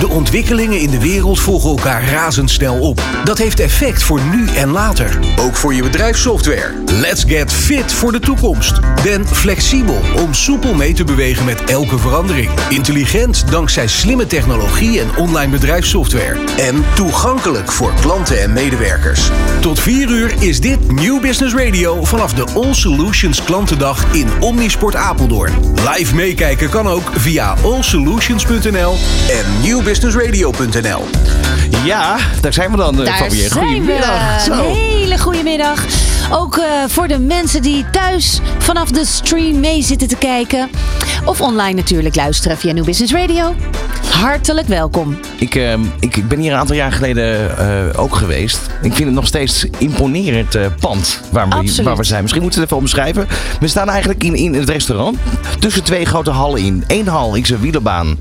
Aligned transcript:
De 0.00 0.08
ontwikkelingen 0.08 0.80
in 0.80 0.90
de 0.90 1.00
wereld 1.00 1.40
volgen 1.40 1.70
elkaar 1.70 2.04
razendsnel 2.04 2.80
op. 2.80 3.02
Dat 3.24 3.38
heeft 3.38 3.60
effect 3.60 4.02
voor 4.02 4.20
nu 4.30 4.46
en 4.46 4.70
later. 4.70 5.18
Ook 5.40 5.56
voor 5.56 5.74
je 5.74 5.82
bedrijfssoftware. 5.82 6.72
Let's 6.86 7.24
get 7.26 7.52
fit 7.52 7.92
voor 7.92 8.12
de 8.12 8.18
toekomst. 8.18 8.80
Ben 9.02 9.26
flexibel 9.26 10.00
om 10.16 10.34
soepel 10.34 10.74
mee 10.74 10.92
te 10.92 11.04
bewegen 11.04 11.44
met 11.44 11.64
elke 11.64 11.98
verandering. 11.98 12.50
Intelligent 12.68 13.44
dankzij 13.50 13.86
slimme 13.86 14.26
technologie 14.26 15.00
en 15.00 15.16
online 15.16 15.50
bedrijfssoftware. 15.50 16.36
En 16.56 16.84
toegankelijk 16.94 17.72
voor 17.72 17.92
klanten 18.00 18.42
en 18.42 18.52
medewerkers. 18.52 19.30
Tot 19.60 19.80
4 19.80 20.08
uur 20.10 20.34
is 20.38 20.60
dit 20.60 20.92
New 20.92 21.20
Business 21.20 21.54
Radio 21.54 22.04
vanaf 22.04 22.34
de 22.34 22.44
All 22.54 22.74
Solutions 22.74 23.44
klantendag 23.44 24.04
in 24.12 24.28
Omnisport 24.40 24.96
Apeldoorn. 24.96 25.52
Live 25.94 26.14
meekijken 26.14 26.68
kan 26.68 26.86
ook 26.86 27.10
via 27.14 27.54
allsolutions.nl 27.62 28.96
en 29.30 29.60
newbusinessradio.nl. 29.88 31.04
Ja, 31.84 32.16
daar 32.40 32.52
zijn 32.52 32.70
we 32.70 32.76
dan, 32.76 32.98
eh, 32.98 33.04
Daar 33.04 33.14
Fabienne. 33.14 33.50
Goedemiddag. 33.50 34.46
Een 34.46 34.74
hele 34.74 35.18
goede 35.18 35.42
middag. 35.42 35.84
Ook 36.30 36.56
eh, 36.56 36.64
voor 36.86 37.08
de 37.08 37.18
mensen 37.18 37.62
die 37.62 37.90
thuis 37.90 38.40
vanaf 38.58 38.90
de 38.90 39.04
stream 39.04 39.60
mee 39.60 39.82
zitten 39.82 40.08
te 40.08 40.16
kijken. 40.16 40.68
Of 41.24 41.40
online 41.40 41.74
natuurlijk 41.74 42.16
luisteren 42.16 42.58
via 42.58 42.72
New 42.72 42.84
Business 42.84 43.12
Radio. 43.12 43.54
Hartelijk 44.10 44.68
welkom. 44.68 45.18
Ik, 45.38 45.54
ehm, 45.54 45.80
ik, 46.00 46.16
ik 46.16 46.28
ben 46.28 46.38
hier 46.38 46.52
een 46.52 46.58
aantal 46.58 46.76
jaar 46.76 46.92
geleden 46.92 47.58
eh, 47.58 48.00
ook 48.00 48.14
geweest. 48.14 48.60
Ik 48.82 48.92
vind 48.94 49.04
het 49.04 49.14
nog 49.14 49.26
steeds 49.26 49.66
imponerend 49.78 50.54
eh, 50.54 50.66
pand 50.80 51.20
waar 51.30 51.48
we, 51.48 51.54
Absoluut. 51.54 51.86
waar 51.86 51.96
we 51.96 52.04
zijn. 52.04 52.20
Misschien 52.22 52.42
moeten 52.42 52.60
we 52.60 52.66
het 52.66 52.74
even 52.74 52.84
omschrijven. 52.84 53.26
We 53.60 53.68
staan 53.68 53.88
eigenlijk 53.88 54.24
in, 54.24 54.34
in 54.34 54.54
het 54.54 54.68
restaurant 54.68 55.18
tussen 55.58 55.84
twee 55.84 56.04
grote 56.04 56.30
hallen 56.30 56.60
in. 56.60 56.84
Eén 56.86 57.08
hal 57.08 57.34
is 57.34 57.50
een 57.50 57.60
wielerbaan. 57.60 58.18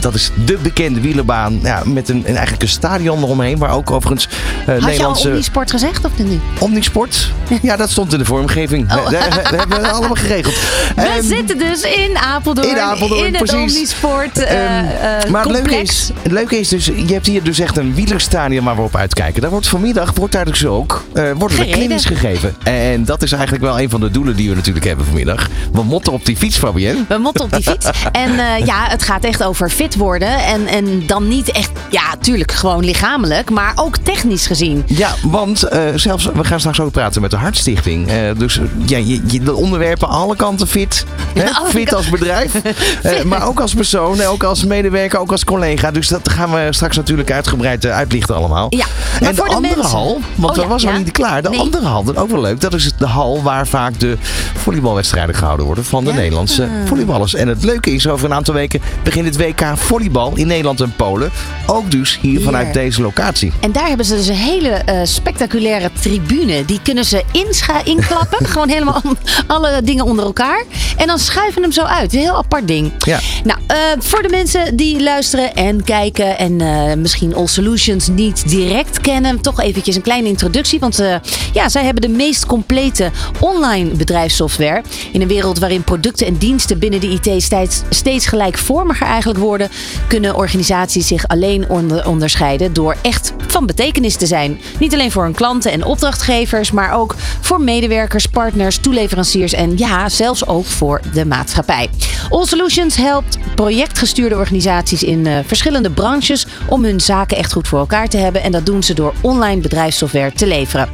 Dat 0.00 0.14
is 0.14 0.30
de 0.44 0.58
bekende 0.62 1.00
wielerbaan 1.00 1.60
ja, 1.62 1.82
met 1.84 2.08
een, 2.08 2.16
een, 2.16 2.24
eigenlijk 2.24 2.62
een 2.62 2.68
stadion 2.68 3.22
eromheen. 3.22 3.58
Waar 3.58 3.74
ook 3.74 3.90
overigens 3.90 4.26
eh, 4.26 4.66
Had 4.66 4.76
je 4.76 4.80
al 4.80 4.86
Nederlandse 4.86 5.28
Omnisport 5.28 5.70
gezegd 5.70 6.04
of 6.04 6.18
niet? 6.18 6.40
Omnisport. 6.58 7.32
Ja, 7.62 7.76
dat 7.76 7.90
stond 7.90 8.12
in 8.12 8.18
de 8.18 8.24
vormgeving. 8.24 8.92
Oh. 8.92 9.10
Dat, 9.10 9.10
dat 9.10 9.50
hebben 9.50 9.80
we 9.80 9.88
allemaal 9.88 10.14
geregeld. 10.16 10.54
We 10.94 11.02
Ehm, 11.02 11.22
zitten 11.22 11.58
dus 11.58 11.80
in 11.82 12.16
Apeldoorn. 12.16 12.68
in 12.68 12.78
Apeldoorn, 12.78 13.26
in 13.26 13.34
het 13.34 13.44
precies. 13.44 13.72
Omnisport 13.74 14.38
eh, 14.38 14.78
Ehm, 14.78 14.86
eh, 15.24 15.30
maar 15.30 15.42
het 15.42 15.52
leuke, 15.52 15.76
is, 15.76 16.10
het 16.22 16.32
leuke 16.32 16.58
is 16.58 16.68
dus, 16.68 16.86
je 16.86 17.12
hebt 17.12 17.26
hier 17.26 17.42
dus 17.42 17.58
echt 17.58 17.76
een 17.76 17.94
wielerstadion 17.94 18.64
waar 18.64 18.76
we 18.76 18.82
op 18.82 18.96
uitkijken. 18.96 19.40
Daar 19.42 19.50
wordt 19.50 19.68
vanmiddag 19.68 20.12
wordt 20.14 20.32
daar 20.32 20.44
dus 20.44 20.66
ook 20.66 21.04
eh, 21.12 21.30
worden 21.38 21.58
er 21.58 21.66
clinics 21.66 22.04
gegeven. 22.04 22.56
En 22.62 23.04
dat 23.04 23.22
is 23.22 23.32
eigenlijk 23.32 23.62
wel 23.64 23.80
een 23.80 23.90
van 23.90 24.00
de 24.00 24.10
doelen 24.10 24.36
die 24.36 24.48
we 24.48 24.54
natuurlijk 24.54 24.84
hebben 24.86 25.04
vanmiddag. 25.04 25.48
We 25.72 25.82
motten 25.82 26.12
op 26.12 26.24
die 26.24 26.36
fiets, 26.36 26.56
Fabienne. 26.58 27.04
We 27.08 27.18
motten 27.18 27.44
op 27.44 27.50
die 27.52 27.62
fiets. 27.62 27.86
En 28.12 28.32
ja, 28.64 28.86
het 28.88 29.02
gaat 29.02 29.24
echt 29.24 29.42
over 29.44 29.70
fit 29.70 29.96
worden. 29.96 30.28
En, 30.44 30.66
en 30.66 31.06
dan 31.06 31.28
niet 31.28 31.50
echt, 31.50 31.70
ja, 31.90 32.02
tuurlijk 32.20 32.52
gewoon 32.52 32.84
lichamelijk, 32.84 33.50
maar 33.50 33.72
ook 33.74 33.96
technisch 33.96 34.46
gezien. 34.46 34.82
Ja, 34.86 35.10
want 35.22 35.68
zelfs, 35.94 36.28
we 36.34 36.44
gaan 36.44 36.58
straks 36.58 36.80
ook 36.80 36.90
praten 36.92 37.20
met 37.22 37.31
de 37.32 37.38
Hartstichting. 37.38 38.08
Eh, 38.08 38.16
dus 38.36 38.60
ja, 38.86 38.96
je, 38.98 39.20
je- 39.26 39.40
de 39.40 39.54
onderwerpen 39.54 40.08
alle 40.08 40.36
kanten 40.36 40.66
fit. 40.68 41.04
Hè? 41.34 41.44
Fit 41.68 41.94
als 41.94 42.08
bedrijf, 42.08 42.54
eh, 43.02 43.22
maar 43.22 43.46
ook 43.46 43.60
als 43.60 43.74
persoon, 43.74 44.22
ook 44.22 44.42
als 44.42 44.64
medewerker, 44.64 45.18
ook 45.18 45.30
als 45.32 45.44
collega. 45.44 45.90
Dus 45.90 46.08
dat 46.08 46.28
gaan 46.28 46.52
we 46.52 46.66
straks 46.70 46.96
natuurlijk 46.96 47.30
uitgebreid 47.30 47.84
eh, 47.84 47.94
uitlichten 47.96 48.34
allemaal. 48.34 48.66
Ja, 48.68 48.86
maar 49.20 49.28
en 49.28 49.28
de 49.28 49.34
voor 49.34 49.48
de 49.48 49.54
andere 49.54 49.74
mensen- 49.76 49.96
hal, 49.98 50.20
want 50.34 50.50
Oh 50.50 50.56
dat 50.56 50.66
was 50.66 50.84
nog 50.84 50.98
niet 50.98 51.10
klaar. 51.12 51.42
De 51.42 51.48
Nee. 51.48 51.58
andere 51.58 51.86
hal, 51.86 52.04
dat 52.04 52.14
is 52.14 52.20
ook 52.20 52.30
wel 52.30 52.40
leuk. 52.40 52.60
Dat 52.60 52.74
is 52.74 52.90
de 52.98 53.06
hal 53.06 53.42
waar 53.42 53.66
vaak 53.66 53.98
de 54.00 54.16
volleybalwedstrijden 54.56 55.34
gehouden 55.34 55.66
worden 55.66 55.84
van 55.84 56.04
de. 56.04 56.10
Nederlandse 56.12 56.68
volleyballers. 56.84 57.34
En 57.34 57.48
het 57.48 57.64
leuke 57.64 57.90
is, 57.94 58.08
over 58.08 58.24
een 58.26 58.34
aantal 58.34 58.54
weken 58.54 58.80
begint 59.02 59.24
het 59.26 59.36
WK 59.36 59.62
volleybal 59.74 60.32
in 60.36 60.46
Nederland 60.46 60.80
en 60.80 60.92
Polen. 60.96 61.30
Ook 61.66 61.90
dus 61.90 62.18
hier, 62.20 62.30
Hier. 62.30 62.40
vanuit 62.44 62.74
deze 62.74 63.02
locatie. 63.02 63.52
En 63.60 63.72
daar 63.72 63.86
hebben 63.88 64.06
ze 64.06 64.14
dus 64.16 64.26
een 64.28 64.34
hele 64.34 64.82
spectaculaire 65.04 65.90
tribune. 66.00 66.64
Die 66.64 66.80
kunnen 66.82 67.04
ze 67.04 67.21
inscha- 67.32 67.84
inklappen. 67.84 68.46
Gewoon 68.52 68.68
helemaal 68.68 69.02
alle 69.46 69.80
dingen 69.84 70.04
onder 70.04 70.24
elkaar. 70.24 70.64
En 70.96 71.06
dan 71.06 71.18
schuiven 71.18 71.62
hem 71.62 71.72
zo 71.72 71.82
uit. 71.82 72.12
Een 72.12 72.18
heel 72.18 72.36
apart 72.36 72.68
ding. 72.68 72.92
Ja. 72.98 73.20
Nou, 73.44 73.58
eh, 73.66 73.76
voor 73.98 74.22
de 74.22 74.28
mensen 74.28 74.76
die 74.76 75.02
luisteren 75.02 75.54
en 75.54 75.84
kijken 75.84 76.38
en 76.38 76.60
eh, 76.60 76.94
misschien 76.96 77.34
All 77.34 77.46
Solutions 77.46 78.08
niet 78.08 78.48
direct 78.48 79.00
kennen, 79.00 79.40
toch 79.40 79.60
eventjes 79.60 79.96
een 79.96 80.02
kleine 80.02 80.28
introductie. 80.28 80.80
Want 80.80 80.98
eh, 80.98 81.14
ja, 81.52 81.68
zij 81.68 81.84
hebben 81.84 82.02
de 82.02 82.08
meest 82.16 82.46
complete 82.46 83.10
online 83.40 83.90
bedrijfssoftware. 83.90 84.82
In 85.12 85.20
een 85.20 85.28
wereld 85.28 85.58
waarin 85.58 85.84
producten 85.84 86.26
en 86.26 86.36
diensten 86.36 86.78
binnen 86.78 87.00
de 87.00 87.08
IT 87.20 87.42
steeds, 87.42 87.82
steeds 87.90 88.26
gelijkvormiger 88.26 89.06
eigenlijk 89.06 89.38
worden, 89.38 89.68
kunnen 90.06 90.36
organisaties 90.36 91.06
zich 91.06 91.28
alleen 91.28 91.68
onder- 91.68 92.06
onderscheiden 92.06 92.72
door 92.72 92.96
echt 93.02 93.32
van 93.46 93.66
betekenis 93.66 94.16
te 94.16 94.26
zijn. 94.26 94.60
Niet 94.78 94.92
alleen 94.92 95.10
voor 95.12 95.22
hun 95.22 95.34
klanten 95.34 95.72
en 95.72 95.84
opdrachtgevers, 95.84 96.70
maar 96.70 96.92
ook 96.92 97.11
voor 97.40 97.60
medewerkers, 97.60 98.26
partners, 98.26 98.76
toeleveranciers 98.76 99.52
en 99.52 99.78
ja, 99.78 100.08
zelfs 100.08 100.46
ook 100.46 100.66
voor 100.66 101.00
de 101.12 101.24
maatschappij. 101.24 101.88
All 102.30 102.46
Solutions 102.46 102.96
helpt 102.96 103.38
projectgestuurde 103.54 104.36
organisaties 104.36 105.02
in 105.02 105.26
eh, 105.26 105.38
verschillende 105.46 105.90
branches 105.90 106.46
om 106.66 106.84
hun 106.84 107.00
zaken 107.00 107.36
echt 107.36 107.52
goed 107.52 107.68
voor 107.68 107.78
elkaar 107.78 108.08
te 108.08 108.16
hebben. 108.16 108.42
En 108.42 108.52
dat 108.52 108.66
doen 108.66 108.82
ze 108.82 108.94
door 108.94 109.14
online 109.20 109.60
bedrijfssoftware 109.60 110.32
te 110.32 110.46
leveren. 110.46 110.88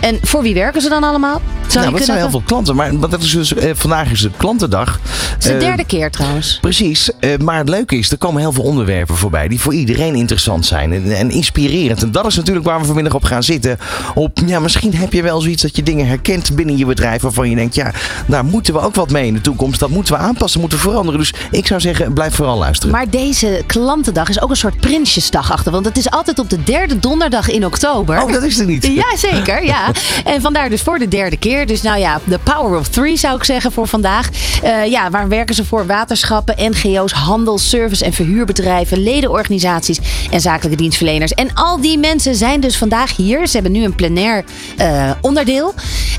En 0.00 0.18
voor 0.22 0.42
wie 0.42 0.54
werken 0.54 0.80
ze 0.80 0.88
dan 0.88 1.04
allemaal? 1.04 1.40
Zou 1.66 1.84
nou, 1.84 1.96
dat 1.96 2.06
zijn 2.06 2.18
heel 2.18 2.30
veel 2.30 2.42
klanten. 2.46 2.76
Maar 2.76 2.98
dat 2.98 3.22
is 3.22 3.30
dus, 3.30 3.54
eh, 3.54 3.70
vandaag 3.74 4.10
is 4.10 4.20
de 4.20 4.30
klantendag. 4.36 5.00
Het 5.34 5.44
is 5.44 5.44
de 5.44 5.52
Eh, 5.52 5.60
derde 5.60 5.84
keer 5.84 6.10
trouwens. 6.10 6.58
Precies, 6.60 7.10
maar 7.42 7.58
het 7.58 7.68
leuke 7.68 7.96
is, 7.96 8.10
er 8.10 8.18
komen 8.18 8.40
heel 8.40 8.52
veel 8.52 8.64
onderwerpen 8.64 9.16
voorbij 9.16 9.48
die 9.48 9.60
voor 9.60 9.74
iedereen 9.74 10.14
interessant 10.14 10.66
zijn 10.66 10.92
en, 10.92 11.16
en 11.16 11.30
inspirerend. 11.30 12.02
En 12.02 12.12
dat 12.12 12.26
is 12.26 12.36
natuurlijk 12.36 12.66
waar 12.66 12.80
we 12.80 12.84
vanmiddag 12.86 13.14
op 13.14 13.24
gaan 13.24 13.42
zitten. 13.42 13.78
Op, 14.14 14.38
ja, 14.46 14.60
misschien 14.60 14.94
heb 14.94 15.12
je 15.12 15.22
wel 15.22 15.40
zoiets 15.40 15.59
dat 15.60 15.76
je 15.76 15.82
dingen 15.82 16.06
herkent 16.06 16.54
binnen 16.54 16.76
je 16.76 16.86
bedrijf 16.86 17.22
waarvan 17.22 17.50
je 17.50 17.56
denkt, 17.56 17.74
ja, 17.74 17.92
daar 18.26 18.44
moeten 18.44 18.74
we 18.74 18.80
ook 18.80 18.94
wat 18.94 19.10
mee 19.10 19.26
in 19.26 19.34
de 19.34 19.40
toekomst. 19.40 19.80
Dat 19.80 19.90
moeten 19.90 20.14
we 20.14 20.20
aanpassen, 20.20 20.60
moeten 20.60 20.78
we 20.78 20.84
veranderen. 20.84 21.20
Dus 21.20 21.34
ik 21.50 21.66
zou 21.66 21.80
zeggen, 21.80 22.12
blijf 22.12 22.34
vooral 22.34 22.58
luisteren. 22.58 22.94
Maar 22.94 23.10
deze 23.10 23.62
klantendag 23.66 24.28
is 24.28 24.40
ook 24.40 24.50
een 24.50 24.56
soort 24.56 24.80
prinsjesdag 24.80 25.52
achter. 25.52 25.72
Want 25.72 25.84
het 25.84 25.96
is 25.96 26.10
altijd 26.10 26.38
op 26.38 26.50
de 26.50 26.62
derde 26.62 26.98
donderdag 26.98 27.48
in 27.48 27.66
oktober. 27.66 28.22
Oh, 28.22 28.32
dat 28.32 28.42
is 28.42 28.58
er 28.58 28.66
niet. 28.66 28.86
Ja, 28.86 29.16
zeker. 29.16 29.64
Ja. 29.64 29.88
En 30.24 30.40
vandaar 30.40 30.68
dus 30.68 30.82
voor 30.82 30.98
de 30.98 31.08
derde 31.08 31.36
keer. 31.36 31.66
Dus 31.66 31.82
nou 31.82 31.98
ja, 31.98 32.20
de 32.24 32.38
power 32.38 32.78
of 32.78 32.88
three 32.88 33.16
zou 33.16 33.36
ik 33.36 33.44
zeggen 33.44 33.72
voor 33.72 33.88
vandaag. 33.88 34.28
Eh, 34.62 34.86
ja, 34.86 35.10
waar 35.10 35.28
werken 35.28 35.54
ze 35.54 35.64
voor? 35.64 35.86
Waterschappen, 35.86 36.54
NGO's, 36.58 37.12
handel, 37.12 37.58
service- 37.58 38.04
en 38.04 38.12
verhuurbedrijven, 38.12 39.02
ledenorganisaties 39.02 39.98
en 40.30 40.40
zakelijke 40.40 40.76
dienstverleners. 40.76 41.32
En 41.32 41.54
al 41.54 41.80
die 41.80 41.98
mensen 41.98 42.34
zijn 42.34 42.60
dus 42.60 42.76
vandaag 42.76 43.16
hier. 43.16 43.46
Ze 43.46 43.52
hebben 43.52 43.72
nu 43.72 43.84
een 43.84 43.94
plenair 43.94 44.44
eh, 44.76 45.10
onderdeel. 45.20 45.49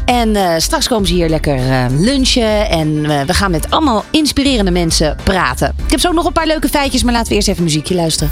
En 0.05 0.35
eh, 0.35 0.53
straks 0.57 0.87
komen 0.87 1.07
ze 1.07 1.13
hier 1.13 1.29
lekker 1.29 1.55
eh, 1.55 1.85
lunchen. 1.89 2.69
En 2.69 3.05
eh, 3.05 3.25
we 3.25 3.33
gaan 3.33 3.51
met 3.51 3.69
allemaal 3.69 4.05
inspirerende 4.11 4.71
mensen 4.71 5.15
praten. 5.23 5.73
Ik 5.85 5.91
heb 5.91 5.99
zo 5.99 6.11
nog 6.11 6.25
een 6.25 6.33
paar 6.33 6.47
leuke 6.47 6.69
feitjes, 6.69 7.03
maar 7.03 7.13
laten 7.13 7.29
we 7.29 7.35
eerst 7.35 7.47
even 7.47 7.63
muziekje 7.63 7.95
luisteren. 7.95 8.31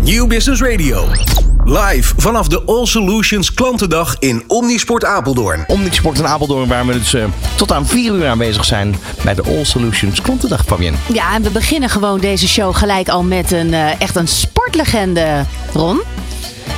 New 0.00 0.26
Business 0.26 0.62
Radio. 0.62 1.06
Live 1.68 2.14
vanaf 2.16 2.48
de 2.48 2.62
All 2.66 2.86
Solutions 2.86 3.54
klantendag 3.54 4.16
in 4.18 4.44
Omnisport 4.46 5.04
Apeldoorn. 5.04 5.64
Omnisport 5.66 6.18
in 6.18 6.26
Apeldoorn, 6.26 6.68
waar 6.68 6.86
we 6.86 6.92
dus 6.92 7.14
eh, 7.14 7.24
tot 7.56 7.72
aan 7.72 7.86
4 7.86 8.14
uur 8.14 8.26
aanwezig 8.26 8.64
zijn 8.64 8.96
bij 9.24 9.34
de 9.34 9.42
All 9.42 9.64
Solutions 9.64 10.20
Klantendag, 10.20 10.64
Fabienne. 10.64 10.98
Ja, 11.12 11.34
en 11.34 11.42
we 11.42 11.50
beginnen 11.50 11.88
gewoon 11.88 12.20
deze 12.20 12.48
show 12.48 12.74
gelijk 12.74 13.08
al 13.08 13.22
met 13.22 13.52
een 13.52 13.74
eh, 13.74 14.00
echt 14.00 14.16
een 14.16 14.28
sportlegende, 14.28 15.44
Ron. 15.72 16.00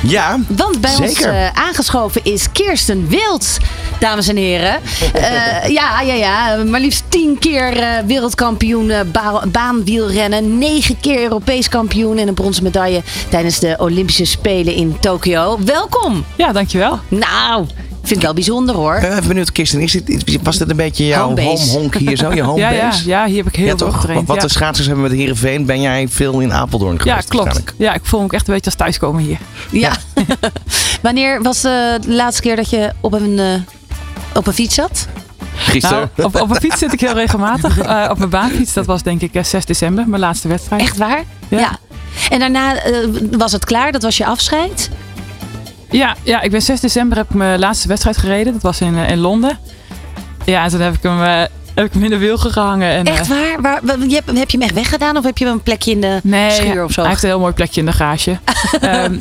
Ja, 0.03 0.39
Want 0.47 0.81
bij 0.81 0.95
ons 1.01 1.21
eh, 1.21 1.47
aangeschoven 1.53 2.23
is 2.23 2.51
Kirsten 2.51 3.07
Wild, 3.07 3.57
dames 3.99 4.27
en 4.27 4.35
heren. 4.35 4.79
Eh, 5.13 5.67
ja, 5.69 6.01
ja, 6.01 6.13
ja. 6.13 6.63
Maar 6.63 6.79
liefst 6.79 7.03
tien 7.09 7.39
keer 7.39 7.77
eh, 7.77 7.87
wereldkampioen 8.05 8.89
eh, 8.89 8.99
ba- 9.11 9.43
baanwielrennen. 9.47 10.57
Negen 10.57 10.99
keer 10.99 11.21
Europees 11.21 11.69
kampioen 11.69 12.17
en 12.17 12.27
een 12.27 12.33
bronzen 12.33 12.63
medaille 12.63 13.03
tijdens 13.29 13.59
de 13.59 13.75
Olympische 13.77 14.25
Spelen 14.25 14.73
in 14.73 14.99
Tokio. 14.99 15.57
Welkom! 15.65 16.25
Ja, 16.35 16.51
dankjewel. 16.51 16.99
Nou, 17.07 17.65
vind 18.01 18.09
het 18.15 18.21
wel 18.21 18.33
bijzonder 18.33 18.75
hoor. 18.75 18.95
Ik 18.95 19.01
ben 19.01 19.11
even 19.11 19.27
benieuwd, 19.27 19.51
Kirsten, 19.51 19.79
is 19.81 19.91
dit, 19.91 20.39
was 20.43 20.57
dit 20.57 20.69
een 20.69 20.75
beetje 20.75 21.05
jouw 21.05 21.23
Homebase. 21.25 21.69
home 21.69 21.79
honk 21.79 21.95
hier 21.95 22.17
zo? 22.17 22.33
Je 22.33 22.41
home 22.41 22.59
Ja, 22.65 22.69
ja, 22.69 22.81
base? 22.89 23.07
ja, 23.07 23.25
hier 23.25 23.37
heb 23.37 23.47
ik 23.47 23.55
heel 23.55 23.65
Ja, 23.65 23.77
veel 23.77 23.87
toch? 23.87 23.95
getraind. 23.95 24.27
Wat 24.27 24.35
ja. 24.35 24.41
de 24.41 24.49
schaatsers 24.49 24.87
hebben 24.87 25.03
met 25.03 25.13
Heerenveen, 25.13 25.65
ben 25.65 25.81
jij 25.81 26.07
veel 26.07 26.39
in 26.39 26.53
Apeldoorn 26.53 27.01
geweest? 27.01 27.33
ja, 27.33 27.39
klopt. 27.43 27.73
Ja, 27.77 27.93
ik 27.93 28.01
voel 28.03 28.19
me 28.19 28.25
ook 28.25 28.33
echt 28.33 28.47
een 28.47 28.53
beetje 28.53 28.69
als 28.69 28.79
thuiskomen 28.79 29.23
hier. 29.23 29.37
Ja. 29.71 29.91
Wanneer 31.01 31.41
was 31.41 31.57
eh, 31.63 31.71
de 32.01 32.13
laatste 32.13 32.41
keer 32.41 32.55
dat 32.55 32.69
je 32.69 32.91
op 33.01 33.13
een, 33.13 33.39
eh, 33.39 33.53
op 34.33 34.47
een 34.47 34.53
fiets 34.53 34.75
zat? 34.75 35.07
Gisteren. 35.55 36.09
Nou, 36.15 36.29
op, 36.29 36.41
op 36.41 36.49
een 36.49 36.55
fiets 36.55 36.77
zit 36.77 36.93
ik 36.93 36.99
heel 36.99 37.13
regelmatig. 37.13 37.77
Eh, 37.91 38.07
op 38.09 38.17
mijn 38.17 38.29
baanfiets, 38.29 38.73
dat 38.73 38.85
was 38.85 39.03
denk 39.03 39.21
ik 39.21 39.33
eh, 39.33 39.43
6 39.43 39.65
december, 39.65 40.07
mijn 40.07 40.21
laatste 40.21 40.47
wedstrijd. 40.47 40.81
Echt 40.81 40.97
waar? 40.97 41.23
Ja. 41.47 41.77
En 42.29 42.39
daarna 42.39 42.75
was 43.31 43.51
het 43.51 43.65
klaar? 43.65 43.91
Dat 43.91 44.01
was 44.01 44.17
je 44.17 44.25
afscheid? 44.25 44.89
Ja, 45.91 46.15
ja, 46.23 46.41
ik 46.41 46.51
ben 46.51 46.61
6 46.61 46.79
december 46.79 47.17
heb 47.17 47.29
ik 47.29 47.35
mijn 47.35 47.59
laatste 47.59 47.87
wedstrijd 47.87 48.17
gereden. 48.17 48.53
Dat 48.53 48.61
was 48.61 48.81
in, 48.81 48.97
eh, 48.97 49.09
in 49.09 49.17
Londen. 49.17 49.57
Ja, 50.45 50.63
en 50.63 50.69
toen 50.69 50.79
heb 50.81 50.93
ik 50.93 51.03
hem 51.03 51.23
eh, 51.23 51.41
heb 51.75 51.85
ik 51.85 51.93
hem 51.93 52.03
in 52.03 52.09
de 52.09 52.17
wilgen 52.17 52.51
gehangen. 52.51 52.89
En, 52.89 53.05
Echt 53.05 53.21
eh, 53.21 53.27
waar? 53.61 53.81
waar 53.81 53.97
hebt, 53.97 54.37
heb 54.37 54.49
je 54.49 54.57
hem 54.57 54.61
echt 54.61 54.73
weggedaan 54.73 55.17
of 55.17 55.23
heb 55.23 55.37
je 55.37 55.45
hem 55.45 55.53
een 55.53 55.61
plekje 55.63 55.91
in 55.91 56.01
de 56.01 56.19
Nee, 56.23 56.51
schuur 56.51 56.83
of 56.83 56.91
zo? 56.91 57.01
hij 57.01 57.09
heeft 57.09 57.23
een 57.23 57.29
heel 57.29 57.39
mooi 57.39 57.53
plekje 57.53 57.79
in 57.79 57.85
de 57.85 57.91
garage. 57.91 58.39
Ehm, 58.81 59.17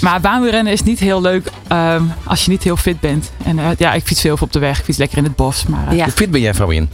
maar 0.00 0.20
baanwielrennen 0.20 0.72
is 0.72 0.82
niet 0.82 0.98
heel 0.98 1.20
leuk 1.20 1.48
ehm, 1.68 2.02
als 2.24 2.44
je 2.44 2.50
niet 2.50 2.62
heel 2.62 2.76
fit 2.76 3.00
bent. 3.00 3.30
En 3.44 3.58
ja, 3.78 3.92
ik 3.92 4.04
fiets 4.04 4.22
heel 4.22 4.36
veel 4.36 4.46
op 4.46 4.52
de 4.52 4.58
weg. 4.58 4.78
Ik 4.78 4.84
fiets 4.84 4.98
lekker 4.98 5.18
in 5.18 5.24
het 5.24 5.36
bos. 5.36 5.66
Maar 5.66 5.94
Ja. 5.94 6.04
Hoe 6.04 6.12
fit 6.12 6.30
ben 6.30 6.40
jij, 6.40 6.54
Fabian? 6.54 6.88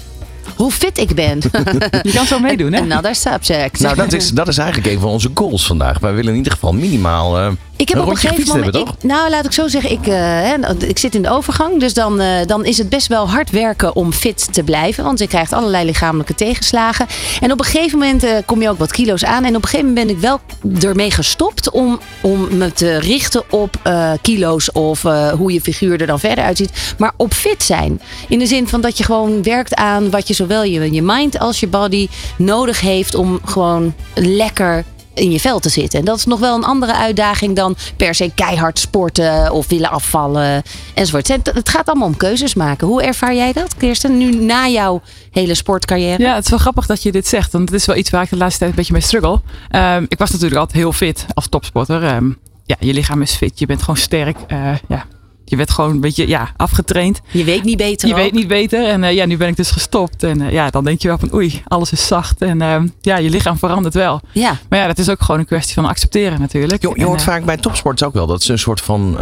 Hoe 0.57 0.71
fit 0.71 0.99
ik 0.99 1.15
ben. 1.15 1.39
je 2.03 2.13
kan 2.15 2.27
zo 2.27 2.39
meedoen, 2.39 2.73
hè? 2.73 2.81
Another 2.81 3.15
subject. 3.15 3.81
Nou, 3.81 3.97
dat 3.97 4.13
is, 4.13 4.31
dat 4.31 4.49
is 4.49 4.59
eigenlijk 4.59 4.95
een 4.95 5.01
van 5.01 5.09
onze 5.11 5.31
goals 5.35 5.67
vandaag. 5.67 5.99
Wij 5.99 6.13
willen 6.15 6.31
in 6.31 6.37
ieder 6.37 6.53
geval 6.53 6.73
minimaal 6.73 7.39
eh, 7.39 7.51
Ik 7.77 7.89
heb 7.89 7.97
een 7.99 8.05
op 8.05 8.11
een 8.11 8.17
gegeven 8.17 8.47
moment. 8.47 8.65
hebben, 8.65 8.85
toch? 8.85 8.95
ik- 8.95 9.03
nou, 9.03 9.31
laat 9.31 9.45
ik 9.45 9.53
zo 9.53 9.69
zeggen. 9.69 9.91
Ik, 9.91 10.07
eh, 10.07 10.15
hè, 10.17 10.55
ik 10.87 10.99
zit 10.99 11.15
in 11.15 11.23
de 11.23 11.31
overgang. 11.31 11.81
Dus 11.81 11.95
dan, 11.95 12.21
eh, 12.21 12.47
dan 12.47 12.65
is 12.65 12.79
het 12.79 12.89
best 12.89 13.07
wel 13.07 13.29
hard 13.31 13.51
werken 13.51 13.97
om 13.97 14.13
fit 14.13 14.53
te 14.53 14.63
blijven. 14.63 15.05
Want 15.05 15.19
je 15.19 15.27
krijgt 15.29 15.53
allerlei 15.53 15.85
lichamelijke 15.85 16.35
tegenslagen. 16.35 17.07
En 17.41 17.53
op 17.53 17.59
een 17.59 17.65
gegeven 17.65 17.99
moment 17.99 18.25
kom 18.47 18.63
je 18.63 18.69
ook 18.71 18.79
wat 18.79 18.93
kilo's 18.93 19.25
aan. 19.25 19.45
En 19.45 19.57
op 19.57 19.63
een 19.63 19.69
gegeven 19.69 19.87
moment 19.93 20.07
ben 20.07 20.17
ik 20.17 20.23
wel 20.23 20.41
ermee 20.91 21.11
gestopt 21.11 21.71
om, 21.71 22.01
om 22.21 22.57
me 22.57 22.73
te 22.73 22.99
richten 22.99 23.43
op 23.51 23.77
kilo's. 24.23 24.73
Of 24.73 25.03
hoe 25.37 25.53
je 25.53 25.61
figuur 25.61 26.01
er 26.01 26.07
dan 26.07 26.21
verder 26.21 26.45
uitziet. 26.45 26.95
Maar 26.99 27.13
op 27.17 27.35
fit 27.35 27.63
zijn. 27.63 28.01
In 28.29 28.39
de 28.39 28.47
zin 28.47 28.69
van 28.69 28.81
dat 28.81 28.99
je 28.99 29.05
gewoon 29.05 29.43
werkt 29.43 29.75
aan 29.75 30.11
wat 30.11 30.29
je 30.29 30.35
zowel 30.43 30.65
je, 30.65 30.93
je 30.93 31.03
mind 31.03 31.39
als 31.39 31.61
je 31.61 31.69
body 31.69 32.09
nodig 32.37 32.81
heeft 32.81 33.15
om 33.15 33.41
gewoon 33.45 33.95
lekker 34.15 34.85
in 35.15 35.31
je 35.31 35.41
vel 35.41 35.59
te 35.59 35.69
zitten. 35.69 35.99
En 35.99 36.05
dat 36.05 36.17
is 36.17 36.25
nog 36.25 36.41
wel 36.41 36.55
een 36.55 36.65
andere 36.65 36.95
uitdaging 36.95 37.57
dan 37.57 37.77
per 37.97 38.15
se 38.15 38.31
keihard 38.35 38.79
sporten 38.79 39.53
of 39.53 39.69
willen 39.69 39.91
afvallen 39.91 40.63
enzovoort. 40.95 41.29
Het 41.29 41.69
gaat 41.69 41.89
allemaal 41.89 42.09
om 42.09 42.17
keuzes 42.17 42.55
maken. 42.55 42.87
Hoe 42.87 43.03
ervaar 43.03 43.35
jij 43.35 43.53
dat, 43.53 43.77
Kirsten, 43.77 44.19
nu 44.19 44.35
na 44.35 44.69
jouw 44.69 45.03
hele 45.31 45.55
sportcarrière? 45.55 46.23
Ja, 46.23 46.35
het 46.35 46.45
is 46.45 46.51
wel 46.51 46.59
grappig 46.59 46.87
dat 46.87 47.03
je 47.03 47.13
dit 47.13 47.27
zegt. 47.27 47.53
Want 47.53 47.71
het 47.71 47.81
is 47.81 47.87
wel 47.87 47.97
iets 47.97 48.11
waar 48.11 48.23
ik 48.23 48.31
de 48.31 48.37
laatste 48.37 48.59
tijd 48.59 48.71
een 48.71 48.77
beetje 48.77 48.93
mee 48.93 49.03
struggle. 49.03 49.41
Ehm, 49.69 50.05
ik 50.09 50.19
was 50.19 50.31
natuurlijk 50.31 50.61
altijd 50.61 50.79
heel 50.79 50.93
fit 50.93 51.27
als 51.35 51.49
topsporter. 51.49 52.05
Ehm, 52.05 52.31
ja, 52.65 52.77
je 52.79 52.93
lichaam 52.93 53.23
is 53.23 53.35
fit. 53.35 53.59
Je 53.59 53.67
bent 53.67 53.81
gewoon 53.81 53.97
sterk. 53.97 54.37
Eh, 54.47 54.75
ja, 54.89 55.07
je 55.45 55.57
bent 55.57 55.71
gewoon 55.71 55.91
een 55.91 56.01
beetje 56.01 56.29
ja, 56.29 56.49
afgetraind. 56.57 57.21
Je 57.31 57.45
weet 57.45 57.65
niet 57.65 57.77
beter. 57.77 58.09
Je 58.09 58.15
ook. 58.15 58.21
weet 58.21 58.33
niet 58.33 58.49
beter. 58.49 58.87
En 58.89 59.05
eh, 59.05 59.13
ja, 59.15 59.27
nu 59.27 59.37
ben 59.37 59.49
ik 59.49 59.57
dus 59.57 59.71
gestopt. 59.71 60.23
En 60.23 60.41
eh, 60.41 60.53
ja, 60.53 60.71
dan 60.71 60.85
denk 60.85 61.03
je 61.03 61.09
wel 61.09 61.19
van 61.19 61.35
oei, 61.35 61.63
alles 61.67 61.93
is 61.93 62.07
zacht. 62.07 62.43
En 62.43 62.63
ehm, 62.63 62.87
ja, 63.01 63.17
je 63.19 63.31
lichaam 63.31 63.59
verandert 63.59 63.95
wel. 63.95 64.21
Ja, 64.33 64.59
Maar 64.69 64.79
ja, 64.79 64.87
dat 64.87 64.99
is 64.99 65.09
ook 65.09 65.23
gewoon 65.23 65.41
een 65.41 65.47
kwestie 65.47 65.75
van 65.75 65.85
accepteren 65.85 66.41
natuurlijk. 66.41 66.83
Je, 66.83 66.89
je 66.89 66.95
En, 66.95 67.03
hoort 67.03 67.21
eh, 67.21 67.27
vaak 67.27 67.45
bij 67.45 67.57
topsporters 67.57 68.09
ook 68.09 68.15
wel 68.15 68.27
dat 68.27 68.43
ze 68.43 68.53
een 68.53 68.59
soort 68.59 68.81
van 68.81 69.17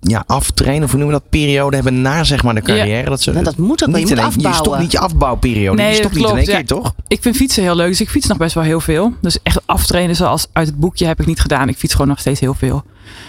ja, 0.00 0.24
aftrainen, 0.26 0.84
of 0.84 0.90
hoe 0.90 0.98
noemen 0.98 1.16
we 1.16 1.22
dat, 1.22 1.30
periode 1.30 1.74
hebben 1.76 2.02
na 2.02 2.24
zeg 2.24 2.42
maar 2.42 2.54
de 2.54 2.62
carrière. 2.62 3.10
Dat, 3.10 3.22
ze, 3.22 3.32
nou, 3.32 3.44
dat 3.44 3.56
moet 3.56 3.82
ook. 3.82 3.88
Je 3.88 3.94
niet 3.96 4.02
moet 4.02 4.10
in 4.10 4.16
één- 4.18 4.24
je 4.24 4.28
afbouwen. 4.34 4.64
stopt 4.64 4.78
niet 4.78 4.92
je 4.92 4.98
afbouwperiode. 4.98 5.82
Nee, 5.82 5.88
je 5.90 5.94
stopt 5.94 6.14
dat 6.14 6.22
niet 6.22 6.30
in 6.30 6.36
één 6.36 6.44
klopt, 6.44 6.58
keer, 6.58 6.66
toch? 6.76 6.94
Ik 7.08 7.22
vind 7.22 7.36
fietsen 7.36 7.62
heel 7.62 7.76
leuk, 7.76 7.88
dus 7.88 8.00
ik 8.00 8.10
fiets 8.10 8.26
nog 8.26 8.36
best 8.38 8.54
wel 8.54 8.64
heel 8.64 8.80
veel. 8.80 9.12
Dus 9.20 9.38
echt 9.42 9.60
aftrainen 9.66 10.16
zoals 10.16 10.46
uit 10.52 10.66
het 10.66 10.78
boekje 10.78 11.06
heb 11.06 11.20
ik 11.20 11.26
niet 11.26 11.40
gedaan. 11.40 11.68
Ik 11.68 11.76
fiets 11.76 11.92
gewoon 11.92 12.08
nog 12.08 12.18
steeds 12.18 12.40
heel 12.40 12.54
veel. 12.54 12.84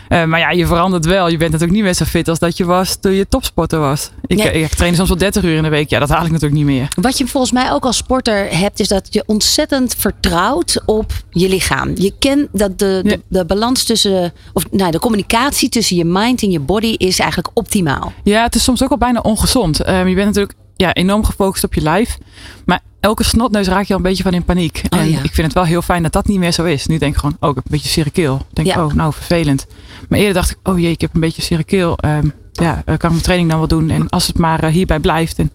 Eh, 0.07 0.24
maar 0.24 0.39
ja, 0.39 0.50
je 0.51 0.65
verandert 0.68 1.06
wel. 1.06 1.27
Je 1.29 1.38
bent 1.38 1.51
natuurlijk 1.51 1.77
niet 1.77 1.83
meer 1.88 1.94
zo 1.94 2.06
fit 2.06 2.27
als 2.27 2.39
dat 2.39 2.57
je 2.57 2.65
was 2.65 2.95
toen 2.95 3.12
je 3.12 3.27
topsporter 3.27 3.79
was. 3.79 4.12
Ik, 4.25 4.38
Nee. 4.38 4.50
eh, 4.50 4.63
ik 4.63 4.74
train 4.75 4.95
soms 4.95 5.09
wel 5.09 5.18
30 5.18 5.44
uur 5.44 5.56
in 5.56 5.63
de 5.63 5.69
week. 5.69 5.89
Ja, 5.89 6.00
dat 6.00 6.09
haal 6.09 6.25
ik 6.25 6.31
natuurlijk 6.31 6.62
niet 6.62 6.65
meer. 6.65 6.88
Wat 7.01 7.18
je 7.18 7.27
volgens 7.27 7.51
mij 7.53 7.71
ook 7.71 7.85
als 7.85 7.97
sporter 7.97 8.47
hebt, 8.57 8.79
is 8.79 8.88
dat 8.88 9.07
je 9.09 9.24
ontzettend 9.25 9.95
vertrouwt 9.97 10.81
op 10.85 11.12
je 11.29 11.50
lichaam. 11.50 11.91
Je 11.95 12.13
kent 12.19 12.47
dat 12.51 12.79
de, 12.79 13.00
de, 13.03 13.09
Ja. 13.09 13.15
de 13.27 13.45
balans 13.45 13.83
tussen, 13.83 14.33
of 14.53 14.71
nou, 14.71 14.91
de 14.91 15.00
communicatie 15.00 15.69
tussen 15.69 15.95
je 15.97 16.06
mind 16.06 16.41
en 16.44 16.51
je 16.51 16.59
body 16.59 16.95
is 16.97 17.19
eigenlijk 17.19 17.50
optimaal. 17.53 18.13
Ja, 18.24 18.44
het 18.44 18.56
is 18.56 18.63
soms 18.63 18.83
ook 18.83 18.89
wel 18.89 18.97
bijna 18.97 19.19
ongezond. 19.19 19.79
Ehm, 19.83 20.07
je 20.07 20.15
bent 20.15 20.25
natuurlijk 20.27 20.53
ja, 20.77 20.94
enorm 20.94 21.25
gefocust 21.25 21.63
op 21.63 21.74
je 21.74 21.81
lijf. 21.81 22.18
Maar 22.65 22.79
elke 23.00 23.24
snotneus 23.24 23.68
raak 23.68 23.85
je 23.85 23.94
al 23.94 24.00
een 24.00 24.06
beetje 24.06 24.24
van 24.24 24.33
in 24.33 24.44
paniek. 24.44 24.81
Oh, 24.89 25.00
en 25.00 25.09
ja. 25.09 25.24
ik 25.24 25.33
vind 25.33 25.47
het 25.47 25.53
wel 25.53 25.63
heel 25.63 25.81
fijn 25.81 26.03
dat 26.03 26.12
dat 26.12 26.27
niet 26.27 26.39
meer 26.39 26.51
zo 26.51 26.63
is. 26.63 26.88
Nu 26.88 26.97
denk 26.97 27.13
ik 27.13 27.19
gewoon, 27.19 27.38
oh, 27.39 27.50
ik 27.50 27.56
heb 27.56 27.65
een 27.65 27.71
beetje 27.71 27.89
zere 27.89 28.09
keel. 28.09 28.35
Ik 28.35 28.56
denk, 28.56 28.68
Ja. 28.68 28.85
oh, 28.85 28.94
nou, 28.94 29.13
vervelend. 29.13 29.65
Maar 30.09 30.19
eerder 30.19 30.33
dacht 30.33 30.51
ik, 30.51 30.57
oh 30.63 30.79
jee, 30.79 30.91
ik 30.91 31.01
heb 31.01 31.13
een 31.13 31.19
beetje 31.19 31.41
zere 31.41 31.63
keel. 31.63 31.97
Ehm, 31.97 32.29
ja, 32.51 32.75
eh, 32.77 32.83
kan 32.85 32.94
ik 32.95 33.09
mijn 33.09 33.21
training 33.21 33.50
dan 33.50 33.59
wel 33.59 33.68
doen? 33.68 33.89
En 33.89 34.09
als 34.09 34.27
het 34.27 34.38
maar 34.38 34.63
eh, 34.63 34.71
hierbij 34.71 35.00
blijft. 35.00 35.39
En, 35.39 35.51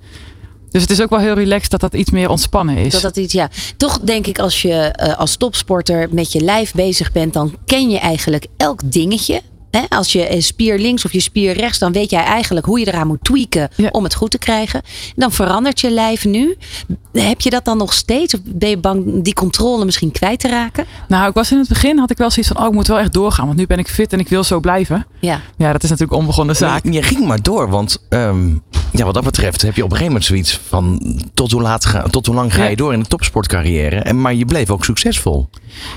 dus 0.71 0.83
het 0.83 0.91
is 0.91 1.03
ook 1.03 1.11
wel 1.11 1.19
heel 1.19 1.35
relaxed 1.35 1.71
dat 1.71 1.81
dat 1.81 1.95
iets 1.95 2.11
meer 2.11 2.29
ontspannen 2.29 2.77
is. 2.77 2.93
Dat 2.93 3.03
dat 3.03 3.17
iets, 3.17 3.33
ja. 3.33 3.51
Toch 3.77 4.01
denk 4.01 4.27
ik 4.27 4.39
als 4.39 4.63
je 4.63 4.73
eh, 4.73 5.19
als 5.19 5.37
topsporter 5.37 6.09
met 6.11 6.33
je 6.33 6.41
lijf 6.41 6.73
bezig 6.73 7.13
bent, 7.13 7.33
dan 7.33 7.57
ken 7.67 7.91
je 7.91 7.99
eigenlijk 7.99 8.47
elk 8.57 8.81
dingetje. 8.85 9.43
Hè? 9.73 9.81
Als 9.89 10.13
je 10.13 10.35
een 10.35 10.43
spier 10.43 10.79
links 10.79 11.05
of 11.05 11.13
je 11.13 11.21
spier 11.21 11.53
rechts, 11.53 11.79
dan 11.79 11.93
weet 11.93 12.11
jij 12.11 12.23
eigenlijk 12.25 12.67
hoe 12.67 12.79
je 12.79 12.87
eraan 12.87 13.07
moet 13.07 13.25
tweaken 13.25 13.69
Ja. 13.77 13.89
om 13.93 14.05
het 14.05 14.15
goed 14.15 14.31
te 14.31 14.39
krijgen. 14.39 14.83
Dan 15.17 15.33
verandert 15.33 15.81
je 15.81 15.91
lijf 15.91 16.25
nu. 16.25 16.57
Heb 17.13 17.41
je 17.41 17.51
dat 17.51 17.65
dan 17.65 17.77
nog 17.79 17.93
steeds? 17.93 18.35
Of 18.35 18.41
ben 18.45 18.69
je 18.69 18.77
bang 18.79 19.23
die 19.23 19.35
controle 19.35 19.85
misschien 19.85 20.11
kwijt 20.11 20.41
te 20.41 20.49
raken? 20.49 20.85
Nou, 21.09 21.29
ik 21.29 21.35
was 21.35 21.53
in 21.53 21.59
het 21.59 21.69
begin, 21.69 21.99
had 21.99 22.11
ik 22.11 22.17
wel 22.19 22.31
zoiets 22.31 22.53
van, 22.53 22.63
oh, 22.63 22.69
ik 22.69 22.73
moet 22.75 22.87
wel 22.87 22.99
echt 22.99 23.13
doorgaan. 23.13 23.47
Want 23.47 23.59
nu 23.59 23.67
ben 23.67 23.79
ik 23.79 23.89
fit 23.89 24.13
en 24.13 24.19
ik 24.19 24.29
wil 24.29 24.45
zo 24.45 24.61
blijven. 24.61 25.07
Ja. 25.21 25.41
Ja, 25.57 25.73
dat 25.73 25.83
is 25.83 25.91
natuurlijk 25.91 26.19
onbegonnen 26.21 26.57
zaak. 26.57 26.85
Maar 26.85 26.93
je 26.93 27.03
ging 27.03 27.27
maar 27.27 27.43
door, 27.43 27.69
want 27.71 27.99
ehm, 28.09 28.49
ja, 28.93 29.05
wat 29.05 29.15
dat 29.15 29.25
betreft 29.25 29.63
heb 29.63 29.75
je 29.77 29.85
op 29.85 29.91
een 29.91 29.97
gegeven 29.97 30.13
moment 30.13 30.25
zoiets 30.25 30.61
van 30.69 31.03
tot 31.35 31.51
hoe, 31.51 31.63
laat 31.63 31.85
ga, 31.85 32.03
tot 32.03 32.27
hoe 32.27 32.35
lang 32.35 32.55
ga 32.55 32.65
je 32.65 32.71
Ja. 32.71 32.77
door 32.77 32.93
in 32.93 33.01
de 33.01 33.07
topsportcarrière. 33.07 33.97
En, 33.97 34.21
maar 34.21 34.35
je 34.35 34.45
bleef 34.45 34.71
ook 34.71 34.85
succesvol. 34.85 35.49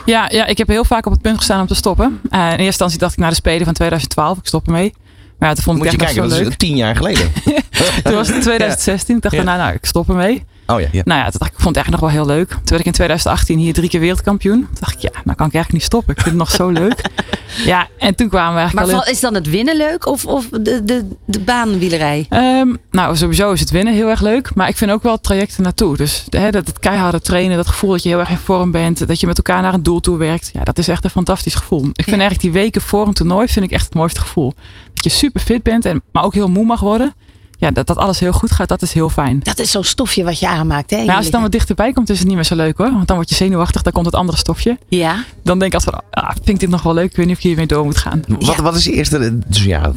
Ja, 0.06 0.30
ja, 0.31 0.45
ik 0.45 0.57
heb 0.57 0.68
heel 0.68 0.86
vaak 0.86 1.06
op 1.06 1.12
het 1.12 1.21
punt 1.21 1.38
gestaan 1.38 1.62
om 1.62 1.68
te 1.68 1.75
stoppen. 1.75 2.19
Eh, 2.30 2.39
in 2.39 2.45
eerste 2.50 2.63
instantie 2.65 2.97
dacht 3.00 3.13
ik 3.13 3.19
naar 3.19 3.30
de 3.30 3.36
Spelen 3.36 3.65
van 3.65 3.74
2012, 3.74 4.38
ik 4.38 4.45
stop 4.47 4.65
ermee. 4.65 4.94
Maar 5.39 5.50
ja, 5.50 5.56
toen 5.56 5.63
vond 5.63 5.77
ik 5.77 5.83
Moet 5.83 5.92
je 5.92 5.97
echt 5.97 6.13
kijken, 6.13 6.30
nog 6.30 6.39
dat 6.39 6.47
is 6.50 6.57
tien 6.57 6.75
jaar 6.75 6.95
geleden. 6.95 7.31
Toen 8.03 8.13
was 8.13 8.27
het 8.27 8.42
2016. 8.42 9.15
Ik 9.15 9.21
dacht 9.21 9.36
daarna, 9.36 9.57
nou, 9.57 9.74
ik 9.74 9.86
stop 9.86 10.09
ermee. 10.09 10.44
Oh 10.67 10.79
ja, 10.81 10.88
ja. 10.91 11.01
Nou 11.06 11.19
ja, 11.19 11.23
dacht 11.25 11.35
ik, 11.35 11.41
ik 11.57 11.59
vond 11.62 11.75
het 11.75 11.85
eigenlijk 11.85 12.01
nog 12.01 12.13
wel 12.13 12.25
heel 12.25 12.35
leuk. 12.38 12.47
Toen 12.50 12.59
werd 12.65 12.79
ik 12.79 12.85
in 12.85 12.91
2018 12.91 13.57
hier 13.59 13.73
drie 13.73 13.89
keer 13.89 14.00
wereldkampioen. 14.00 14.59
Toen 14.59 14.77
dacht 14.79 14.94
ik, 14.94 15.00
ja, 15.00 15.09
nou 15.23 15.38
kan 15.38 15.47
ik 15.47 15.53
eigenlijk 15.53 15.71
niet 15.71 15.83
stoppen. 15.83 16.15
Ik 16.15 16.21
vind 16.21 16.29
het 16.29 16.39
nog 16.39 16.51
zo 16.51 16.69
leuk. 16.69 17.01
Ja, 17.65 17.88
en 17.97 18.15
toen 18.15 18.29
kwamen 18.29 18.50
we 18.50 18.53
Maar 18.53 18.62
eigenlijk 18.62 18.88
al 18.88 18.94
in- 18.94 18.95
vooral, 18.95 19.13
is 19.13 19.19
dan 19.19 19.33
het 19.33 19.50
winnen 19.50 19.77
leuk 19.77 20.06
of, 20.07 20.25
of 20.25 20.50
de, 20.50 20.83
de, 20.83 21.07
de 21.25 21.39
baanwielerij? 21.39 22.25
Ehm, 22.29 22.75
nou, 22.91 23.15
sowieso 23.15 23.51
is 23.51 23.59
het 23.59 23.69
winnen 23.69 23.94
heel 23.94 24.09
erg 24.09 24.21
leuk. 24.21 24.56
Maar 24.56 24.67
ik 24.67 24.77
vind 24.77 24.91
ook 24.91 25.03
wel 25.03 25.12
het 25.13 25.23
traject 25.23 25.57
naartoe. 25.57 25.97
Dus 25.97 26.23
hè, 26.29 26.51
dat 26.51 26.67
het 26.67 26.79
keiharde 26.79 27.21
trainen, 27.21 27.57
dat 27.57 27.67
gevoel 27.67 27.91
dat 27.91 28.03
je 28.03 28.09
heel 28.09 28.19
erg 28.19 28.29
in 28.29 28.38
vorm 28.38 28.71
bent. 28.71 29.07
Dat 29.07 29.19
je 29.19 29.27
met 29.27 29.38
elkaar 29.38 29.62
naar 29.62 29.73
een 29.73 29.83
doel 29.83 30.00
toe 30.00 30.17
werkt. 30.17 30.50
Ja, 30.53 30.63
dat 30.63 30.77
is 30.77 30.88
echt 30.88 31.03
een 31.03 31.09
fantastisch 31.09 31.56
gevoel. 31.56 31.81
Ik 31.81 32.03
vind 32.03 32.07
eigenlijk 32.19 32.41
die 32.41 32.51
weken 32.51 32.81
voor 32.81 33.07
een 33.07 33.13
toernooi 33.13 33.47
vind 33.47 33.65
ik 33.65 33.71
echt 33.71 33.85
het 33.85 33.94
mooiste 33.94 34.19
gevoel. 34.19 34.53
Dat 34.94 35.03
je 35.03 35.09
super 35.09 35.41
fit 35.41 35.63
bent, 35.63 35.85
en, 35.85 36.01
maar 36.12 36.23
ook 36.23 36.33
heel 36.33 36.50
moe 36.50 36.65
mag 36.65 36.79
worden. 36.79 37.13
Ja, 37.57 37.72
dat, 37.72 37.88
dat 37.88 37.98
alles 37.98 38.19
heel 38.19 38.31
goed 38.31 38.52
gaat, 38.52 38.68
dat 38.69 38.81
is 38.81 38.94
heel 38.94 39.10
fijn. 39.10 39.40
Dat 39.44 39.60
is 39.60 39.72
zo'n 39.72 39.84
stofje 39.84 40.24
wat 40.24 40.40
je 40.40 40.48
aanmaakt. 40.48 40.90
Hè, 40.90 40.98
je 40.98 41.13
als 41.16 41.24
het 41.24 41.31
dan 41.34 41.42
wat 41.42 41.52
dichterbij 41.52 41.94
komt, 41.94 42.10
is 42.10 42.18
het 42.18 42.28
niet 42.28 42.36
meer 42.36 42.46
zo 42.46 42.56
leuk 42.56 42.78
hoor. 42.78 42.92
Want 42.92 43.07
dan 43.07 43.16
word 43.16 43.30
je 43.30 43.36
zenuwachtig, 43.36 43.81
dan 43.81 43.94
komt 43.94 44.06
het 44.06 44.16
andere 44.16 44.38
stofje. 44.38 44.78
Ja. 44.88 45.24
Dan 45.44 45.60
denk 45.60 45.74
ik 45.74 45.80
altijd 45.80 45.96
van, 45.96 46.24
ah, 46.24 46.30
vind 46.34 46.48
ik 46.50 46.60
dit 46.60 46.69
nog 46.69 46.81
wel 46.84 46.94
leuk? 46.94 47.10
Ik 47.10 47.16
weet 47.16 47.25
niet 47.25 47.36
of 47.36 47.41
ik 47.41 47.48
hiermee 47.48 47.68
door 47.68 47.86
moet 47.86 47.98
gaan. 47.98 48.24
Wat, 48.27 48.46
Ja. 48.56 48.62
wat 48.62 48.75
is 48.75 48.84
de 48.84 48.91
eerste, 48.91 49.39
dus 49.48 49.63
ja, 49.63 49.91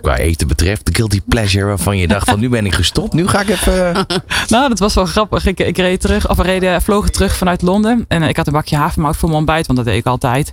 qua 0.00 0.16
eten 0.16 0.48
betreft, 0.48 0.86
de 0.86 0.94
guilty 0.94 1.20
pleasure 1.28 1.64
waarvan 1.66 1.98
je 1.98 2.08
dacht 2.08 2.30
van 2.30 2.40
nu 2.40 2.48
ben 2.48 2.66
ik 2.66 2.74
gestopt, 2.74 3.12
nu 3.12 3.28
ga 3.28 3.40
ik 3.40 3.48
even... 3.48 4.06
Nou, 4.48 4.68
dat 4.68 4.78
was 4.78 4.94
wel 4.94 5.04
grappig. 5.06 5.46
Ik, 5.46 5.60
ik 5.60 5.76
reed 5.76 6.00
terug, 6.00 6.28
of 6.28 6.36
we 6.36 6.42
reden, 6.42 6.82
vlogen 6.82 7.12
terug 7.12 7.36
vanuit 7.36 7.62
Londen. 7.62 8.04
En 8.08 8.22
ik 8.22 8.36
had 8.36 8.46
een 8.46 8.52
bakje 8.52 8.76
havermout 8.76 9.16
voor 9.16 9.28
mijn 9.28 9.40
ontbijt, 9.40 9.66
want 9.66 9.78
dat 9.78 9.88
deed 9.88 9.98
ik 9.98 10.06
altijd. 10.06 10.52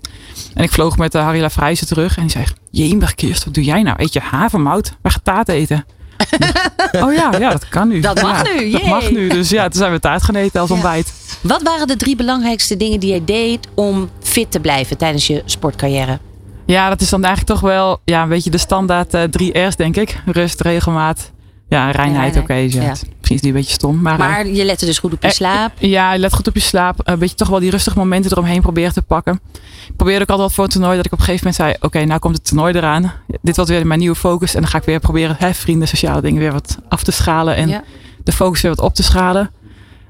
En 0.53 0.63
ik 0.63 0.71
vloog 0.71 0.97
met 0.97 1.15
uh, 1.15 1.23
Harry 1.23 1.41
Lafrijzen 1.41 1.87
terug. 1.87 2.15
En 2.15 2.21
die 2.21 2.31
zei, 2.31 2.45
Jemig 2.71 3.15
Kirst, 3.15 3.45
wat 3.45 3.53
doe 3.53 3.63
jij 3.63 3.81
nou? 3.81 3.95
Eet 4.03 4.13
je 4.13 4.19
havermout? 4.19 4.93
Waar 5.01 5.11
gaat 5.11 5.23
taart 5.23 5.49
eten? 5.49 5.85
Oh 7.03 7.13
ja, 7.13 7.31
ja, 7.39 7.49
dat 7.49 7.69
kan 7.69 7.87
nu. 7.87 7.99
Dat 7.99 8.21
mag 8.21 8.47
Ja, 8.47 8.53
nu, 8.53 8.71
Dat 8.71 8.83
mag 8.85 9.11
nu. 9.11 9.27
Dus 9.27 9.49
ja, 9.49 9.63
toen 9.63 9.79
zijn 9.79 9.91
we 9.91 9.99
taart 9.99 10.23
gaan 10.23 10.35
eten 10.35 10.59
als 10.59 10.69
Ja. 10.69 10.75
ontbijt. 10.75 11.13
Wat 11.41 11.61
waren 11.61 11.87
de 11.87 11.95
drie 11.95 12.15
belangrijkste 12.15 12.77
dingen 12.77 12.99
die 12.99 13.09
jij 13.09 13.21
deed 13.25 13.67
om 13.73 14.09
fit 14.21 14.51
te 14.51 14.59
blijven 14.59 14.97
tijdens 14.97 15.27
je 15.27 15.41
sportcarrière? 15.45 16.19
Ja, 16.65 16.89
dat 16.89 17.01
is 17.01 17.09
dan 17.09 17.23
eigenlijk 17.23 17.59
toch 17.59 17.69
wel 17.69 17.99
ja, 18.05 18.23
een 18.23 18.29
beetje 18.29 18.49
de 18.49 18.57
standaard 18.57 19.13
eh, 19.13 19.23
drie 19.23 19.59
R's, 19.59 19.75
denk 19.75 19.95
ik. 19.95 20.21
Rust, 20.25 20.61
regelmaat. 20.61 21.31
Ja, 21.67 21.91
reinheid, 21.91 22.37
oké. 22.37 22.53
ja. 22.53 22.81
ja. 22.81 22.89
Misschien 22.89 23.35
is 23.35 23.41
die 23.41 23.45
een 23.51 23.53
beetje 23.57 23.73
stom. 23.73 24.01
Maar, 24.01 24.13
eh, 24.13 24.19
Maar 24.19 24.47
je 24.47 24.65
lette 24.65 24.85
dus 24.85 24.99
goed 24.99 25.13
op 25.13 25.21
je 25.21 25.27
Eh, 25.27 25.33
slaap. 25.33 25.71
Ja, 25.79 26.17
let 26.17 26.33
goed 26.33 26.47
op 26.47 26.53
je 26.53 26.59
slaap. 26.61 26.99
Een 27.03 27.19
beetje 27.19 27.35
toch 27.35 27.47
wel 27.49 27.59
die 27.59 27.69
rustige 27.69 27.97
momenten 27.97 28.31
eromheen 28.31 28.61
proberen 28.61 28.93
te 28.93 29.01
pakken. 29.01 29.39
Ik 29.87 29.95
probeerde 29.95 30.21
ook 30.21 30.29
altijd 30.29 30.53
voor 30.53 30.63
een 30.63 30.69
toernooi 30.69 30.95
dat 30.95 31.05
ik 31.05 31.11
op 31.11 31.19
een 31.19 31.25
gegeven 31.25 31.47
moment 31.51 31.63
zei: 31.63 31.85
Oké, 31.87 32.05
nou 32.05 32.19
komt 32.19 32.35
het 32.35 32.45
toernooi 32.45 32.73
eraan. 32.73 33.13
Dit 33.41 33.55
wordt 33.55 33.71
weer 33.71 33.87
mijn 33.87 33.99
nieuwe 33.99 34.15
focus. 34.15 34.55
En 34.55 34.61
dan 34.61 34.69
ga 34.69 34.77
ik 34.77 34.83
weer 34.83 34.99
proberen 34.99 35.35
hè, 35.39 35.53
vrienden, 35.53 35.87
sociale 35.87 36.21
dingen 36.21 36.39
weer 36.41 36.51
wat 36.51 36.77
af 36.89 37.03
te 37.03 37.11
schalen. 37.11 37.55
En 37.55 37.67
Ja. 37.69 37.83
de 38.23 38.31
focus 38.31 38.61
weer 38.61 38.75
wat 38.75 38.85
op 38.85 38.93
te 38.95 39.03
schalen. 39.03 39.51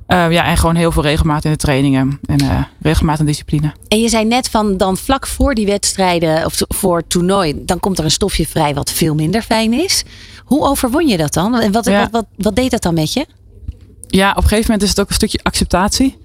Eh, 0.07 0.31
ja, 0.31 0.45
en 0.45 0.57
gewoon 0.57 0.75
heel 0.75 0.91
veel 0.91 1.01
regelmaat 1.03 1.45
in 1.45 1.51
de 1.51 1.57
trainingen. 1.57 2.19
En 2.25 2.39
eh, 2.39 2.59
regelmaat 2.81 3.19
en 3.19 3.25
discipline. 3.25 3.74
En 3.88 4.00
je 4.00 4.09
zei 4.09 4.25
net 4.25 4.50
van 4.50 4.77
dan 4.77 4.97
vlak 4.97 5.27
voor 5.27 5.53
die 5.55 5.65
wedstrijden 5.65 6.45
of 6.45 6.62
voor 6.67 6.97
het 6.97 7.09
toernooi, 7.09 7.53
dan 7.65 7.79
komt 7.79 7.97
er 7.97 8.03
een 8.03 8.12
stofje 8.12 8.47
vrij 8.47 8.74
wat 8.74 8.91
veel 8.91 9.15
minder 9.15 9.41
fijn 9.41 9.74
is. 9.74 10.03
Hoe 10.45 10.63
overwon 10.63 11.07
je 11.07 11.17
dat 11.17 11.33
dan? 11.33 11.55
En 11.59 11.71
wat, 11.71 11.85
Ja. 11.85 11.99
wat, 11.99 12.11
wat, 12.11 12.25
wat 12.37 12.55
deed 12.55 12.71
dat 12.71 12.81
dan 12.81 12.93
met 12.93 13.13
je? 13.13 13.25
Ja, 14.07 14.29
op 14.29 14.37
een 14.37 14.43
gegeven 14.43 14.63
moment 14.63 14.81
is 14.83 14.89
het 14.89 14.99
ook 14.99 15.09
een 15.09 15.15
stukje 15.15 15.39
acceptatie. 15.43 16.17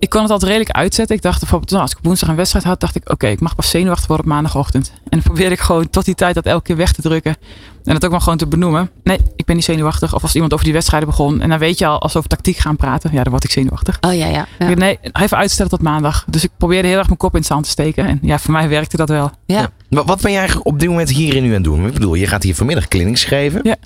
Ik 0.00 0.08
kon 0.08 0.22
het 0.22 0.30
altijd 0.30 0.50
redelijk 0.50 0.76
uitzetten. 0.76 1.16
Ik 1.16 1.22
dacht 1.22 1.40
bijvoorbeeld, 1.40 1.70
nou, 1.70 1.82
als 1.82 1.92
ik 1.92 1.98
op 1.98 2.04
woensdag 2.04 2.28
een 2.28 2.36
wedstrijd 2.36 2.64
had, 2.64 2.80
dacht 2.80 2.96
ik, 2.96 3.10
oké, 3.10 3.26
ik 3.26 3.40
mag 3.40 3.54
pas 3.54 3.70
zenuwachtig 3.70 4.06
worden 4.06 4.26
op 4.26 4.32
maandagochtend. 4.32 4.92
En 4.94 5.10
dan 5.10 5.22
probeerde 5.22 5.54
ik 5.54 5.60
gewoon 5.60 5.90
tot 5.90 6.04
die 6.04 6.14
tijd 6.14 6.34
dat 6.34 6.44
elke 6.44 6.62
keer 6.62 6.76
weg 6.76 6.92
te 6.92 7.02
drukken. 7.02 7.36
En 7.84 7.92
dat 7.94 8.04
ook 8.04 8.10
maar 8.10 8.20
gewoon 8.20 8.38
te 8.38 8.46
benoemen. 8.46 8.90
Nee, 9.02 9.18
ik 9.36 9.44
ben 9.44 9.56
niet 9.56 9.64
zenuwachtig. 9.64 10.14
Of 10.14 10.22
als 10.22 10.34
iemand 10.34 10.52
over 10.52 10.64
die 10.64 10.74
wedstrijden 10.74 11.08
begon. 11.08 11.40
En 11.40 11.48
dan 11.48 11.58
weet 11.58 11.78
je 11.78 11.86
al, 11.86 12.00
als 12.00 12.12
we 12.12 12.18
over 12.18 12.30
tactiek 12.30 12.56
gaan 12.56 12.76
praten, 12.76 13.10
ja, 13.12 13.22
dan 13.22 13.32
word 13.32 13.44
ik 13.44 13.50
zenuwachtig. 13.50 13.98
Oh 14.00 14.14
ja, 14.14 14.26
ja. 14.26 14.46
ja. 14.58 14.74
Nee, 14.74 14.98
even 15.12 15.36
uitstellen 15.36 15.70
tot 15.70 15.82
maandag. 15.82 16.24
Dus 16.28 16.44
ik 16.44 16.50
probeerde 16.56 16.88
heel 16.88 16.98
erg 16.98 17.06
mijn 17.06 17.18
kop 17.18 17.32
in 17.32 17.38
het 17.38 17.46
zand 17.46 17.64
te 17.64 17.70
steken. 17.70 18.06
En 18.06 18.18
ja, 18.22 18.38
voor 18.38 18.52
mij 18.52 18.68
werkte 18.68 18.96
dat 18.96 19.08
wel. 19.08 19.30
ja. 19.46 19.70
Wat, 19.88 20.06
wat 20.06 20.20
ben 20.20 20.30
jij 20.30 20.40
eigenlijk 20.40 20.68
op 20.68 20.78
dit 20.80 20.88
moment 20.88 21.10
hier 21.10 21.36
en 21.36 21.42
nu 21.42 21.48
aan 21.48 21.54
het 21.54 21.64
doen? 21.64 21.86
Ik 21.86 21.92
bedoel, 21.92 22.14
je 22.14 22.26
gaat 22.26 22.42
hier 22.42 22.54
vanmiddag 22.54 22.88
clinics 22.88 23.24
geven. 23.24 23.60
Ja. 23.62 23.76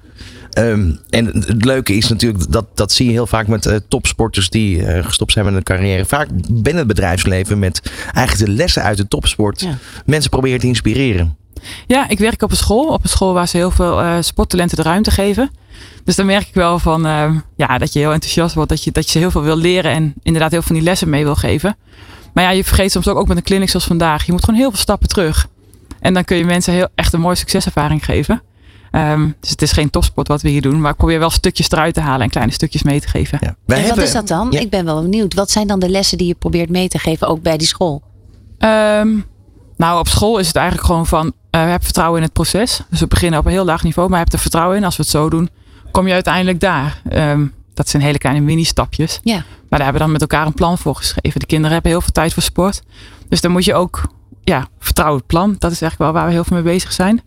Ehm, 0.54 0.90
en 1.11 1.26
het 1.26 1.64
leuke 1.64 1.94
is 1.94 2.08
natuurlijk, 2.08 2.52
dat, 2.52 2.66
dat 2.75 2.92
zie 2.92 3.06
je 3.06 3.12
heel 3.12 3.26
vaak 3.26 3.46
met 3.46 3.66
eh, 3.66 3.76
topsporters 3.88 4.50
die 4.50 4.87
eh, 4.87 5.04
gestopt 5.04 5.32
zijn 5.32 5.44
met 5.44 5.54
hun 5.54 5.62
carrière. 5.62 6.04
Vaak 6.04 6.28
binnen 6.50 6.76
het 6.76 6.87
bedrijfsleven 6.87 7.58
met 7.58 7.92
eigenlijk 8.12 8.50
de 8.50 8.56
lessen 8.56 8.82
uit 8.82 8.96
de 8.96 9.08
topsport. 9.08 9.61
Ja. 9.61 9.78
Mensen 10.06 10.30
proberen 10.30 10.61
te 10.61 10.66
inspireren. 10.66 11.37
Ja, 11.87 12.08
ik 12.08 12.18
werk 12.18 12.42
op 12.42 12.50
een 12.50 12.56
school. 12.56 12.88
Op 12.88 13.02
een 13.02 13.08
school 13.08 13.32
waar 13.32 13.49
ze 13.49 13.56
heel 13.56 13.70
veel 13.70 14.00
eh, 14.00 14.16
sporttalenten 14.20 14.76
de 14.76 14.82
ruimte 14.82 15.11
geven. 15.11 15.50
Dus 16.04 16.16
dan 16.16 16.26
merk 16.26 16.49
ik 16.49 16.54
wel 16.54 16.78
van, 16.78 17.02
ja, 17.56 17.78
dat 17.78 17.92
je 17.92 17.99
heel 17.99 18.12
enthousiast 18.12 18.54
wordt. 18.54 18.70
Dat 18.70 18.84
je, 18.84 18.92
dat 18.92 19.04
je 19.04 19.11
ze 19.11 19.18
heel 19.18 19.30
veel 19.30 19.42
wil 19.42 19.56
leren 19.56 19.90
en 19.90 20.14
inderdaad 20.23 20.50
heel 20.50 20.61
veel 20.61 20.68
van 20.68 20.76
die 20.76 20.84
lessen 20.84 21.08
mee 21.08 21.25
wil 21.25 21.34
geven. 21.34 21.76
Maar 22.32 22.44
ja, 22.44 22.50
je 22.50 22.64
vergeet 22.64 22.92
soms 22.92 23.08
ook, 23.08 23.16
ook 23.16 23.28
met 23.28 23.37
een 23.37 23.42
clinic 23.42 23.68
zoals 23.68 23.84
vandaag. 23.84 24.26
Je 24.26 24.32
moet 24.32 24.44
gewoon 24.44 24.61
heel 24.61 24.70
veel 24.70 24.78
stappen 24.78 25.08
terug. 25.08 25.46
En 26.00 26.14
dan 26.14 26.25
kun 26.25 26.37
je 26.37 26.44
mensen 26.44 26.73
heel, 26.73 26.88
echt 26.94 27.12
een 27.12 27.20
mooie 27.20 27.34
succeservaring 27.34 28.04
geven. 28.04 28.42
Ehm, 28.94 29.28
dus 29.40 29.50
het 29.50 29.62
is 29.62 29.72
geen 29.72 29.90
topsport 29.90 30.28
wat 30.28 30.42
we 30.42 30.48
hier 30.48 30.62
doen. 30.62 30.80
Maar 30.80 30.90
ik 30.90 30.96
probeer 30.96 31.18
wel 31.18 31.30
stukjes 31.30 31.70
eruit 31.70 31.94
te 31.94 32.00
halen 32.00 32.20
en 32.20 32.30
kleine 32.30 32.52
stukjes 32.52 32.82
mee 32.82 33.00
te 33.00 33.08
geven. 33.08 33.38
Ja. 33.40 33.56
Wij 33.66 33.82
En 33.82 33.88
wat 33.88 33.98
is 33.98 34.12
dat 34.12 34.28
dan? 34.28 34.48
Ja. 34.50 34.60
Ik 34.60 34.70
ben 34.70 34.84
wel 34.84 35.02
benieuwd. 35.02 35.34
Wat 35.34 35.50
zijn 35.50 35.66
dan 35.66 35.78
de 35.78 35.88
lessen 35.88 36.18
die 36.18 36.26
je 36.26 36.34
probeert 36.34 36.68
mee 36.68 36.88
te 36.88 36.98
geven, 36.98 37.28
ook 37.28 37.42
bij 37.42 37.56
die 37.56 37.66
school? 37.66 38.02
Ehm, 38.58 39.08
nou, 39.76 39.98
op 39.98 40.08
school 40.08 40.38
is 40.38 40.46
het 40.46 40.56
eigenlijk 40.56 40.86
gewoon 40.86 41.06
van, 41.06 41.32
eh 41.50 41.70
heb 41.70 41.84
vertrouwen 41.84 42.16
in 42.18 42.24
het 42.24 42.32
proces. 42.32 42.80
Dus 42.90 43.00
we 43.00 43.06
beginnen 43.06 43.38
op 43.38 43.46
een 43.46 43.52
heel 43.52 43.64
laag 43.64 43.82
niveau, 43.82 44.08
maar 44.08 44.18
heb 44.18 44.32
er 44.32 44.38
vertrouwen 44.38 44.76
in. 44.76 44.84
Als 44.84 44.96
we 44.96 45.02
het 45.02 45.10
zo 45.10 45.30
doen, 45.30 45.48
kom 45.90 46.06
je 46.06 46.12
uiteindelijk 46.12 46.60
daar. 46.60 47.00
Ehm, 47.08 47.46
dat 47.74 47.88
zijn 47.88 48.02
hele 48.02 48.18
kleine 48.18 48.40
mini-stapjes. 48.40 49.20
Ja. 49.22 49.34
Maar 49.34 49.44
daar 49.68 49.82
hebben 49.82 49.92
we 49.92 49.98
dan 49.98 50.12
met 50.12 50.20
elkaar 50.20 50.46
een 50.46 50.54
plan 50.54 50.78
voor 50.78 50.94
geschreven. 50.94 51.40
De 51.40 51.46
kinderen 51.46 51.72
hebben 51.72 51.90
heel 51.90 52.00
veel 52.00 52.12
tijd 52.12 52.32
voor 52.32 52.42
sport. 52.42 52.82
Dus 53.28 53.40
dan 53.40 53.50
moet 53.50 53.64
je 53.64 53.74
ook, 53.74 54.08
ja, 54.42 54.66
vertrouwen 54.78 55.18
het 55.18 55.26
plan. 55.26 55.56
Dat 55.58 55.70
is 55.70 55.80
eigenlijk 55.80 55.98
wel 55.98 56.12
waar 56.12 56.26
we 56.26 56.34
heel 56.34 56.44
veel 56.44 56.56
mee 56.56 56.72
bezig 56.72 56.92
zijn. 56.92 57.22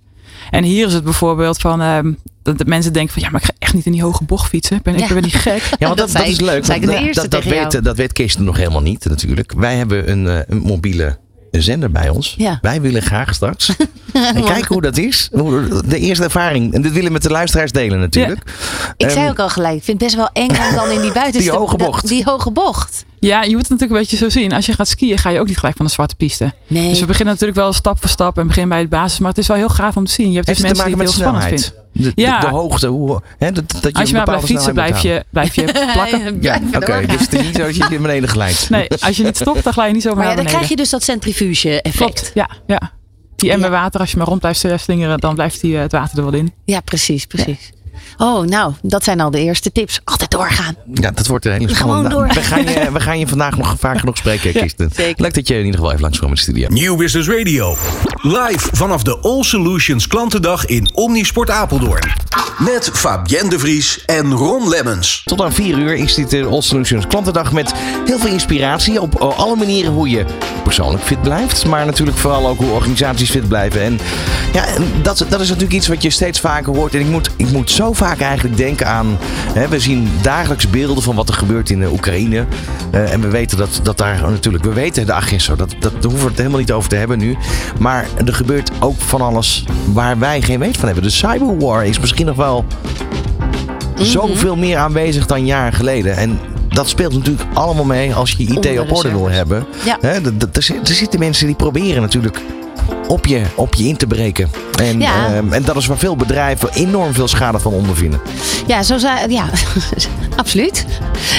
En 0.49 0.63
hier 0.63 0.87
is 0.87 0.93
het 0.93 1.03
bijvoorbeeld 1.03 1.57
van, 1.59 1.81
ehm, 1.81 2.13
dat 2.43 2.57
de 2.57 2.65
mensen 2.65 2.93
denken 2.93 3.13
van, 3.13 3.21
ja, 3.23 3.29
maar 3.29 3.41
ik 3.41 3.47
ga 3.47 3.53
echt 3.59 3.73
niet 3.73 3.85
in 3.85 3.91
die 3.91 4.03
hoge 4.03 4.23
bocht 4.23 4.49
fietsen. 4.49 4.75
Ik 4.77 4.81
ben, 4.83 4.97
Ja. 4.97 5.03
ik 5.07 5.13
ben 5.13 5.23
niet 5.23 5.35
gek. 5.35 5.61
Ja, 5.79 5.87
want 5.87 5.97
dat, 5.97 5.97
Dat 5.97 5.97
dat, 5.97 6.09
zei 6.09 6.25
is 6.27 6.33
ik- 6.37 6.45
leuk. 6.45 6.65
zei 6.65 6.79
ik 6.79 6.85
dat, 7.15 7.31
dat, 7.31 7.41
tegen 7.41 7.49
weet, 7.71 7.83
dat 7.83 7.97
weet 7.97 8.13
Kirsten 8.13 8.43
nog 8.43 8.57
helemaal 8.57 8.81
niet 8.81 9.05
natuurlijk. 9.05 9.53
Wij 9.57 9.75
hebben 9.75 10.11
een, 10.11 10.27
eh, 10.27 10.39
een 10.47 10.57
mobiele 10.57 11.17
zender 11.51 11.91
bij 11.91 12.09
ons. 12.09 12.35
Ja. 12.37 12.57
Wij 12.61 12.81
willen 12.81 13.01
graag 13.01 13.33
straks. 13.33 13.69
en 14.13 14.43
kijken 14.43 14.67
hoe 14.67 14.81
dat 14.81 14.97
is. 14.97 15.29
De 15.85 15.99
eerste 15.99 16.23
ervaring. 16.23 16.73
En 16.73 16.81
dit 16.81 16.91
willen 16.91 17.07
we 17.07 17.13
met 17.13 17.21
de 17.23 17.29
luisteraars 17.29 17.71
delen 17.71 17.99
natuurlijk. 17.99 18.41
Ik 18.97 19.09
zei 19.09 19.21
Ehm, 19.23 19.29
ook 19.31 19.39
al 19.39 19.49
gelijk, 19.49 19.75
ik 19.75 19.83
vind 19.83 20.01
het 20.01 20.15
best 20.15 20.15
wel 20.15 20.43
eng 20.43 20.49
om 20.69 20.75
dan 20.75 20.89
in 20.91 21.01
die 21.01 21.11
buitenste... 21.21 21.49
Die 21.51 21.59
hoge 21.59 21.75
bocht. 21.77 22.01
dat- 22.01 22.09
Die 22.11 22.23
hoge 22.23 22.51
bocht. 22.51 23.05
Ja, 23.19 23.43
je 23.43 23.49
moet 23.51 23.61
het 23.61 23.69
natuurlijk 23.69 23.91
een 23.91 24.05
beetje 24.07 24.17
zo 24.17 24.29
zien. 24.39 24.53
Als 24.53 24.65
je 24.65 24.73
gaat 24.73 24.87
skiën, 24.87 25.17
ga 25.17 25.29
je 25.29 25.39
ook 25.39 25.47
niet 25.47 25.57
gelijk 25.57 25.77
van 25.77 25.85
de 25.85 25.91
zwarte 25.91 26.15
piste. 26.15 26.53
Nee. 26.67 26.89
Dus 26.89 26.99
we 26.99 27.05
beginnen 27.05 27.33
natuurlijk 27.33 27.59
wel 27.59 27.73
stap 27.73 27.99
voor 27.99 28.09
stap 28.09 28.37
en 28.37 28.47
beginnen 28.47 28.69
bij 28.69 28.81
de 28.81 28.87
basis. 28.87 29.19
Maar 29.19 29.29
het 29.29 29.37
is 29.37 29.47
wel 29.47 29.57
heel 29.57 29.69
gaaf 29.69 29.97
om 29.97 30.05
te 30.05 30.11
zien. 30.11 30.29
Je 30.29 30.35
hebt 30.35 30.47
dus 30.47 30.57
het 30.57 30.65
mensen 30.65 30.85
die 30.85 30.93
het 30.95 31.03
met 31.03 31.13
heel 31.13 31.23
spannend 31.23 31.43
vinden. 31.63 31.85
De, 32.15 32.21
Ja. 32.21 32.39
de, 32.39 32.47
hoogte. 32.47 32.87
Hoe, 32.87 33.21
hè, 33.37 33.51
dat, 33.51 33.71
dat 33.71 33.81
je 33.81 33.91
Als 33.93 34.09
je 34.09 34.09
een 34.09 34.13
maar 34.15 34.23
blijft 34.25 34.45
fietsen, 34.45 34.73
blijf 34.73 34.99
je, 34.99 35.23
blijf 35.29 35.55
je 35.55 35.63
plakken. 35.93 36.37
Ja, 36.41 36.59
oké. 36.73 37.05
Dus 37.07 37.19
het 37.21 37.33
is 37.33 37.41
niet 37.45 37.55
zo 37.55 37.63
dat 37.65 37.75
je 37.75 37.79
naar 37.89 38.01
beneden 38.01 38.29
glijdt. 38.29 38.69
Nee, 38.69 38.87
als 38.99 39.17
je 39.17 39.23
niet 39.23 39.35
stopt, 39.37 39.63
dan 39.63 39.73
glij 39.73 39.87
je 39.87 39.93
niet 39.93 40.01
zo 40.01 40.09
Maar 40.13 40.17
ja, 40.19 40.25
naar 40.25 40.35
dan 40.35 40.45
beneden. 40.45 40.65
krijg 40.65 40.69
je 40.69 40.83
dus 40.83 40.89
dat 40.89 41.03
centrifuge-effect. 41.03 41.95
Klopt, 41.97 42.31
ja. 42.33 42.49
ja. 42.67 42.91
Die 43.35 43.51
emmer 43.51 43.71
Ja. 43.71 43.75
water, 43.81 43.99
als 43.99 44.11
je 44.11 44.17
maar 44.17 44.27
rond 44.27 44.39
blijft 44.39 44.65
slingeren, 44.75 45.17
dan 45.19 45.33
blijft 45.35 45.61
die, 45.61 45.75
eh, 45.75 45.81
het 45.81 45.91
water 45.91 46.17
er 46.17 46.23
wel 46.23 46.33
in. 46.33 46.53
Ja, 46.65 46.79
precies, 46.79 47.25
precies. 47.25 47.71
Oh, 48.17 48.45
nou, 48.47 48.73
dat 48.81 49.03
zijn 49.03 49.19
al 49.19 49.31
de 49.31 49.39
eerste 49.39 49.71
tips. 49.71 49.99
Altijd 50.03 50.31
doorgaan. 50.31 50.75
Ja, 50.93 51.11
dat 51.11 51.27
wordt 51.27 51.45
een 51.45 51.51
hele 51.51 51.67
Gewoon 51.75 52.05
spannende. 52.05 52.15
door. 52.15 52.27
We 52.33 52.41
gaan, 52.41 52.63
je, 52.63 52.91
we 52.91 52.99
gaan 52.99 53.19
je 53.19 53.27
vandaag 53.27 53.57
nog 53.57 53.75
vaker 53.79 54.05
nog 54.05 54.17
spreken, 54.17 54.51
Kirsten. 54.59 54.91
Leuk 55.15 55.33
dat 55.33 55.47
je 55.47 55.53
in 55.53 55.59
ieder 55.59 55.75
geval 55.75 55.89
even 55.89 56.01
langskwam 56.01 56.29
in 56.29 56.35
de 56.35 56.41
studio. 56.41 56.67
Nieuw 56.69 56.95
Business 56.95 57.29
Radio. 57.29 57.75
Live 58.21 58.69
vanaf 58.71 59.03
de 59.03 59.17
All 59.21 59.43
Solutions 59.43 60.07
Klantendag 60.07 60.65
in 60.65 60.89
Omnisport 60.93 61.49
Apeldoorn. 61.49 62.11
Met 62.57 62.89
Fabienne 62.93 63.49
de 63.49 63.59
Vries 63.59 64.05
en 64.05 64.31
Ron 64.33 64.69
Lemmens. 64.69 65.21
Tot 65.25 65.41
aan 65.41 65.53
4 65.53 65.77
uur 65.77 65.93
is 65.95 66.13
dit 66.13 66.29
de 66.29 66.45
All 66.45 66.61
Solutions 66.61 67.07
klantendag 67.07 67.51
met 67.51 67.73
heel 68.05 68.19
veel 68.19 68.31
inspiratie 68.31 69.01
op 69.01 69.15
alle 69.15 69.55
manieren 69.55 69.91
hoe 69.91 70.09
je 70.09 70.25
persoonlijk 70.63 71.03
fit 71.03 71.21
blijft. 71.21 71.65
Maar 71.65 71.85
natuurlijk 71.85 72.17
vooral 72.17 72.47
ook 72.47 72.57
hoe 72.57 72.69
organisaties 72.71 73.29
fit 73.29 73.47
blijven. 73.47 73.81
En 73.81 73.99
ja, 74.53 74.65
dat, 75.01 75.25
dat 75.29 75.41
is 75.41 75.47
natuurlijk 75.47 75.75
iets 75.75 75.87
wat 75.87 76.01
je 76.03 76.09
steeds 76.09 76.39
vaker 76.39 76.75
hoort. 76.75 76.93
En 76.93 76.99
ik 76.99 77.07
moet, 77.07 77.29
ik 77.37 77.51
moet 77.51 77.71
zo 77.71 77.86
vaak 77.93 78.19
eigenlijk 78.19 78.57
denken 78.57 78.87
aan... 78.87 79.17
Hè, 79.53 79.67
we 79.67 79.79
zien 79.79 80.09
dagelijks 80.21 80.69
beelden 80.69 81.03
van 81.03 81.15
wat 81.15 81.29
er 81.29 81.35
gebeurt 81.35 81.69
in 81.69 81.79
de 81.79 81.91
Oekraïne. 81.91 82.45
Eh, 82.91 83.13
en 83.13 83.21
we 83.21 83.27
weten 83.27 83.57
dat, 83.57 83.79
dat 83.83 83.97
daar 83.97 84.21
natuurlijk... 84.21 84.63
We 84.63 84.73
weten 84.73 85.05
de 85.05 85.13
agressie, 85.13 85.55
dat, 85.55 85.75
dat, 85.79 85.91
daar 85.91 86.01
hoeven 86.01 86.21
we 86.21 86.27
het 86.27 86.37
helemaal 86.37 86.59
niet 86.59 86.71
over 86.71 86.89
te 86.89 86.95
hebben 86.95 87.17
nu. 87.17 87.37
Maar 87.79 88.07
er 88.25 88.33
gebeurt 88.33 88.71
ook 88.79 88.99
van 88.99 89.21
alles 89.21 89.65
waar 89.93 90.19
wij 90.19 90.41
geen 90.41 90.59
weet 90.59 90.77
van 90.77 90.85
hebben. 90.85 91.03
De 91.03 91.09
cyberwar 91.09 91.85
is 91.85 91.99
misschien 91.99 92.25
nog 92.25 92.35
wel 92.35 92.65
zoveel 93.95 94.55
meer 94.55 94.77
aanwezig 94.77 95.25
dan 95.25 95.45
jaren 95.45 95.73
geleden. 95.73 96.15
En 96.15 96.39
dat 96.69 96.89
speelt 96.89 97.13
natuurlijk 97.13 97.43
allemaal 97.53 97.85
mee 97.85 98.13
als 98.13 98.31
je 98.31 98.43
je 98.43 98.49
IT 98.49 98.79
op 98.79 98.87
de 98.87 98.93
orde 98.93 99.11
wil 99.11 99.29
hebben. 99.29 99.65
Ja. 99.85 100.01
Er, 100.01 100.21
er 100.53 100.63
zitten 100.81 101.19
mensen 101.19 101.47
die 101.47 101.55
proberen 101.55 102.01
natuurlijk 102.01 102.41
op 103.07 103.25
je, 103.25 103.41
op 103.55 103.73
je 103.75 103.83
in 103.87 103.97
te 103.97 104.07
breken. 104.07 104.49
En, 104.79 104.99
Ja. 104.99 105.25
ehm, 105.35 105.53
en 105.53 105.63
dat 105.63 105.75
is 105.75 105.85
waar 105.85 105.97
veel 105.97 106.15
bedrijven 106.15 106.69
enorm 106.73 107.13
veel 107.13 107.27
schade 107.27 107.59
van 107.59 107.73
ondervinden. 107.73 108.21
Ja, 108.67 108.83
zo 108.83 108.97
zei, 108.97 109.31
ja 109.31 109.45
absoluut. 110.35 110.85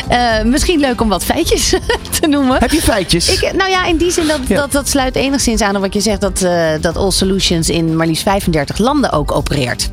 Eh, 0.09 0.43
misschien 0.45 0.81
leuk 0.81 1.01
om 1.01 1.09
wat 1.09 1.25
feitjes 1.25 1.69
te 2.21 2.27
noemen. 2.27 2.57
Heb 2.59 2.71
je 2.71 2.83
feitjes? 2.83 3.29
Ik, 3.43 3.53
nou 3.55 3.71
ja, 3.71 3.87
in 3.87 3.97
die 3.97 4.11
zin 4.11 4.27
dat, 4.27 4.39
Ja. 4.47 4.57
dat, 4.57 4.73
dat 4.73 4.89
sluit 4.89 5.17
enigszins 5.17 5.61
aan 5.61 5.77
op 5.77 5.83
wat 5.83 5.95
je 5.95 6.01
zegt 6.01 6.21
dat, 6.21 6.43
eh, 6.43 6.69
dat 6.81 6.97
All 6.97 7.11
Solutions 7.11 7.69
in 7.71 7.97
maar 7.97 8.07
liefst 8.07 8.23
35 8.23 8.79
landen 8.79 9.13
ook 9.13 9.33
opereert. 9.33 9.91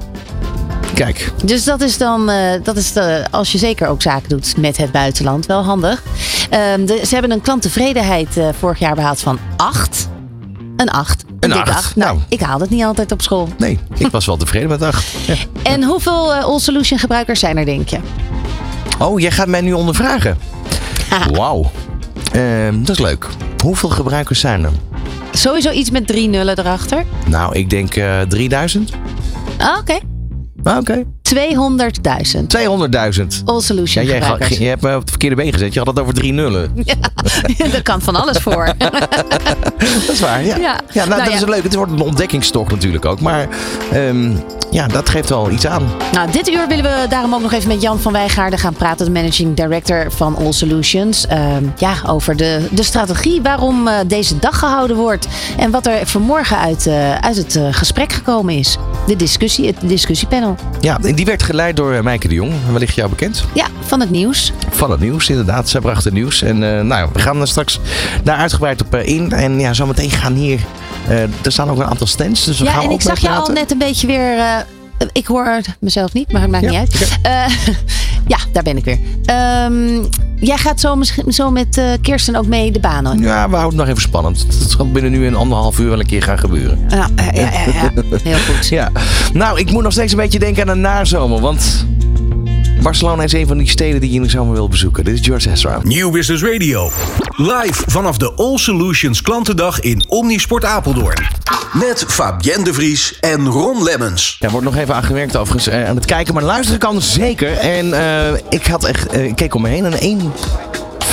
Kijk, 0.94 1.32
Dus 1.44 1.64
dat 1.64 1.82
is 1.82 1.98
dan, 1.98 2.30
eh, 2.30 2.38
dat 2.64 2.78
is 2.78 2.94
de, 2.94 3.26
als 3.32 3.52
je 3.52 3.58
zeker 3.58 3.88
ook 3.88 4.02
zaken 4.02 4.30
doet 4.30 4.58
met 4.58 4.78
het 4.78 4.92
buitenland, 4.92 5.46
wel 5.46 5.64
handig. 5.64 6.04
Ehm, 6.50 6.86
de, 6.86 7.02
ze 7.08 7.14
hebben 7.14 7.32
een 7.32 7.42
klanttevredenheid 7.42 8.30
vorig 8.60 8.80
jaar 8.80 8.96
behaald 8.96 9.20
van 9.20 9.40
8. 9.56 10.08
Een 10.76 10.90
8. 10.90 11.24
Een 11.28 11.36
dikke 11.40 11.58
acht. 11.58 11.70
acht. 11.70 11.96
Nou, 11.96 12.14
Nou. 12.16 12.26
ik 12.30 12.40
haal 12.42 12.60
het 12.60 12.70
niet 12.70 12.84
altijd 12.84 13.12
op 13.12 13.22
school. 13.22 13.50
nee, 13.58 13.80
ik 13.98 14.08
was 14.12 14.26
wel 14.26 14.38
tevreden 14.38 14.70
met 14.70 14.82
acht. 14.82 15.06
Ja. 15.28 15.36
En 15.64 15.84
hoeveel 15.84 16.34
All 16.34 16.60
Solution 16.60 17.00
gebruikers 17.00 17.40
zijn 17.40 17.58
er, 17.58 17.66
denk 17.66 17.90
je? 17.90 17.98
Oh, 19.00 19.20
jij 19.20 19.32
gaat 19.32 19.48
mij 19.48 19.62
nu 19.62 19.74
ondervragen. 19.74 20.38
Wauw. 21.32 21.72
Ehm, 22.32 22.84
dat 22.84 22.90
is 22.90 23.00
leuk. 23.04 23.28
Hoeveel 23.64 23.90
gebruikers 23.90 24.40
zijn 24.40 24.64
er? 24.64 24.72
Sowieso 25.32 25.72
iets 25.72 25.90
met 25.92 26.08
drie 26.08 26.28
nullen 26.28 26.60
erachter. 26.60 27.04
Nou, 27.28 27.56
ik 27.56 27.70
denk 27.70 27.96
eh 27.96 28.22
3000. 28.22 28.92
Ah, 29.58 29.78
Oké. 29.80 30.00
Ah, 30.64 30.78
Oké. 30.78 31.04
200.000 31.34 31.38
200.000. 32.58 33.44
All 33.46 33.56
Ja, 33.56 33.62
Solution 33.62 34.06
jij, 34.06 34.22
gebruikers. 34.22 34.58
je 34.58 34.66
hebt 34.66 34.82
me 34.82 34.94
op 34.94 35.00
het 35.00 35.10
verkeerde 35.10 35.36
been 35.36 35.54
gezet. 35.54 35.74
Je 35.74 35.80
had 35.80 35.88
het 35.88 36.00
over 36.00 36.14
drie 36.14 36.34
nullen. 36.34 36.74
Daar 37.72 37.82
kan 37.82 38.02
van 38.02 38.16
alles 38.16 38.38
voor. 38.38 38.66
Dat 40.06 40.10
is 40.12 40.20
waar, 40.20 40.44
ja. 40.44 40.58
Ja. 40.58 40.80
Ja, 40.92 41.06
nou, 41.06 41.10
Nou 41.10 41.24
dat 41.24 41.30
ja. 41.30 41.36
is 41.36 41.46
leuk. 41.46 41.64
Het 41.64 41.76
wordt 41.76 41.92
een 41.92 42.02
ontdekkingstocht 42.02 42.72
natuurlijk 42.72 43.06
ook. 43.06 43.22
Maar 43.22 43.48
ehm, 43.92 44.32
ja, 44.72 44.88
dat 44.88 45.10
geeft 45.10 45.30
wel 45.30 45.50
iets 45.52 45.68
aan. 45.68 45.84
Nou, 46.12 46.32
dit 46.32 46.50
uur 46.50 46.68
willen 46.68 46.84
we 46.84 47.06
daarom 47.10 47.34
ook 47.34 47.42
nog 47.42 47.54
even 47.54 47.68
met 47.68 47.82
Jan 47.82 48.00
van 48.00 48.12
Wijgaarden 48.12 48.60
gaan 48.60 48.74
praten, 48.74 49.06
de 49.06 49.12
managing 49.12 49.56
director 49.56 50.12
van 50.12 50.36
All 50.38 50.52
Solutions. 50.52 51.28
Ehm, 51.28 51.64
ja, 51.78 51.94
over 52.08 52.36
de, 52.36 52.68
de 52.72 52.84
strategie, 52.84 53.42
waarom 53.42 53.88
eh, 53.88 53.98
deze 54.08 54.40
dag 54.40 54.60
gehouden 54.60 54.96
wordt 54.98 55.28
en 55.58 55.72
wat 55.72 55.86
er 55.86 56.08
vanmorgen 56.08 56.58
uit, 56.58 56.88
eh, 56.88 57.16
uit 57.16 57.36
het 57.36 57.56
eh, 57.56 57.68
gesprek 57.72 58.14
gekomen 58.14 58.58
is. 58.58 58.78
De 59.08 59.16
discussie, 59.16 59.68
het 59.68 59.76
discussiepanel. 59.82 60.56
Ja, 60.82 60.98
en 61.16 61.22
die 61.22 61.30
werd 61.30 61.44
geleid 61.44 61.76
door 61.76 61.94
eh, 61.94 62.02
Mijke 62.02 62.28
de 62.28 62.34
Jong. 62.34 62.54
Wellicht 62.72 62.96
jou 62.96 63.10
bekend. 63.10 63.46
Ja, 63.54 63.66
van 63.80 64.00
het 64.00 64.10
nieuws. 64.10 64.52
Van 64.70 64.92
het 64.92 65.00
nieuws, 65.00 65.30
inderdaad. 65.30 65.70
Zij 65.70 65.82
bracht 65.82 66.04
het 66.04 66.14
nieuws. 66.14 66.42
En 66.42 66.56
eh, 66.64 66.84
nou, 66.84 66.88
ja, 67.06 67.10
we 67.14 67.20
gaan 67.20 67.42
er 67.42 67.48
straks 67.48 67.80
daar 68.24 68.38
uitgebreid 68.38 68.82
op 68.82 68.94
eh, 68.94 69.08
in. 69.08 69.32
En 69.32 69.60
ja, 69.60 69.74
zometeen 69.74 70.12
gaan 70.12 70.34
hier... 70.34 70.60
er 71.42 71.52
staan 71.52 71.70
ook 71.70 71.78
een 71.80 71.86
aantal 71.86 72.08
stands. 72.08 72.44
Dus 72.46 72.60
we 72.60 72.66
Ja, 72.66 72.72
gaan 72.72 72.84
en 72.84 72.90
ik 72.92 73.02
zag 73.02 73.20
je 73.20 73.30
al 73.30 73.48
net 73.50 73.72
een 73.72 73.78
beetje 73.78 74.08
weer. 74.08 74.66
ik 75.12 75.26
hoor 75.26 75.62
mezelf 75.80 76.14
niet, 76.14 76.32
maar 76.32 76.42
het 76.42 76.52
maakt 76.52 76.64
Ja, 76.64 76.70
niet 76.70 76.80
uit. 76.80 77.20
Eh, 77.22 77.46
ja, 78.28 78.38
daar 78.52 78.64
ben 78.64 78.78
ik 78.78 78.86
weer. 78.86 79.00
Ehm, 79.26 80.04
jij 80.36 80.58
gaat 80.58 80.80
zo, 80.80 80.96
misschien, 80.96 81.34
zo 81.34 81.52
met 81.52 81.78
eh, 81.78 81.86
Kirsten 82.02 82.36
ook 82.36 82.48
mee 82.48 82.72
de 82.72 82.80
banen. 82.80 83.20
Ja, 83.20 83.50
we 83.50 83.56
houden 83.56 83.80
het 83.80 83.88
nog 83.88 83.88
even 83.88 84.02
spannend. 84.02 84.46
Het 84.60 84.72
zal 84.72 84.92
binnen 84.92 85.12
nu 85.12 85.28
een 85.28 85.36
anderhalf 85.36 85.80
uur 85.80 85.90
wel 85.90 86.00
een 86.00 86.06
keer 86.06 86.24
gaan 86.24 86.40
gebeuren. 86.40 86.80
Ja, 86.90 87.08
ja, 87.34 87.34
ja, 87.34 87.92
heel 88.30 88.38
goed. 88.38 88.68
Ja. 88.68 88.92
Nou, 89.34 89.60
ik 89.60 89.72
moet 89.72 89.84
nog 89.84 89.92
steeds 89.92 90.12
een 90.12 90.18
beetje 90.18 90.40
denken 90.40 90.62
aan 90.64 90.70
een 90.70 90.82
nazomer. 90.82 91.42
Want 91.42 91.86
Barcelona 92.86 93.24
is 93.24 93.34
een 93.34 93.48
van 93.48 93.58
die 93.58 93.70
steden 93.70 94.02
die 94.02 94.10
je 94.10 94.16
in 94.16 94.22
de 94.22 94.30
zomer 94.30 94.54
wil 94.54 94.68
bezoeken. 94.68 95.04
Dit 95.04 95.14
is 95.14 95.26
George 95.26 95.52
Ezra. 95.52 95.80
Nieuw 95.84 96.12
Business 96.12 96.44
Radio. 96.44 96.92
Live 97.36 97.84
vanaf 97.88 98.18
de 98.18 98.34
All 98.36 98.58
Solutions 98.58 99.22
klantendag 99.22 99.80
in 99.80 100.06
Omnisport 100.08 100.66
Apeldoorn. 100.66 101.28
Met 101.74 102.06
Fabienne 102.08 102.64
de 102.64 102.74
Vries 102.74 103.20
en 103.20 103.48
Ron 103.48 103.84
Lemmens. 103.84 104.38
Er 104.40 104.50
wordt 104.50 104.66
nog 104.66 104.76
even 104.76 104.96
aan 104.96 105.04
gewerkt 105.04 105.36
overigens 105.36 105.68
eh, 105.68 105.88
aan 105.88 105.96
het 105.96 106.06
kijken, 106.06 106.34
maar 106.34 106.44
luisteren 106.44 106.80
kan 106.80 107.02
zeker. 107.02 107.58
En 107.58 107.94
eh, 107.94 108.34
ik, 108.50 108.66
had 108.66 108.84
echt, 108.84 109.08
eh, 109.08 109.26
ik 109.26 109.36
keek 109.36 109.56
om 109.56 109.62
me 109.62 109.70
heen 109.70 109.86
en 109.86 110.00
één 110.00 110.34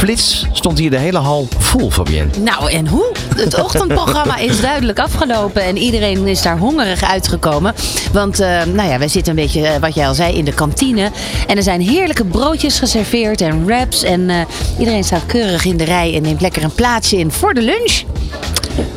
flits 0.02 0.46
stond 0.52 0.78
hier 0.78 0.90
de 0.90 0.98
hele 0.98 1.18
hal 1.18 1.48
vol, 1.58 1.90
Fabienne. 1.90 2.30
Nou, 2.38 2.70
en 2.70 2.86
hoe? 2.86 3.12
Het 3.36 3.62
ochtendprogramma 3.62 4.36
is 4.36 4.60
duidelijk 4.60 4.98
afgelopen 4.98 5.62
en 5.62 5.76
iedereen 5.76 6.26
is 6.26 6.42
daar 6.42 6.58
hongerig 6.58 7.04
uitgekomen. 7.04 7.74
Want, 8.12 8.40
eh, 8.40 8.48
nou 8.64 8.88
ja, 8.88 8.98
wij 8.98 9.08
zitten 9.08 9.36
een 9.36 9.42
beetje, 9.42 9.66
eh, 9.66 9.80
wat 9.80 9.94
jij 9.94 10.06
al 10.06 10.14
zei, 10.14 10.36
in 10.36 10.44
de 10.44 10.54
kantine. 10.54 11.10
En 11.46 11.56
er 11.56 11.62
zijn 11.62 11.80
heerlijke 11.80 12.24
broodjes 12.24 12.78
geserveerd 12.78 13.40
en 13.40 13.64
wraps. 13.64 14.02
En 14.02 14.30
eh, 14.30 14.36
iedereen 14.78 15.04
staat 15.04 15.26
keurig 15.26 15.64
in 15.64 15.76
de 15.76 15.84
rij 15.84 16.14
en 16.14 16.22
neemt 16.22 16.40
lekker 16.40 16.62
een 16.62 16.74
plaatsje 16.74 17.18
in 17.18 17.30
voor 17.30 17.54
de 17.54 17.62
lunch. 17.62 18.02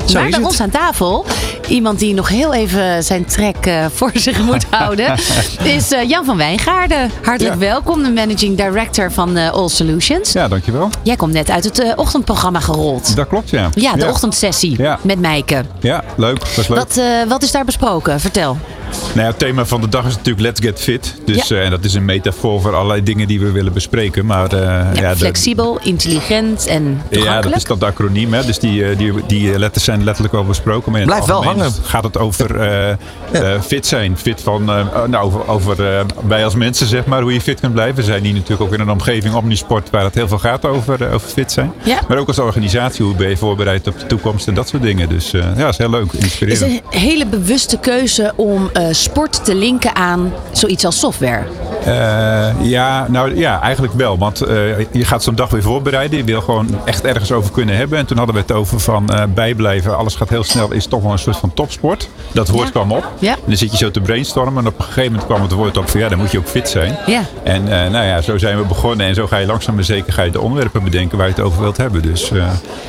Zo 0.06 0.20
maar 0.22 0.30
bij 0.30 0.44
ons 0.44 0.62
aan 0.62 0.70
tafel, 0.70 1.26
iemand 1.68 2.00
die 2.00 2.14
nog 2.14 2.28
heel 2.30 2.54
even 2.54 3.04
zijn 3.04 3.26
trek 3.26 3.56
eh, 3.66 3.86
voor 3.94 4.12
zich 4.28 4.40
moet 4.42 4.66
houden, 4.70 5.14
is 5.76 5.92
eh, 5.92 6.10
Jan 6.10 6.26
van 6.26 6.38
Wijngaarden. 6.38 7.12
Hartelijk 7.24 7.54
Ja. 7.54 7.60
welkom, 7.60 8.04
de 8.04 8.10
managing 8.12 8.58
director 8.58 9.12
van 9.12 9.38
eh, 9.38 9.50
All 9.52 9.70
Solutions. 9.70 10.32
Ja, 10.32 10.48
dankjewel. 10.48 10.90
Jij 11.04 11.16
komt 11.16 11.34
net 11.34 11.50
uit 11.50 11.64
het 11.64 11.96
ochtendprogramma 11.96 12.60
gerold. 12.60 13.16
Dat 13.16 13.28
klopt, 13.28 13.50
ja. 13.50 13.70
Ja, 13.74 13.94
de 13.94 14.08
ochtendsessie 14.08 14.82
Ja. 14.82 15.00
met 15.02 15.20
Meike. 15.20 15.64
Ja, 15.80 16.04
leuk. 16.18 16.40
Dat 16.40 16.58
is 16.58 16.68
leuk. 16.68 16.78
Wat, 16.78 17.00
wat 17.28 17.44
is 17.44 17.52
daar 17.52 17.66
besproken? 17.66 18.20
Vertel. 18.20 18.58
Nou 18.92 19.20
ja, 19.20 19.26
het 19.26 19.40
thema 19.40 19.66
van 19.66 19.82
de 19.82 19.90
dag 19.90 20.06
is 20.06 20.16
natuurlijk 20.16 20.40
Let's 20.46 20.60
Get 20.62 20.80
Fit. 20.82 21.16
Dus, 21.26 21.48
Ja. 21.48 21.56
eh, 21.56 21.64
en 21.64 21.70
dat 21.72 21.84
is 21.84 21.94
een 21.94 22.06
metafoor 22.06 22.62
voor 22.62 22.76
allerlei 22.76 23.04
dingen 23.04 23.28
die 23.28 23.40
we 23.40 23.52
willen 23.52 23.74
bespreken. 23.74 24.26
Maar, 24.26 24.54
eh, 24.54 24.60
Ja, 24.60 24.92
ja, 25.02 25.10
de- 25.12 25.18
flexibel, 25.18 25.80
intelligent 25.84 26.68
en 26.68 27.02
Ja, 27.10 27.42
dat 27.42 27.56
is 27.56 27.64
dat 27.64 27.84
acroniem. 27.84 28.34
Hè? 28.34 28.46
Dus 28.46 28.60
die, 28.60 28.86
eh, 28.86 28.98
die, 28.98 29.14
die 29.28 29.60
letters 29.60 29.84
zijn 29.84 30.04
letterlijk 30.04 30.34
al 30.36 30.46
besproken. 30.46 30.92
Maar 30.92 31.02
in 31.02 31.08
het 31.08 31.16
Blijft 31.16 31.28
wel 31.40 31.44
algemeen 31.50 31.70
hangen. 31.72 31.84
gaat 31.84 32.04
het 32.04 32.18
over 32.18 32.60
eh, 32.60 32.92
eh, 33.32 33.62
fit 33.62 33.86
zijn. 33.88 34.18
Fit 34.18 34.42
van, 34.42 34.70
eh, 34.70 34.86
nou, 35.08 35.26
over, 35.26 35.48
over 35.48 35.86
eh, 35.98 36.06
wij 36.28 36.44
als 36.44 36.56
mensen, 36.56 36.88
zeg 36.88 37.06
maar, 37.06 37.22
hoe 37.22 37.34
je 37.34 37.42
fit 37.42 37.60
kunt 37.60 37.74
blijven. 37.74 37.96
We 37.96 38.04
zijn 38.04 38.24
hier 38.24 38.34
natuurlijk 38.34 38.62
ook 38.62 38.74
in 38.74 38.80
een 38.80 38.90
omgeving, 38.92 39.34
Omnisport, 39.34 39.90
waar 39.90 40.04
het 40.04 40.14
heel 40.16 40.28
veel 40.28 40.38
gaat 40.38 40.66
over, 40.66 41.14
over 41.14 41.30
fit 41.30 41.52
zijn. 41.52 41.72
Ja. 41.84 42.00
Maar 42.08 42.18
ook 42.18 42.28
als 42.28 42.40
organisatie, 42.40 43.06
hoe 43.06 43.16
ben 43.16 43.30
je 43.30 43.38
voorbereid 43.38 43.88
op 43.88 44.00
de 44.00 44.06
toekomst 44.06 44.48
en 44.48 44.54
dat 44.54 44.68
soort 44.68 44.82
dingen. 44.84 45.10
Dus 45.10 45.34
eh, 45.34 45.42
ja, 45.42 45.54
dat 45.64 45.70
is 45.72 45.78
heel 45.78 45.90
leuk, 45.90 46.12
is 46.12 46.20
inspirerend. 46.20 46.62
een 46.92 47.00
hele 47.00 47.26
bewuste 47.26 47.78
keuze 47.78 48.34
om 48.36 48.70
sport 48.92 49.46
te 49.46 49.56
linken 49.56 49.96
aan 49.96 50.34
zoiets 50.52 50.86
als 50.86 51.00
software. 51.00 51.44
Eh, 51.84 52.48
ja, 52.62 53.06
nou 53.10 53.38
ja, 53.38 53.62
eigenlijk 53.62 53.94
wel. 53.94 54.18
Want 54.18 54.42
eh, 54.42 54.56
je 54.92 55.06
gaat 55.06 55.24
zo'n 55.24 55.36
dag 55.36 55.50
weer 55.50 55.62
voorbereiden. 55.62 56.18
Je 56.18 56.24
wil 56.24 56.42
gewoon 56.42 56.68
echt 56.86 57.04
ergens 57.06 57.32
over 57.32 57.52
kunnen 57.52 57.76
hebben. 57.78 57.98
En 58.00 58.06
toen 58.06 58.18
hadden 58.18 58.36
we 58.36 58.42
het 58.42 58.52
over 58.52 58.80
van 58.80 59.10
eh, 59.10 59.24
bijblijven. 59.34 59.98
Alles 59.98 60.16
gaat 60.16 60.30
heel 60.30 60.44
snel. 60.44 60.72
Is 60.72 60.86
toch 60.86 61.02
wel 61.02 61.12
een 61.12 61.20
soort 61.20 61.38
van 61.38 61.54
topsport. 61.54 62.10
Dat 62.32 62.50
woord 62.50 62.66
Ja. 62.66 62.72
kwam 62.72 62.92
op. 62.92 63.08
Ja. 63.20 63.32
En 63.34 63.40
dan 63.46 63.58
zit 63.58 63.72
je 63.72 63.78
zo 63.78 63.92
te 63.92 64.02
brainstormen. 64.02 64.64
En 64.64 64.70
op 64.70 64.78
een 64.80 64.86
gegeven 64.86 65.12
moment 65.12 65.26
kwam 65.28 65.42
het 65.42 65.52
woord 65.52 65.78
op 65.78 65.90
van 65.90 66.00
ja, 66.00 66.10
dan 66.10 66.18
moet 66.18 66.32
je 66.32 66.38
ook 66.38 66.48
fit 66.48 66.70
zijn. 66.70 66.98
Ja. 67.06 67.22
En 67.44 67.64
nou 67.64 68.06
ja, 68.06 68.22
zo 68.22 68.38
zijn 68.38 68.58
we 68.58 68.64
begonnen. 68.64 69.06
En 69.08 69.16
zo 69.16 69.28
ga 69.28 69.38
je 69.38 69.46
langzaam 69.46 69.76
maar 69.76 69.84
zeker 69.84 70.14
ga 70.14 70.22
je 70.22 70.32
de 70.32 70.42
onderwerpen 70.42 70.84
bedenken 70.84 71.18
waar 71.18 71.28
je 71.28 71.34
het 71.34 71.42
over 71.44 71.62
wilt 71.62 71.78
hebben. 71.78 72.02
Dus, 72.02 72.32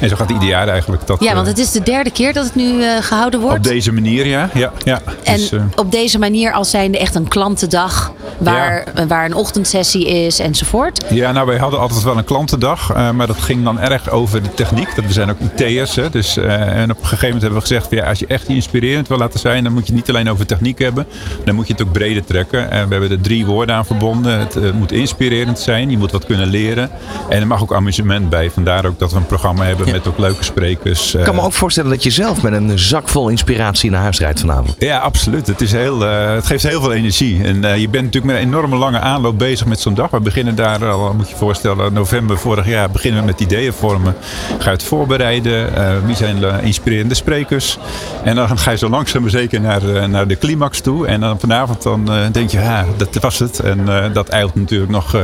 en 0.00 0.08
zo 0.08 0.16
gaat 0.16 0.30
ieder 0.30 0.48
jaar 0.48 0.68
eigenlijk 0.68 1.06
dat. 1.06 1.22
Ja, 1.22 1.34
want 1.34 1.46
het 1.46 1.58
is 1.58 1.70
de 1.72 1.82
derde 1.82 2.10
keer 2.10 2.32
dat 2.32 2.44
het 2.44 2.54
nu 2.54 2.82
eh, 2.82 2.96
gehouden 3.00 3.40
wordt. 3.40 3.56
op 3.56 3.62
deze 3.64 3.92
manier, 3.92 4.26
ja. 4.26 4.50
ja, 4.54 4.72
ja. 4.84 5.00
En 5.22 5.36
Dus, 5.36 5.50
op 5.74 5.92
deze 5.92 6.18
manier 6.18 6.52
als 6.52 6.70
zijnde 6.70 6.98
echt 6.98 7.14
een 7.14 7.28
klantendag 7.28 8.12
waar, 8.38 8.75
waar 9.08 9.24
een 9.24 9.34
ochtendsessie 9.34 10.06
is 10.06 10.38
enzovoort. 10.38 11.04
Ja, 11.08 11.32
nou 11.32 11.46
wij 11.46 11.58
hadden 11.58 11.80
altijd 11.80 12.02
wel 12.02 12.18
een 12.18 12.24
klantendag, 12.24 12.92
eh, 12.92 13.10
maar 13.10 13.26
dat 13.26 13.40
ging 13.40 13.64
dan 13.64 13.80
erg 13.80 14.10
over 14.10 14.42
de 14.42 14.54
techniek. 14.54 14.94
Dat 14.94 15.04
we 15.04 15.12
zijn 15.12 15.30
ook 15.30 15.38
IT'ers, 15.40 15.94
hè, 15.94 16.10
dus 16.10 16.36
eh, 16.36 16.60
en 16.60 16.90
op 16.90 16.98
een 16.98 17.04
gegeven 17.04 17.24
moment 17.24 17.42
hebben 17.42 17.60
we 17.60 17.66
gezegd, 17.66 17.90
ja, 17.90 18.08
als 18.08 18.18
je 18.18 18.26
echt 18.26 18.48
inspirerend 18.48 19.08
wil 19.08 19.18
laten 19.18 19.40
zijn, 19.40 19.64
dan 19.64 19.72
moet 19.72 19.86
je 19.86 19.92
het 19.92 20.06
niet 20.06 20.16
alleen 20.16 20.30
over 20.30 20.46
techniek 20.46 20.78
hebben, 20.78 21.06
dan 21.44 21.54
moet 21.54 21.66
je 21.66 21.72
het 21.72 21.82
ook 21.82 21.92
breder 21.92 22.24
trekken. 22.24 22.70
En 22.70 22.88
we 22.88 22.92
hebben 22.92 23.10
er 23.10 23.20
drie 23.20 23.46
woorden 23.46 23.74
aan 23.74 23.86
verbonden. 23.86 24.38
Het 24.38 24.56
eh, 24.56 24.70
moet 24.70 24.92
inspirerend 24.92 25.58
zijn, 25.58 25.90
je 25.90 25.98
moet 25.98 26.12
wat 26.12 26.26
kunnen 26.26 26.48
leren 26.48 26.90
en 27.28 27.40
er 27.40 27.46
mag 27.46 27.62
ook 27.62 27.74
amusement 27.74 28.28
bij. 28.28 28.50
Vandaar 28.50 28.86
ook 28.86 28.98
dat 28.98 29.10
we 29.10 29.16
een 29.16 29.26
programma 29.26 29.64
hebben 29.64 29.90
met 29.90 30.08
ook 30.08 30.18
leuke 30.18 30.44
sprekers. 30.44 31.14
Ik 31.14 31.24
kan 31.24 31.34
me 31.34 31.40
ook 31.40 31.52
voorstellen 31.52 31.90
dat 31.90 32.02
je 32.02 32.10
zelf 32.10 32.42
met 32.42 32.52
een 32.52 32.78
zak 32.78 33.08
vol 33.08 33.28
inspiratie 33.28 33.90
naar 33.90 34.00
huis 34.00 34.18
rijdt 34.18 34.40
vanavond. 34.40 34.74
Ja, 34.78 34.98
absoluut. 34.98 35.46
Het, 35.46 35.60
is 35.60 35.72
heel, 35.72 36.06
eh, 36.06 36.34
het 36.34 36.46
geeft 36.46 36.62
heel 36.62 36.80
veel 36.80 36.92
energie. 36.92 37.44
En 37.44 37.64
eh, 37.64 37.76
je 37.76 37.88
bent 37.88 38.04
natuurlijk 38.04 38.32
met 38.32 38.42
een 38.42 38.50
enorme 38.66 38.84
lange 38.84 39.04
aanloop 39.04 39.38
bezig 39.38 39.66
met 39.66 39.80
zo'n 39.80 39.94
dag. 39.94 40.10
We 40.10 40.20
beginnen 40.20 40.54
daar 40.54 40.90
al, 40.90 41.14
moet 41.14 41.26
je 41.26 41.32
je 41.32 41.38
voorstellen, 41.38 41.92
november 41.92 42.38
vorig 42.38 42.66
jaar 42.66 42.90
beginnen 42.90 43.20
we 43.20 43.26
met 43.26 43.40
ideeën 43.40 43.72
vormen. 43.72 44.14
Ga 44.58 44.64
je 44.64 44.70
het 44.70 44.82
voorbereiden? 44.82 45.76
Eh, 45.76 45.94
wie 46.04 46.16
zijn 46.16 46.40
de 46.40 46.58
inspirerende 46.62 47.14
sprekers? 47.14 47.78
En 48.24 48.34
dan 48.34 48.58
ga 48.58 48.70
je 48.70 48.76
zo 48.76 48.88
langzaam 48.88 49.22
maar 49.22 49.30
zeker 49.30 49.60
naar, 49.60 49.94
eh, 49.94 50.04
naar 50.04 50.28
de 50.28 50.38
climax 50.38 50.80
toe. 50.80 51.06
En 51.06 51.20
dan 51.20 51.40
vanavond 51.40 51.82
dan 51.82 52.12
eh, 52.12 52.20
denk 52.32 52.50
je, 52.50 52.58
ja, 52.58 52.84
dat 52.96 53.14
was 53.14 53.38
het. 53.38 53.60
En 53.60 54.10
dat 54.12 54.28
eilt 54.28 54.54
natuurlijk 54.54 54.90
nog 54.90 55.16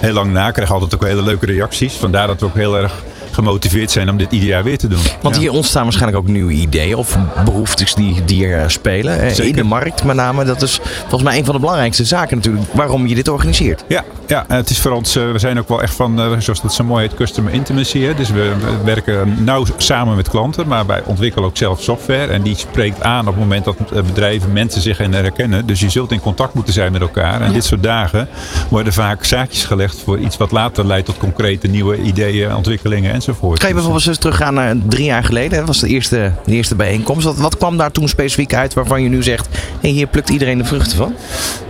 heel 0.00 0.12
lang 0.12 0.32
na. 0.32 0.50
Krijg 0.50 0.72
altijd 0.72 0.94
ook 0.94 1.04
hele 1.04 1.22
leuke 1.22 1.46
reacties. 1.46 1.94
Vandaar 1.94 2.26
dat 2.26 2.40
we 2.40 2.46
ook 2.46 2.54
heel 2.54 2.78
erg 2.78 3.02
gemotiveerd 3.36 3.90
zijn 3.90 4.10
om 4.10 4.16
dit 4.16 4.32
ieder 4.32 4.48
jaar 4.48 4.64
weer 4.64 4.78
te 4.78 4.88
doen. 4.88 4.98
Want 5.22 5.34
Ja. 5.34 5.40
hier 5.40 5.52
ontstaan 5.52 5.82
waarschijnlijk 5.82 6.18
ook 6.22 6.28
nieuwe 6.28 6.52
ideeën 6.52 6.96
of 6.96 7.18
behoeftes 7.44 7.94
die, 7.94 8.24
die 8.24 8.46
er 8.46 8.70
spelen. 8.70 9.20
eh, 9.20 9.38
In 9.38 9.52
de 9.52 9.62
markt 9.64 10.04
met 10.04 10.16
name. 10.16 10.44
Dat 10.44 10.62
is 10.62 10.80
volgens 11.00 11.22
mij 11.22 11.38
een 11.38 11.44
van 11.44 11.54
de 11.54 11.60
belangrijkste 11.60 12.04
zaken 12.04 12.36
natuurlijk 12.36 12.64
waarom 12.72 13.06
je 13.06 13.14
dit 13.14 13.28
organiseert. 13.28 13.84
Ja, 13.88 14.04
ja, 14.26 14.44
en 14.48 14.56
het 14.56 14.70
is 14.70 14.78
voor 14.80 14.90
ons, 14.90 15.16
eh, 15.16 15.30
we 15.32 15.38
zijn 15.38 15.58
ook 15.58 15.68
wel 15.68 15.82
echt 15.82 15.94
van, 15.94 16.20
eh, 16.20 16.32
zoals 16.38 16.60
dat 16.62 16.74
zo 16.74 16.84
mooi 16.84 17.06
heet, 17.06 17.14
customer 17.16 17.52
intimacy. 17.52 18.00
Hè? 18.00 18.14
Dus 18.14 18.30
we, 18.30 18.52
we 18.60 18.84
werken 18.84 19.44
nauw 19.44 19.64
samen 19.76 20.16
met 20.16 20.28
klanten, 20.28 20.66
maar 20.68 20.86
wij 20.86 21.02
ontwikkelen 21.04 21.48
ook 21.48 21.56
zelf 21.56 21.82
software. 21.82 22.32
En 22.32 22.42
die 22.42 22.56
spreekt 22.56 23.02
aan 23.02 23.20
op 23.20 23.26
het 23.26 23.36
moment 23.38 23.64
dat 23.64 23.76
eh, 23.92 24.02
bedrijven 24.02 24.52
mensen 24.52 24.80
zich 24.80 25.00
in 25.00 25.12
herkennen. 25.12 25.66
Dus 25.66 25.80
je 25.80 25.88
zult 25.90 26.12
in 26.12 26.20
contact 26.20 26.54
moeten 26.54 26.72
zijn 26.72 26.92
met 26.92 27.00
elkaar. 27.00 27.40
En 27.40 27.52
dit 27.52 27.64
soort 27.64 27.82
dagen 27.82 28.28
worden 28.68 28.92
vaak 28.92 29.24
zaakjes 29.24 29.64
gelegd 29.64 30.00
voor 30.04 30.18
iets 30.18 30.36
wat 30.36 30.50
later 30.50 30.86
leidt 30.86 31.06
tot 31.06 31.16
concrete 31.18 31.66
nieuwe 31.66 32.00
ideeën, 32.02 32.54
ontwikkelingen 32.54 33.12
enzovoort. 33.12 33.25
Kan 33.58 33.68
je 33.68 33.74
bijvoorbeeld 33.74 34.06
eens 34.06 34.18
teruggaan 34.18 34.54
naar 34.54 34.74
drie 34.88 35.04
jaar 35.04 35.24
geleden? 35.24 35.58
Dat 35.58 35.66
was 35.66 35.80
de 35.80 35.88
eerste, 35.88 36.32
de 36.44 36.52
eerste 36.52 36.74
bijeenkomst. 36.74 37.24
Wat, 37.24 37.36
wat 37.36 37.56
kwam 37.56 37.76
daar 37.76 37.92
toen 37.92 38.08
specifiek 38.08 38.54
uit 38.54 38.74
waarvan 38.74 39.02
je 39.02 39.08
nu 39.08 39.22
zegt... 39.22 39.48
Hey, 39.80 39.90
hier 39.90 40.06
plukt 40.06 40.28
iedereen 40.28 40.58
de 40.58 40.64
vruchten 40.64 40.96
van? 40.96 41.14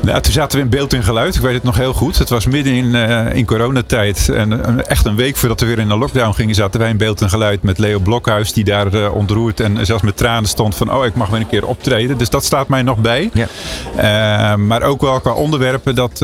Nou, 0.03 0.21
toen 0.21 0.33
zaten 0.33 0.59
we 0.59 0.65
in 0.65 0.71
beeld 0.71 0.93
en 0.93 1.03
geluid. 1.03 1.35
Ik 1.35 1.41
weet 1.41 1.55
het 1.55 1.63
nog 1.63 1.77
heel 1.77 1.93
goed. 1.93 2.19
Het 2.19 2.29
was 2.29 2.47
midden 2.47 2.73
in, 2.73 2.95
eh, 2.95 3.35
in 3.35 3.45
coronatijd. 3.45 4.29
En 4.29 4.65
eh, 4.65 4.75
echt 4.87 5.07
een 5.07 5.17
week 5.17 5.37
voordat 5.37 5.61
we 5.61 5.67
weer 5.67 5.79
in 5.79 5.91
een 5.91 5.99
lockdown 5.99 6.35
gingen, 6.35 6.55
zaten 6.55 6.81
wij 6.81 6.91
in 6.91 6.97
beeld 6.97 7.21
en 7.21 7.29
geluid 7.29 7.63
met 7.63 7.79
Leo 7.79 7.99
Blokhuis. 7.99 8.53
Die 8.53 8.65
daar 8.65 8.95
eh, 8.95 9.15
ontroerd 9.15 9.61
en 9.61 9.87
zelfs 9.87 10.03
met 10.03 10.17
tranen 10.17 10.49
stond 10.49 10.75
van, 10.75 10.93
oh, 10.93 11.05
ik 11.05 11.15
mag 11.15 11.29
weer 11.29 11.41
een 11.41 11.47
keer 11.47 11.67
optreden. 11.67 12.19
Dus 12.19 12.31
dat 12.31 12.45
staat 12.45 12.69
mij 12.69 12.83
nog 12.83 12.99
bij. 12.99 13.31
Ja. 13.33 14.57
Maar 14.57 14.83
ook 14.83 15.01
wel 15.01 15.21
qua 15.21 15.33
onderwerpen 15.33 15.95
dat 15.95 16.19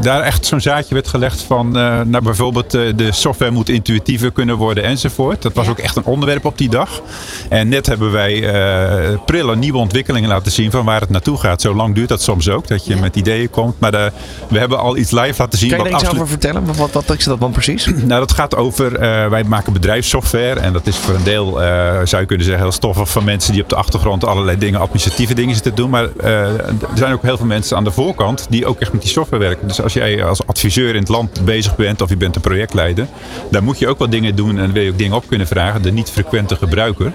daar 0.00 0.20
echt 0.20 0.46
zo'n 0.46 0.60
zaadje 0.60 0.94
werd 0.94 1.08
gelegd 1.08 1.42
van, 1.42 1.70
nou 1.70 2.20
bijvoorbeeld 2.22 2.70
de 2.70 3.08
software 3.10 3.50
moet 3.50 3.68
intuïtiever 3.68 4.32
kunnen 4.34 4.56
worden 4.56 4.84
enzovoort. 4.84 5.42
Dat 5.42 5.52
was 5.52 5.68
ook 5.68 5.78
echt 5.78 5.96
een 5.96 6.04
onderwerp 6.04 6.44
op 6.44 6.58
die 6.58 6.68
dag. 6.68 7.02
En 7.48 7.68
net 7.68 7.86
hebben 7.86 8.12
wij 8.12 8.32
eh 8.48 9.18
prille 9.24 9.56
nieuwe 9.56 9.78
ontwikkelingen 9.78 10.28
laten 10.28 10.52
zien 10.52 10.70
van 10.70 10.84
waar 10.84 11.00
het 11.00 11.10
naartoe 11.10 11.38
gaat. 11.38 11.60
Zo 11.60 11.74
lang 11.74 11.94
duurt 11.94 12.08
dat 12.08 12.22
soms 12.22 12.48
ook, 12.48 12.68
dat 12.68 12.86
je 12.86 12.96
met 12.96 13.16
ideeën 13.16 13.50
komt. 13.50 13.80
Maar 13.80 13.90
de, 13.90 14.12
we 14.48 14.58
hebben 14.58 14.78
al 14.78 14.96
iets 14.96 15.10
live 15.10 15.34
laten 15.38 15.58
zien. 15.58 15.68
Kan 15.68 15.78
je 15.78 15.84
er 15.84 16.00
iets 16.00 16.08
over 16.08 16.28
vertellen? 16.28 16.66
Wat, 16.66 16.76
wat, 16.76 16.92
wat 16.92 17.18
is 17.18 17.24
dat 17.24 17.40
dan 17.40 17.52
precies? 17.52 17.86
nou, 18.04 18.20
dat 18.20 18.32
gaat 18.32 18.56
over, 18.56 18.98
eh, 18.98 19.28
wij 19.28 19.44
maken 19.44 19.72
bedrijfssoftware 19.72 20.60
en 20.60 20.72
dat 20.72 20.86
is 20.86 20.96
voor 20.96 21.14
een 21.14 21.24
deel, 21.24 21.62
eh, 21.62 22.00
zou 22.04 22.22
je 22.22 22.28
kunnen 22.28 22.46
zeggen, 22.46 22.62
heel 22.62 22.72
stoffig 22.72 23.10
van 23.10 23.24
mensen 23.24 23.52
die 23.52 23.62
op 23.62 23.68
de 23.68 23.76
achtergrond 23.76 24.24
allerlei 24.24 24.58
dingen, 24.58 24.80
administratieve 24.80 25.34
dingen 25.34 25.54
zitten 25.54 25.74
te 25.74 25.80
doen. 25.80 25.90
Maar 25.90 26.08
eh, 26.20 26.30
er 26.68 26.74
zijn 26.94 27.12
ook 27.12 27.22
heel 27.22 27.36
veel 27.36 27.46
mensen 27.46 27.76
aan 27.76 27.84
de 27.84 27.90
voorkant 27.90 28.46
die 28.50 28.66
ook 28.66 28.80
echt 28.80 28.92
met 28.92 29.02
die 29.02 29.10
software 29.10 29.42
werken. 29.42 29.68
Dus 29.68 29.82
als 29.82 29.92
jij 29.92 30.24
als 30.24 30.46
adviseur 30.46 30.94
in 30.94 31.00
het 31.00 31.08
land 31.08 31.44
bezig 31.44 31.76
bent 31.76 32.00
of 32.00 32.08
je 32.08 32.16
bent 32.16 32.36
een 32.36 32.42
projectleider, 32.42 33.06
dan 33.50 33.64
moet 33.64 33.78
je 33.78 33.88
ook 33.88 33.98
wat 33.98 34.10
dingen 34.14 34.36
doen 34.36 34.58
en 34.58 34.72
wil 34.72 34.82
je 34.82 34.90
ook 34.90 34.98
dingen 34.98 35.16
op 35.16 35.24
kunnen 35.28 35.46
vragen. 35.46 35.82
De 35.82 35.92
niet 35.92 36.10
frequente 36.10 36.56
gebruiker. 36.56 37.12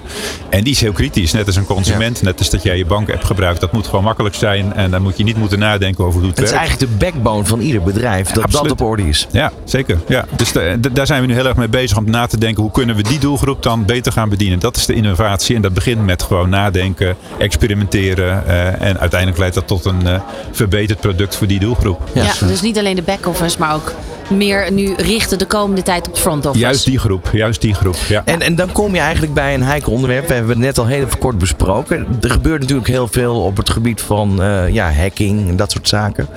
En 0.49 0.63
die 0.63 0.73
is 0.73 0.81
heel 0.81 0.91
kritisch, 0.91 1.31
net 1.31 1.45
als 1.45 1.55
een 1.55 1.65
consument, 1.65 2.21
net 2.21 2.39
als 2.39 2.49
dat 2.49 2.63
jij 2.63 2.77
je 2.77 2.85
bankapp 2.85 3.23
gebruikt. 3.23 3.59
Dat 3.61 3.71
moet 3.71 3.87
gewoon 3.87 4.03
makkelijk 4.03 4.35
zijn 4.35 4.73
en 4.73 4.91
dan 4.91 5.01
moet 5.01 5.17
je 5.17 5.23
niet 5.23 5.37
moeten 5.37 5.59
nadenken 5.59 6.03
over 6.05 6.19
hoe 6.19 6.29
het, 6.29 6.37
Het 6.37 6.45
is 6.45 6.51
werkt. 6.53 6.67
eigenlijk 6.69 6.99
de 6.99 7.05
backbone 7.05 7.45
van 7.45 7.59
ieder 7.59 7.81
bedrijf. 7.81 8.29
Dat 8.31 8.51
dat 8.51 8.71
op 8.71 8.81
orde 8.81 9.07
is. 9.07 9.27
Ja, 9.31 9.51
zeker. 9.63 9.97
Ja. 10.07 10.25
Dus 10.35 10.51
da- 10.51 10.75
da- 10.75 10.89
daar 10.89 11.05
zijn 11.05 11.21
we 11.21 11.27
nu 11.27 11.33
heel 11.33 11.45
erg 11.45 11.55
mee 11.55 11.67
bezig 11.67 11.97
om 11.97 12.09
na 12.09 12.25
te 12.27 12.37
denken 12.37 12.63
hoe 12.63 12.71
kunnen 12.71 12.95
we 12.95 13.03
die 13.03 13.19
doelgroep 13.19 13.63
dan 13.63 13.85
beter 13.85 14.11
gaan 14.11 14.29
bedienen. 14.29 14.59
Dat 14.59 14.77
is 14.77 14.85
de 14.85 14.93
innovatie 14.93 15.55
en 15.55 15.61
dat 15.61 15.73
begint 15.73 16.05
met 16.05 16.23
gewoon 16.23 16.49
nadenken, 16.49 17.15
experimenteren 17.37 18.47
eh, 18.47 18.87
en 18.87 18.99
uiteindelijk 18.99 19.39
leidt 19.39 19.55
dat 19.55 19.67
tot 19.67 19.85
een 19.85 20.07
eh, 20.07 20.19
verbeterd 20.51 20.99
product 20.99 21.35
voor 21.35 21.47
die 21.47 21.59
doelgroep. 21.59 22.01
Ja, 22.13 22.33
dus 22.47 22.61
niet 22.61 22.77
alleen 22.77 22.95
de 22.95 23.01
back-office, 23.01 23.59
maar 23.59 23.73
ook 23.75 23.93
meer 24.29 24.71
nu 24.71 24.93
richten 24.97 25.37
de 25.37 25.45
komende 25.45 25.81
tijd 25.81 26.07
op 26.07 26.11
het 26.13 26.21
front-office. 26.21 26.63
Juist 26.63 26.85
die 26.89 26.99
groep, 26.99 27.29
juist 27.31 27.61
die 27.61 27.73
groep. 27.73 27.95
Ja. 28.07 28.21
En, 28.25 28.41
en 28.41 28.55
dan 28.55 28.71
kom 28.71 28.93
je 28.93 28.99
eigenlijk 28.99 29.33
bij 29.33 29.53
een 29.53 29.63
heikel 29.63 29.91
onderwerp. 29.91 30.27
We 30.27 30.33
hebben 30.33 30.51
het 30.51 30.59
net 30.59 30.77
al 30.77 30.85
heel 30.85 31.05
even 31.05 31.19
kort 31.19 31.37
besproken. 31.37 32.07
Er 32.21 32.29
gebeurt 32.29 32.61
natuurlijk 32.61 32.87
heel 32.87 33.07
veel 33.07 33.41
op 33.43 33.57
het 33.57 33.69
gebied 33.69 34.01
van 34.01 34.41
eh, 34.41 34.69
ja, 34.69 34.91
hacking 34.91 35.49
en 35.49 35.55
dat 35.55 35.71
soort 35.71 35.87
zaken. 35.87 36.27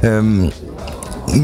Ehm, 0.00 0.40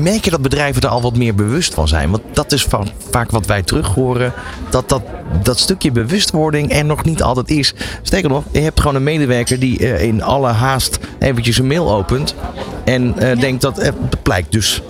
merk 0.03 0.25
je 0.25 0.31
dat 0.31 0.43
bedrijven 0.43 0.83
er 0.83 0.89
al 0.89 1.03
wat 1.03 1.17
meer 1.17 1.35
bewust 1.35 1.75
van 1.75 1.89
zijn? 1.89 2.11
Want 2.11 2.23
dat 2.33 2.53
is 2.53 2.65
van, 2.65 2.89
vaak 3.11 3.31
wat 3.31 3.47
wij 3.47 3.63
terug 3.63 3.87
horen. 3.87 4.33
Dat, 4.71 4.89
dat 4.89 5.03
dat 5.43 5.59
stukje 5.59 5.91
bewustwording 5.91 6.73
er 6.73 6.85
nog 6.85 7.05
niet 7.05 7.23
altijd 7.23 7.51
is. 7.51 7.75
Sterker 8.03 8.29
nog, 8.29 8.45
je 8.51 8.61
hebt 8.61 8.81
gewoon 8.81 8.97
een 8.97 9.03
medewerker 9.03 9.59
die 9.59 9.81
uh, 9.81 10.03
in 10.03 10.23
alle 10.23 10.49
haast 10.49 10.99
eventjes 11.19 11.59
een 11.59 11.67
mail 11.67 11.93
opent. 11.93 12.35
En 12.85 13.15
uh, 13.19 13.41
denkt 13.41 13.63
dat 13.63 13.77
het 13.77 14.23
blijkt 14.23 14.53
dus 14.53 14.83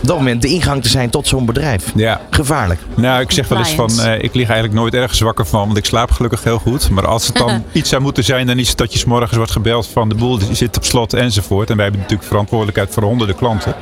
op 0.00 0.06
dat 0.06 0.16
moment 0.16 0.42
de 0.42 0.48
ingang 0.48 0.82
te 0.82 0.88
zijn 0.88 1.10
tot 1.10 1.28
zo'n 1.28 1.46
bedrijf. 1.46 1.92
Ja. 1.94 2.20
Gevaarlijk. 2.30 2.80
Nou, 2.94 3.20
ik 3.20 3.30
zeg 3.30 3.48
wel 3.48 3.58
eens 3.58 3.74
van, 3.74 3.90
uh, 3.98 4.22
ik 4.22 4.34
lig 4.34 4.48
eigenlijk 4.48 4.74
nooit 4.80 4.94
ergens 4.94 5.20
wakker 5.20 5.46
van, 5.46 5.66
want 5.66 5.76
ik 5.76 5.84
slaap 5.84 6.10
gelukkig 6.10 6.44
heel 6.44 6.58
goed. 6.58 6.90
Maar 6.90 7.06
als 7.06 7.26
het 7.26 7.36
dan 7.36 7.64
iets 7.72 7.88
zou 7.88 8.02
moeten 8.02 8.24
zijn, 8.24 8.46
dan 8.46 8.58
is 8.58 8.68
het 8.68 8.78
dat 8.78 8.92
je 8.92 8.98
s 8.98 9.04
morgens 9.04 9.36
wordt 9.36 9.50
gebeld 9.50 9.86
van 9.86 10.08
de 10.08 10.14
boel 10.14 10.38
zit 10.52 10.76
op 10.76 10.84
slot 10.84 11.12
enzovoort. 11.12 11.70
En 11.70 11.76
wij 11.76 11.84
hebben 11.84 12.02
natuurlijk 12.02 12.28
verantwoordelijkheid 12.28 12.90
voor 12.92 13.02
honderden 13.02 13.36
klanten. 13.36 13.74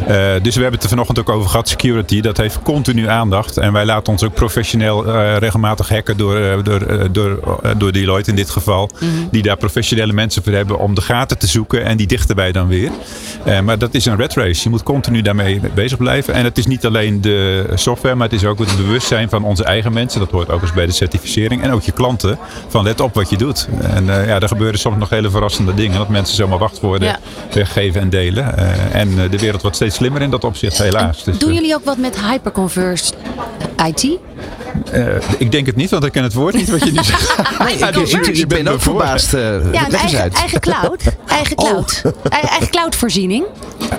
Uh, 0.00 0.06
dus 0.42 0.54
we 0.54 0.62
hebben 0.62 0.72
het 0.72 0.82
er 0.82 0.88
vanochtend 0.88 1.18
ook 1.18 1.28
over 1.28 1.50
gehad, 1.50 1.68
security. 1.68 2.20
Dat 2.20 2.36
heeft 2.36 2.62
continu 2.62 3.08
aandacht. 3.08 3.56
En 3.56 3.72
wij 3.72 3.84
laten 3.84 4.12
ons 4.12 4.22
ook 4.22 4.34
professioneel 4.34 5.06
uh, 5.06 5.36
regelmatig 5.36 5.88
hacken 5.88 6.16
door, 6.16 6.64
door, 6.64 7.12
door, 7.12 7.60
door 7.76 7.92
Deloitte 7.92 8.30
in 8.30 8.36
dit 8.36 8.50
geval. 8.50 8.90
Mm 9.00 9.08
-hmm. 9.08 9.28
Die 9.30 9.42
daar 9.42 9.56
professionele 9.56 10.12
mensen 10.12 10.42
voor 10.42 10.52
hebben 10.52 10.78
om 10.78 10.94
de 10.94 11.00
gaten 11.00 11.38
te 11.38 11.46
zoeken. 11.46 11.84
En 11.84 11.96
die 11.96 12.06
dichten 12.06 12.36
wij 12.36 12.52
dan 12.52 12.68
weer. 12.68 12.90
maar 13.64 13.78
dat 13.78 13.94
is 13.94 14.06
een 14.06 14.16
red 14.16 14.34
race. 14.34 14.62
Je 14.62 14.70
moet 14.70 14.82
continu 14.82 15.22
daarmee 15.22 15.47
bezig 15.74 15.98
blijven. 15.98 16.34
En 16.34 16.44
het 16.44 16.58
is 16.58 16.66
niet 16.66 16.86
alleen 16.86 17.20
de 17.20 17.66
software, 17.74 18.14
maar 18.14 18.28
het 18.28 18.36
is 18.36 18.44
ook 18.44 18.58
het 18.58 18.76
bewustzijn 18.76 19.28
van 19.28 19.44
onze 19.44 19.64
eigen 19.64 19.92
mensen. 19.92 20.20
Dat 20.20 20.30
hoort 20.30 20.50
ook 20.50 20.62
eens 20.62 20.72
bij 20.72 20.86
de 20.86 20.92
certificering. 20.92 21.62
En 21.62 21.70
ook 21.70 21.82
je 21.82 21.92
klanten. 21.92 22.38
Van 22.68 22.84
let 22.84 23.00
op 23.00 23.14
wat 23.14 23.30
je 23.30 23.36
doet. 23.36 23.68
En 23.80 24.04
uh, 24.04 24.26
ja, 24.26 24.40
er 24.40 24.48
gebeuren 24.48 24.78
soms 24.78 24.96
nog 24.98 25.08
hele 25.08 25.30
verrassende 25.30 25.74
dingen. 25.74 25.98
Dat 25.98 26.08
mensen 26.08 26.36
zomaar 26.36 26.58
wachtwoorden 26.58 27.08
ja. 27.08 27.18
weggeven 27.52 28.00
en 28.00 28.10
delen. 28.10 28.54
Uh, 28.58 28.94
en 28.94 29.08
uh, 29.08 29.30
de 29.30 29.38
wereld 29.38 29.62
wordt 29.62 29.76
steeds 29.76 29.96
slimmer 29.96 30.22
in 30.22 30.30
dat 30.30 30.44
opzicht, 30.44 30.78
helaas. 30.78 31.24
Dus, 31.24 31.38
doen 31.38 31.54
jullie 31.54 31.74
ook 31.74 31.84
wat 31.84 31.98
met 31.98 32.20
hyperconverged 32.20 33.14
IT? 33.86 34.18
Uh, 34.94 35.14
ik 35.38 35.52
denk 35.52 35.66
het 35.66 35.76
niet, 35.76 35.90
want 35.90 36.04
ik 36.04 36.12
ken 36.12 36.22
het 36.22 36.32
woord 36.32 36.54
niet 36.54 36.70
wat 36.70 36.84
je 36.84 36.92
nu 36.92 37.02
zegt. 37.12 37.58
nee, 37.58 37.74
ik, 37.74 38.26
ik, 38.26 38.36
ik, 38.36 38.48
ben 38.48 38.68
ook 38.68 38.80
verbaasd. 38.80 39.34
Uh, 39.34 39.72
ja, 39.72 39.90
eigen, 39.90 40.32
eigen, 40.32 40.60
cloud. 40.60 41.02
Eigen 41.26 41.56
cloud. 41.56 42.02
Oh. 42.04 42.12
eigen 42.30 42.70
cloudvoorziening. 42.70 43.44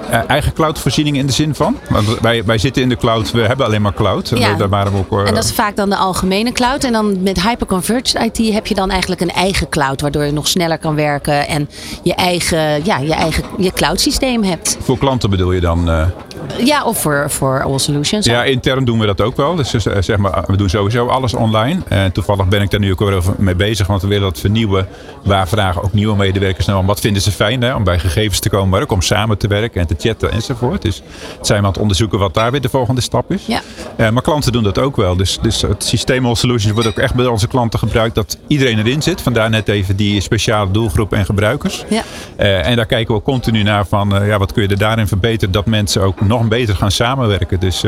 Uh, 0.10 0.20
eigen 0.28 0.54
cloudvoorziening 0.54 1.18
in 1.18 1.26
de 1.26 1.34
zin 1.39 1.56
van? 1.56 1.78
Want 1.89 2.19
wij, 2.19 2.45
wij 2.45 2.58
zitten 2.58 2.82
in 2.82 2.89
de 2.89 2.97
cloud, 2.97 3.32
we 3.32 3.41
hebben 3.41 3.65
alleen 3.65 3.82
maar 3.82 3.93
cloud. 3.93 4.32
Ja. 4.36 4.54
Daar 4.54 4.69
waren 4.69 4.91
we 4.91 4.97
ook, 4.97 5.28
en 5.28 5.34
dat 5.34 5.43
is 5.43 5.52
vaak 5.52 5.75
dan 5.75 5.89
de 5.89 5.95
algemene 5.95 6.52
cloud. 6.52 6.84
En 6.84 6.91
dan 6.91 7.23
met 7.23 7.41
hyperconverged 7.41 8.13
IT 8.13 8.54
heb 8.54 8.67
je 8.67 8.75
dan 8.75 8.89
eigenlijk 8.89 9.21
een 9.21 9.32
eigen 9.32 9.69
cloud, 9.69 10.02
waardoor 10.02 10.23
je 10.23 10.32
nog 10.32 10.47
sneller 10.47 10.78
kan 10.78 10.95
werken 10.95 11.47
en 11.47 11.69
je 12.04 12.13
eigen, 12.13 12.86
ja, 12.86 12.97
je 12.97 13.13
eigen 13.13 13.43
je 13.58 13.71
cloud 13.71 14.02
systeem 14.02 14.43
hebt. 14.43 14.78
Voor 14.82 14.97
klanten 14.97 15.30
bedoel 15.30 15.52
je 15.52 15.60
dan? 15.60 15.89
Ja, 16.63 16.84
of 16.84 17.02
voor, 17.02 17.30
voor 17.30 17.63
All 17.63 17.78
Solutions. 17.78 18.25
Ja, 18.25 18.43
intern 18.43 18.86
doen 18.86 18.99
we 18.99 19.06
dat 19.06 19.21
ook 19.21 19.36
wel. 19.36 19.56
Dus 19.56 19.69
zeg 19.99 20.17
maar, 20.17 20.43
we 20.47 20.58
doen 20.58 20.69
sowieso 20.69 21.08
alles 21.08 21.34
online. 21.34 21.82
En 21.88 22.12
toevallig 22.12 22.47
ben 22.47 22.62
ik 22.62 22.71
daar 22.71 22.80
nu 22.80 22.91
ook 22.91 22.99
weer 22.99 23.13
over 23.13 23.34
mee 23.38 23.56
bezig, 23.56 23.88
want 23.88 24.02
we 24.02 24.08
willen 24.08 24.23
dat 24.23 24.39
vernieuwen. 24.39 24.88
Waar 25.23 25.47
vragen 25.47 25.84
ook 25.84 25.93
nieuwe 25.93 26.15
medewerkers 26.15 26.65
naar 26.65 26.78
om 26.78 26.86
wat 26.86 26.99
vinden 26.99 27.21
ze 27.21 27.32
fijn 27.32 27.62
hè, 27.62 27.75
om 27.75 27.84
bij 27.84 27.99
gegevens 27.99 28.39
te 28.39 28.49
komen, 28.49 28.69
maar 28.69 28.82
ook 28.82 28.91
om 28.91 29.02
samen 29.02 29.38
te 29.38 29.47
werken 29.47 29.82
en 29.82 29.88
te 29.88 29.95
chatten 29.97 30.32
enzovoort. 30.32 30.82
Dus 30.82 31.02
zijn 31.42 31.60
we 31.60 31.65
aan 31.65 31.72
het 31.72 31.82
onderzoeken 31.82 32.20
wat 32.20 32.34
daar 32.34 32.52
weer 32.52 32.62
de 32.62 32.70
volgende 32.70 33.02
stap 33.02 33.32
is. 33.32 33.46
Ja. 33.46 33.62
Uh, 33.98 34.10
maar 34.10 34.22
klanten 34.22 34.52
doen 34.52 34.63
dat 34.63 34.78
ook 34.78 34.96
wel. 34.96 35.15
Dus, 35.15 35.38
dus 35.42 35.62
het 35.62 35.84
systeem 35.84 36.26
All 36.26 36.36
Solutions 36.36 36.74
wordt 36.74 36.89
ook 36.89 36.98
echt 36.98 37.13
bij 37.13 37.26
onze 37.26 37.48
klanten 37.48 37.80
gebruikt 37.80 38.15
dat 38.15 38.38
iedereen 38.48 38.78
erin 38.78 39.02
zit. 39.02 39.22
Vandaar 39.22 39.50
net 39.50 39.68
even 39.68 39.96
die 39.96 40.22
speciale 40.22 40.72
doelgroep 40.72 41.13
en 41.13 41.26
gebruikers. 41.26 41.84
Ja. 41.89 42.04
Uh, 42.39 42.68
en 42.68 42.76
daar 42.76 42.86
kijken 42.86 43.15
we 43.15 43.22
continu 43.22 43.63
naar 43.63 43.86
van 43.86 44.15
uh, 44.15 44.28
ja, 44.28 44.38
wat 44.38 44.54
kun 44.54 44.63
je 44.63 44.70
er 44.70 44.78
daarin 44.78 45.08
verbeteren 45.08 45.54
dat 45.54 45.65
mensen 45.65 46.02
ook 46.02 46.22
nog 46.22 46.48
beter 46.48 46.76
gaan 46.76 46.92
samenwerken. 46.92 47.60
Dus 47.60 47.84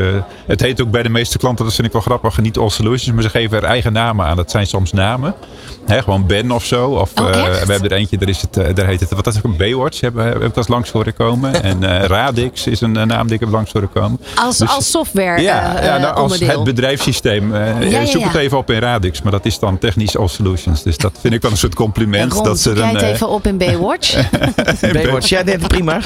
het 0.46 0.62
heet 0.62 0.82
ook 0.82 0.92
bij 0.92 1.04
de 1.04 1.10
meeste 1.10 1.38
klanten, 1.38 1.66
dat 1.66 1.74
vind 1.74 1.88
ik 1.88 1.94
wel 1.94 2.02
grappig, 2.02 2.42
niet 2.42 2.58
All 2.58 2.70
Solutions, 2.70 3.14
maar 3.14 3.24
ze 3.24 3.30
geven 3.30 3.58
er 3.58 3.64
eigen 3.64 3.94
namen 3.94 4.26
aan. 4.26 4.36
Dat 4.36 4.52
zijn 4.52 4.68
soms 4.68 4.92
namen. 4.92 5.36
Hè, 5.86 6.02
gewoon 6.02 6.26
Ben 6.26 6.52
of 6.52 6.66
zo. 6.66 6.90
Of, 6.90 7.12
oh, 7.20 7.32
we 7.32 7.72
hebben 7.72 7.90
er 7.90 7.98
eentje, 7.98 8.18
daar, 8.18 8.30
is 8.30 8.42
het, 8.42 8.76
daar 8.76 8.86
heet 8.86 9.00
het, 9.00 9.12
wat 9.12 9.28
is 9.28 9.36
het, 9.36 9.58
Baywatch, 9.58 10.02
hebben 10.02 10.26
heb 10.26 10.44
ik 10.44 10.54
dat 10.54 10.68
langs 10.68 10.92
horen 10.92 11.14
komen. 11.14 11.54
En 11.72 12.08
Radix 12.08 12.68
is 12.68 12.82
een 12.82 12.92
naam 12.92 13.21
die 13.26 13.36
ik 13.36 13.40
heb 13.40 13.50
langs 13.50 13.72
horen 13.72 13.90
komen. 13.94 14.20
Als, 14.36 14.58
dus, 14.58 14.70
als 14.70 14.92
software 14.92 15.42
ja, 15.42 15.84
ja 15.84 15.98
nou, 15.98 16.16
als 16.16 16.32
onderdeel. 16.32 16.56
het 16.56 16.64
bedrijfssysteem. 16.64 17.54
Uh, 17.54 17.92
ja, 17.92 18.00
ja, 18.00 18.06
zoek 18.06 18.24
het 18.24 18.36
even 18.36 18.58
op 18.58 18.72
in 18.72 18.80
Radix, 18.80 19.22
maar 19.22 19.32
dat 19.32 19.46
is 19.46 19.60
dan 19.60 19.78
technisch 19.78 20.18
All 20.18 20.28
Solutions. 20.28 20.84
Dus 20.84 20.98
dat 20.98 21.12
vind 21.22 21.34
ik 21.34 21.42
wel 21.42 21.52
een 21.52 21.58
soort 21.58 21.76
compliment. 21.76 22.34
Ron, 22.34 22.44
dat 22.44 22.60
ze 22.60 22.74
dan, 22.74 22.88
het 22.88 23.02
even 23.02 23.30
op 23.30 23.48
in 23.48 23.58
Baywatch? 23.58 24.30
Baywatch, 24.94 25.28
ja, 25.30 25.44
nee, 25.44 25.58
prima. 25.58 26.00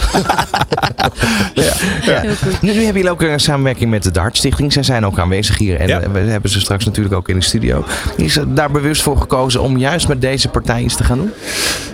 ja. 1.54 1.74
Ja. 2.02 2.22
Nu, 2.22 2.34
nu 2.62 2.84
hebben 2.84 2.94
jullie 2.94 3.10
ook 3.10 3.22
een 3.22 3.40
samenwerking 3.40 3.90
met 3.90 4.04
de 4.04 4.12
Dart 4.12 4.38
Stichting. 4.38 4.74
Zij 4.74 4.84
zijn 4.84 5.06
ook 5.06 5.20
aanwezig 5.20 5.58
hier 5.58 5.80
en 5.80 5.88
Ja. 5.88 6.12
we 6.12 6.20
hebben 6.20 6.50
ze 6.50 6.60
straks 6.60 6.86
natuurlijk 6.86 7.16
ook 7.16 7.30
in 7.30 7.36
de 7.36 7.44
studio. 7.44 7.86
Is 8.16 8.38
er 8.38 8.56
daar 8.56 8.72
bewust 8.72 9.02
voor 9.02 9.18
gekozen 9.18 9.62
om 9.62 9.78
juist 9.78 10.08
met 10.08 10.22
deze 10.22 10.50
partij 10.50 10.82
iets 10.82 10.96
te 10.96 11.04
gaan 11.04 11.18
doen? 11.18 11.32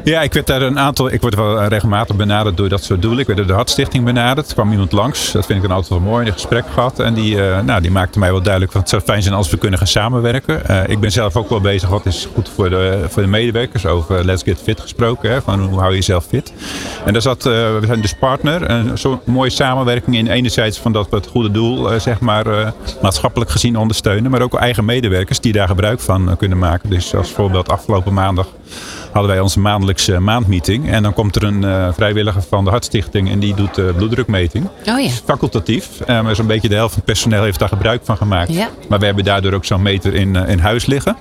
Ja, 0.03 0.21
ik 0.21 0.34
werd 0.34 0.47
daar 0.47 0.62
een 0.62 0.79
aantal. 0.79 1.12
Ik 1.12 1.21
word 1.21 1.36
wel 1.36 1.63
regelmatig 1.63 2.15
benaderd 2.15 2.57
door 2.57 2.69
dat 2.69 2.84
soort 2.84 3.01
doelen. 3.01 3.19
Ik 3.19 3.25
werd 3.25 3.38
door 3.38 3.47
de 3.47 3.53
Hartstichting 3.53 4.03
benaderd. 4.03 4.47
Er 4.47 4.53
kwam 4.53 4.71
iemand 4.71 4.91
langs. 4.91 5.11
Dat 5.12 5.45
vind 5.45 5.50
ik 5.50 5.67
dan 5.67 5.71
altijd 5.71 5.89
wel 5.89 6.10
mooi. 6.10 6.28
Een 6.28 6.34
gesprek 6.34 6.65
gehad. 6.74 7.00
En 7.00 7.13
die, 7.13 7.36
uh, 7.36 7.60
nou, 7.60 7.82
die 7.82 7.91
maakte 7.91 8.19
mij 8.19 8.32
wel 8.32 8.41
duidelijk. 8.41 8.71
van 8.71 8.82
het 8.82 8.89
zou 8.89 9.02
fijn 9.02 9.21
zijn 9.21 9.36
als 9.36 9.50
we 9.50 9.58
kunnen 9.58 9.80
gaan 9.80 9.88
samenwerken. 9.88 10.62
Uh, 10.69 10.88
ik 10.88 11.00
ben 11.00 11.12
zelf 11.12 11.36
ook 11.36 11.50
wel 11.50 11.62
bezig. 11.62 11.89
Wat 11.89 12.06
is 12.06 12.28
goed 12.34 12.50
voor 12.50 12.69
de, 12.69 13.06
voor 13.10 13.21
de 13.21 13.28
medewerkers. 13.28 13.86
Over 13.86 14.26
Let's 14.26 14.43
Get 14.43 14.60
Fit 14.63 14.80
gesproken. 14.80 15.32
Hè, 15.32 15.41
van 15.41 15.60
hoe 15.60 15.80
hou 15.80 15.89
je 15.89 15.95
jezelf 15.95 16.26
fit. 16.26 16.54
En 17.06 17.13
daar 17.13 17.21
zat. 17.21 17.43
We 17.43 17.82
zijn 17.86 18.02
dus 18.02 18.13
partner. 18.13 18.69
Een 18.69 18.97
zo'n 18.97 19.19
mooie 19.26 19.50
samenwerking 19.50 20.15
in 20.15 20.28
enerzijds 20.28 20.80
van 20.80 20.91
dat 20.91 21.10
we 21.10 21.15
het 21.15 21.28
goede 21.28 21.52
doel. 21.52 22.00
zeg 22.00 22.19
maar 22.19 22.74
maatschappelijk 23.02 23.52
gezien 23.52 23.78
ondersteunen. 23.78 24.32
Maar 24.32 24.41
ook 24.41 24.54
eigen 24.54 24.86
medewerkers 24.86 25.39
die 25.39 25.54
daar 25.54 25.67
gebruik 25.67 26.00
van 26.00 26.38
kunnen 26.38 26.58
maken. 26.58 26.89
Dus 26.89 27.15
als 27.15 27.32
voorbeeld 27.32 27.69
afgelopen 27.69 28.13
maandag 28.13 28.47
hadden 29.12 29.32
wij 29.32 29.39
onze 29.39 29.60
maandelijkse 29.60 30.19
maandmeeting. 30.19 30.89
En 30.89 31.04
dan 31.04 31.13
komt 31.13 31.36
er 31.36 31.43
een 31.43 31.63
uh, 31.63 31.88
vrijwilliger 31.93 32.41
van 32.41 32.63
de 32.63 32.69
Hartstichting 32.69 33.30
en 33.30 33.39
die 33.39 33.54
doet 33.54 33.78
uh, 33.78 33.86
bloeddrukmeting. 33.95 34.69
Oh 34.86 35.00
ja. 35.00 35.10
Facultatief. 35.26 35.89
Uh, 36.02 36.21
maar 36.21 36.36
zo'n 36.36 36.47
beetje 36.47 36.69
de 36.69 36.76
helft 36.76 36.93
van 36.93 37.02
het 37.06 37.12
personeel 37.12 37.43
heeft 37.43 37.60
daar 37.60 37.67
gebruik 37.67 38.02
van 38.04 38.17
gemaakt. 38.17 38.54
Ja. 38.54 38.69
Maar 38.89 39.00
we 39.00 39.06
hebben 39.06 39.24
daardoor 39.24 39.54
ook 39.54 39.65
zo'n 39.65 39.82
meter 39.82 40.13
in, 40.13 40.36
in 40.36 40.60
huis 40.60 40.86
liggen. 40.86 41.15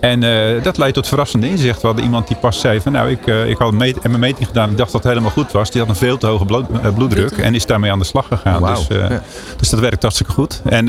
En 0.00 0.20
dat 0.62 0.78
leidt 0.78 0.94
tot 0.94 1.08
verrassende 1.08 1.48
inzicht. 1.48 1.80
We 1.80 1.86
hadden 1.86 2.04
iemand 2.04 2.28
die 2.28 2.36
pas 2.36 2.60
zei 2.60 2.80
van 2.80 2.92
nou, 2.92 3.10
ik, 3.10 3.26
ik 3.26 3.58
had 3.58 3.68
een, 3.68 3.76
meet, 3.76 4.02
mijn 4.02 4.20
meting 4.20 4.46
gedaan. 4.46 4.70
Ik 4.70 4.76
dacht 4.76 4.92
dat 4.92 5.02
het 5.02 5.12
helemaal 5.12 5.30
goed 5.30 5.52
was. 5.52 5.70
Die 5.70 5.80
had 5.80 5.90
een 5.90 5.96
veel 5.96 6.18
te 6.18 6.26
hoge 6.26 6.44
bloed, 6.44 6.94
bloeddruk 6.94 7.30
en 7.32 7.54
is 7.54 7.66
daarmee 7.66 7.90
aan 7.90 7.98
de 7.98 8.04
slag 8.04 8.26
gegaan. 8.26 8.60
Wow. 8.60 8.76
Dus, 8.76 8.86
ja. 8.86 9.22
dus 9.56 9.70
dat 9.70 9.80
werkt 9.80 10.02
hartstikke 10.02 10.32
goed. 10.32 10.62
En 10.64 10.88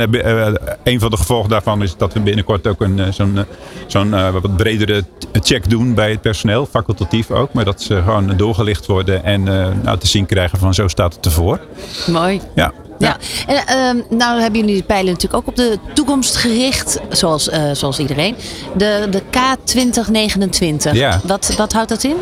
een 0.84 1.00
van 1.00 1.10
de 1.10 1.18
gevolgen 1.18 1.50
daarvan 1.50 1.84
is 1.84 1.98
dat 1.98 2.14
we 2.14 2.20
binnenkort 2.20 2.68
ook 2.68 2.82
een, 2.82 3.14
zo'n, 3.14 3.46
zo'n 3.88 4.32
wat 4.32 4.56
bredere 4.58 5.04
check 5.34 5.70
doen 5.70 5.94
bij 5.94 6.12
het 6.12 6.22
personeel 6.28 6.66
facultatief 6.66 7.32
ook, 7.32 7.54
maar 7.54 7.66
dat 7.66 7.82
ze 7.82 8.02
gewoon 8.04 8.38
doorgelicht 8.38 8.86
worden 8.86 9.24
en 9.24 9.42
uh, 9.42 9.68
nou, 9.84 9.98
te 9.98 10.08
zien 10.08 10.26
krijgen 10.26 10.60
van 10.60 10.74
zo 10.74 10.88
staat 10.88 11.16
het 11.16 11.26
ervoor. 11.26 11.60
Mooi. 12.08 12.42
Ja. 12.56 12.74
Ja, 13.00 13.18
en 13.48 13.98
uh, 13.98 14.18
nou 14.18 14.42
hebben 14.42 14.60
jullie 14.60 14.76
de 14.76 14.84
pijlen 14.84 15.14
natuurlijk 15.14 15.42
ook 15.42 15.48
op 15.48 15.56
de 15.56 15.78
toekomst 15.94 16.36
gericht, 16.36 17.00
zoals, 17.10 17.48
uh, 17.48 17.72
zoals 17.72 18.00
iedereen. 18.00 18.36
De, 18.78 19.08
de 19.10 19.22
K2029. 19.22 20.92
Ja. 20.92 21.20
Wat, 21.24 21.56
wat 21.58 21.74
houdt 21.74 21.90
dat 21.90 22.04
in? 22.04 22.16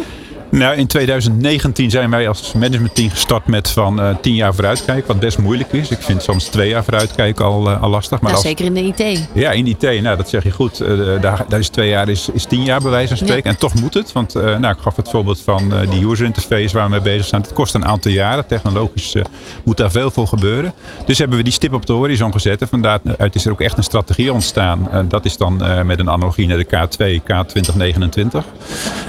Nou, 0.49 0.75
in 0.75 0.87
2019 0.87 1.89
zijn 1.89 2.09
wij 2.09 2.27
als 2.27 2.53
managementteam 2.53 3.09
gestart 3.09 3.47
met 3.47 3.69
van 3.69 3.99
uh, 3.99 4.15
10 4.21 4.35
jaar 4.35 4.53
vooruitkijken, 4.53 5.07
wat 5.07 5.19
best 5.19 5.37
moeilijk 5.37 5.71
is. 5.71 5.89
Ik 5.89 6.01
vind 6.01 6.23
soms 6.23 6.43
twee 6.43 6.69
jaar 6.69 6.83
vooruitkijken 6.83 7.45
al, 7.45 7.71
uh, 7.71 7.81
al 7.81 7.89
lastig. 7.89 8.21
Maar 8.21 8.31
als, 8.31 8.41
zeker 8.41 8.65
in 8.65 8.73
de 8.73 8.81
IT. 8.81 9.29
Ja, 9.33 9.51
in 9.51 9.67
IT, 9.67 9.81
nou 9.81 10.17
dat 10.17 10.29
zeg 10.29 10.43
je 10.43 10.51
goed. 10.51 10.81
Uh, 10.81 11.21
daar, 11.21 11.45
daar, 11.47 11.59
is 11.59 11.69
twee 11.69 11.89
jaar 11.89 12.09
is, 12.09 12.29
is 12.33 12.45
tien 12.45 12.63
jaar 12.63 12.81
bij 12.81 12.91
wijze 12.91 13.07
van 13.07 13.17
spreken. 13.17 13.43
Ja. 13.43 13.49
En 13.49 13.57
toch 13.57 13.73
moet 13.73 13.93
het, 13.93 14.11
want 14.11 14.33
nou, 14.33 14.67
ik 14.67 14.77
gaf 14.81 14.95
het 14.95 15.09
voorbeeld 15.09 15.41
van 15.41 15.73
die 15.89 16.07
user 16.07 16.25
interface 16.25 16.75
waar 16.75 16.85
we 16.85 16.91
mee 16.91 17.01
bezig 17.01 17.25
zijn. 17.25 17.41
Het 17.41 17.53
kost 17.53 17.73
een 17.73 17.85
aantal 17.85 18.11
jaren, 18.11 18.47
technologisch 18.47 19.15
moet 19.63 19.77
daar 19.77 19.91
veel 19.91 20.11
voor 20.11 20.27
gebeuren. 20.27 20.73
Dus 21.05 21.17
hebben 21.17 21.37
we 21.37 21.43
die 21.43 21.53
stip 21.53 21.73
op 21.73 21.85
de 21.85 21.93
horizon 21.93 22.31
gezet. 22.31 22.61
En 22.61 22.67
vandaar 22.67 22.99
is 23.31 23.45
er 23.45 23.51
ook 23.51 23.61
echt 23.61 23.77
een 23.77 23.83
strategie 23.83 24.33
ontstaan. 24.33 24.89
dat 25.07 25.25
is 25.25 25.37
dan 25.37 25.85
met 25.85 25.99
een 25.99 26.09
analogie 26.09 26.47
naar 26.47 26.57
de 26.57 26.65
K2, 26.65 27.21
K2029. 27.21 28.45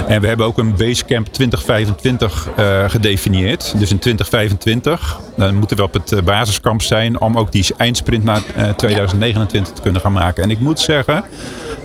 En 0.07 0.21
we 0.21 0.27
hebben 0.27 0.47
ook 0.47 0.59
een 0.59 0.77
basecamp 0.77 1.27
2025 1.37 2.49
uh, 2.59 2.91
gedefinieerd. 2.91 3.75
Dus 3.79 3.91
in 3.91 3.99
2025 3.99 5.21
uh, 5.39 5.51
moeten 5.51 5.77
we 5.77 5.83
op 5.83 5.93
het 5.93 6.13
uh, 6.13 6.23
basiskamp 6.23 6.83
zijn 6.83 7.21
om 7.21 7.39
ook 7.39 7.53
die 7.53 7.67
eindsprint 7.77 8.25
naar 8.25 8.43
2029 8.77 9.75
te 9.75 9.83
kunnen 9.83 10.01
gaan 10.01 10.13
maken. 10.13 10.43
En 10.43 10.51
ik 10.51 10.61
moet 10.61 10.81
zeggen, 10.81 11.25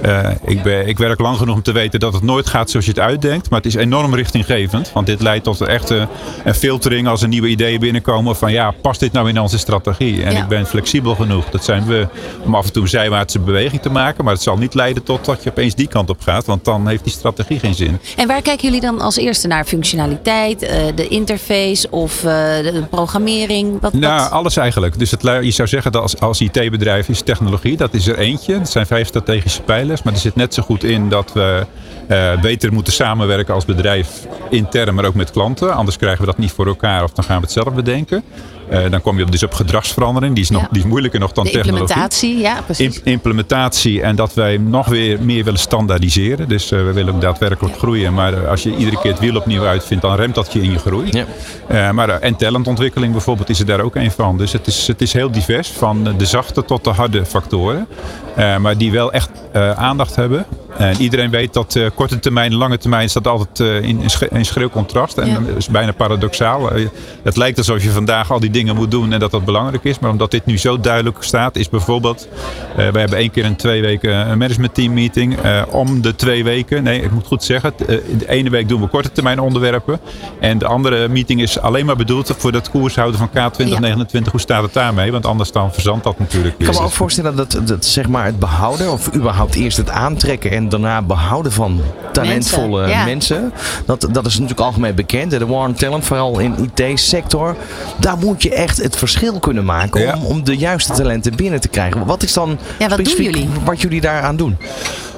Uh, 0.05 0.29
ik, 0.45 0.63
ben, 0.63 0.87
ik 0.87 0.97
werk 0.97 1.19
lang 1.19 1.37
genoeg 1.37 1.55
om 1.55 1.61
te 1.61 1.71
weten 1.71 1.99
dat 1.99 2.13
het 2.13 2.23
nooit 2.23 2.47
gaat 2.47 2.69
zoals 2.69 2.85
je 2.85 2.91
het 2.91 2.99
uitdenkt. 2.99 3.49
Maar 3.49 3.59
het 3.59 3.67
is 3.67 3.75
enorm 3.75 4.15
richtinggevend. 4.15 4.91
Want 4.93 5.05
dit 5.05 5.21
leidt 5.21 5.43
tot 5.43 5.59
een 5.59 5.67
echte 5.67 6.07
een 6.43 6.55
filtering 6.55 7.07
als 7.07 7.21
er 7.21 7.27
nieuwe 7.27 7.47
ideeën 7.47 7.79
binnenkomen. 7.79 8.35
Van 8.35 8.51
ja, 8.51 8.71
past 8.81 8.99
dit 8.99 9.11
nou 9.11 9.29
in 9.29 9.39
onze 9.39 9.57
strategie? 9.57 10.23
En 10.23 10.35
ik 10.35 10.47
ben 10.47 10.65
flexibel 10.65 11.15
genoeg. 11.15 11.49
Dat 11.49 11.63
zijn 11.63 11.85
we 11.85 12.07
om 12.43 12.55
af 12.55 12.65
en 12.65 12.73
toe 12.73 12.83
een 12.83 12.89
zijwaartse 12.89 13.39
beweging 13.39 13.81
te 13.81 13.89
maken. 13.89 14.23
Maar 14.23 14.33
het 14.33 14.43
zal 14.43 14.57
niet 14.57 14.73
leiden 14.73 15.03
tot 15.03 15.25
dat 15.25 15.43
je 15.43 15.49
opeens 15.49 15.75
die 15.75 15.87
kant 15.87 16.09
op 16.09 16.21
gaat. 16.21 16.45
Want 16.45 16.65
dan 16.65 16.87
heeft 16.87 17.03
die 17.03 17.13
strategie 17.13 17.59
geen 17.59 17.75
zin. 17.75 17.99
En 18.15 18.27
waar 18.27 18.41
kijken 18.41 18.65
jullie 18.65 18.81
dan 18.81 19.01
als 19.01 19.17
eerste 19.17 19.47
naar? 19.47 19.65
Functionaliteit, 19.65 20.63
uh, 20.63 20.69
de 20.95 21.07
interface 21.07 21.89
of 21.89 22.17
uh, 22.17 22.23
de 22.23 22.83
programmering? 22.89 23.81
Wat, 23.81 23.93
nou, 23.93 24.31
alles 24.31 24.57
eigenlijk. 24.57 24.99
Dus 24.99 25.11
het, 25.11 25.21
je 25.21 25.51
zou 25.51 25.67
zeggen 25.67 25.91
dat 25.91 26.01
als, 26.01 26.19
als 26.19 26.41
IT-bedrijf 26.41 27.09
is 27.09 27.21
technologie. 27.21 27.77
Dat 27.77 27.93
is 27.93 28.07
er 28.07 28.17
eentje. 28.17 28.57
Dat 28.57 28.69
zijn 28.69 28.85
vijf 28.85 29.07
strategische 29.07 29.61
Maar 30.03 30.13
er 30.13 30.19
zit 30.19 30.35
net 30.35 30.53
zo 30.53 30.63
goed 30.63 30.83
in 30.83 31.09
dat 31.09 31.33
we 31.33 31.65
uh, 32.09 32.41
beter 32.41 32.73
moeten 32.73 32.93
samenwerken 32.93 33.53
als 33.53 33.65
bedrijf 33.65 34.27
intern, 34.49 34.95
maar 34.95 35.05
ook 35.05 35.13
met 35.13 35.31
klanten. 35.31 35.73
Anders 35.73 35.97
krijgen 35.97 36.19
we 36.19 36.25
dat 36.25 36.37
niet 36.37 36.51
voor 36.51 36.67
elkaar 36.67 37.03
of 37.03 37.11
dan 37.11 37.23
gaan 37.23 37.35
we 37.35 37.43
het 37.43 37.51
zelf 37.51 37.73
bedenken. 37.73 38.23
Uh, 38.71 38.89
dan 38.89 39.01
kom 39.01 39.17
je 39.17 39.25
dus 39.25 39.43
op 39.43 39.53
gedragsverandering. 39.53 40.33
Die 40.33 40.43
is, 40.43 40.49
nog, 40.49 40.67
die 40.67 40.81
is 40.81 40.87
moeilijker 40.87 41.19
nog 41.19 41.31
dan 41.31 41.43
de 41.43 41.51
technologie. 41.51 41.79
Implementatie, 41.81 42.37
ja, 42.37 42.61
precies. 42.61 43.01
implementatie 43.03 44.01
en 44.01 44.15
dat 44.15 44.33
wij 44.33 44.57
nog 44.57 44.87
weer 44.87 45.21
meer 45.21 45.43
willen 45.43 45.59
standaardiseren. 45.59 46.47
Dus 46.47 46.71
uh, 46.71 46.85
we 46.85 46.93
willen 46.93 47.13
ook 47.13 47.21
daadwerkelijk 47.21 47.77
groeien. 47.77 48.13
Maar 48.13 48.47
als 48.47 48.63
je 48.63 48.75
iedere 48.75 48.99
keer 49.01 49.11
het 49.11 49.19
wiel 49.19 49.35
opnieuw 49.35 49.65
uitvindt, 49.65 50.03
dan 50.03 50.15
remt 50.15 50.35
dat 50.35 50.53
je 50.53 50.61
in 50.61 50.71
je 50.71 50.79
groei. 50.79 51.07
Ja. 51.09 51.25
Uh, 51.71 51.91
maar, 51.91 52.09
en 52.09 52.35
talentontwikkeling 52.35 53.11
bijvoorbeeld 53.11 53.49
is 53.49 53.59
er 53.59 53.65
daar 53.65 53.81
ook 53.81 53.95
een 53.95 54.11
van. 54.11 54.37
Dus 54.37 54.51
het 54.51 54.67
is, 54.67 54.87
het 54.87 55.01
is 55.01 55.13
heel 55.13 55.31
divers, 55.31 55.69
van 55.69 56.13
de 56.17 56.25
zachte 56.25 56.65
tot 56.65 56.83
de 56.83 56.89
harde 56.89 57.25
factoren. 57.25 57.87
maar 58.35 58.77
die 58.77 58.91
wel 58.91 59.11
echt 59.11 59.29
aandacht 59.75 60.15
hebben. 60.15 60.45
En 60.77 61.01
iedereen 61.01 61.29
weet 61.29 61.53
dat 61.53 61.75
uh, 61.75 61.89
korte 61.95 62.19
termijn 62.19 62.51
en 62.51 62.57
lange 62.57 62.77
termijn 62.77 63.09
staat 63.09 63.27
altijd 63.27 63.59
uh, 63.59 63.89
in, 63.89 64.01
in 64.29 64.45
schreeuw 64.45 64.69
contrast. 64.69 65.17
En 65.17 65.45
dat 65.45 65.57
is 65.57 65.67
bijna 65.67 65.91
paradoxaal. 65.91 66.77
Uh, 66.77 66.87
het 67.23 67.37
lijkt 67.37 67.57
alsof 67.57 67.83
je 67.83 67.89
vandaag 67.89 68.31
al 68.31 68.39
die 68.39 68.49
dingen 68.49 68.75
moet 68.75 68.91
doen 68.91 69.13
en 69.13 69.19
dat 69.19 69.31
dat 69.31 69.45
belangrijk 69.45 69.83
is. 69.83 69.99
Maar 69.99 70.11
omdat 70.11 70.31
dit 70.31 70.45
nu 70.45 70.57
zo 70.57 70.79
duidelijk 70.79 71.17
staat, 71.19 71.55
is 71.55 71.69
bijvoorbeeld... 71.69 72.27
we 72.75 72.81
hebben 72.81 73.13
één 73.13 73.31
keer 73.31 73.45
in 73.45 73.55
twee 73.55 73.81
weken 73.81 74.29
een 74.29 74.37
managementteam 74.37 74.93
meeting. 74.93 75.37
om 75.69 76.01
de 76.01 76.15
twee 76.15 76.43
weken, 76.43 76.83
nee 76.83 77.01
ik 77.01 77.11
moet 77.11 77.27
goed 77.27 77.43
zeggen. 77.43 77.73
de 77.77 78.27
ene 78.27 78.49
week 78.49 78.69
doen 78.69 78.81
we 78.81 78.87
korte 78.87 79.11
termijn 79.11 79.39
onderwerpen. 79.39 79.99
En 80.39 80.57
de 80.57 80.65
andere 80.65 81.07
meeting 81.07 81.41
is 81.41 81.59
alleen 81.59 81.85
maar 81.85 81.95
bedoeld 81.95 82.33
voor 82.37 82.51
dat 82.51 82.69
koershouden 82.69 83.19
van 83.19 83.29
K2029. 83.29 84.11
Ja. 84.11 84.31
Hoe 84.31 84.39
staat 84.39 84.63
het 84.63 84.73
daarmee? 84.73 85.11
Want 85.11 85.25
anders 85.25 85.51
dan 85.51 85.73
verzandt 85.73 86.03
dat 86.03 86.19
natuurlijk. 86.19 86.55
Ik 86.57 86.65
kan 86.65 86.75
me 86.75 86.81
ook 86.81 86.91
voorstellen 86.91 87.35
dat, 87.35 87.61
dat 87.65 87.85
zeg 87.85 88.07
maar 88.07 88.25
het 88.25 88.39
behouden 88.39 88.91
of 88.91 89.15
überhaupt 89.15 89.55
eerst 89.55 89.77
het 89.77 89.89
aantrekken 89.89 90.51
en 90.51 90.60
daarna 90.69 91.01
behouden 91.01 91.51
van 91.51 91.81
talentvolle 92.13 92.87
mensen. 93.05 93.53
Dat, 93.85 94.07
dat 94.11 94.25
is 94.25 94.33
natuurlijk 94.33 94.59
algemeen 94.59 94.95
bekend. 94.95 95.31
De 95.31 95.45
war 95.45 95.67
on 95.67 95.73
talent, 95.73 96.05
vooral 96.05 96.39
in 96.39 96.71
IT-sector. 96.75 97.55
Daar 97.97 98.17
moet 98.17 98.43
je 98.43 98.53
echt 98.53 98.83
het 98.83 98.95
verschil 98.95 99.39
kunnen 99.39 99.65
maken 99.65 100.15
om, 100.15 100.23
om 100.23 100.43
de 100.43 100.57
juiste 100.57 100.93
talenten 100.93 101.35
binnen 101.35 101.61
te 101.61 101.67
krijgen. 101.67 102.05
Wat 102.05 102.23
is 102.23 102.33
dan 102.33 102.57
ja, 102.79 102.87
wat 102.87 103.05
doen 103.05 103.23
jullie? 103.23 103.49
wat 103.63 103.81
jullie 103.81 104.01
daaraan 104.01 104.35
doen? 104.35 104.57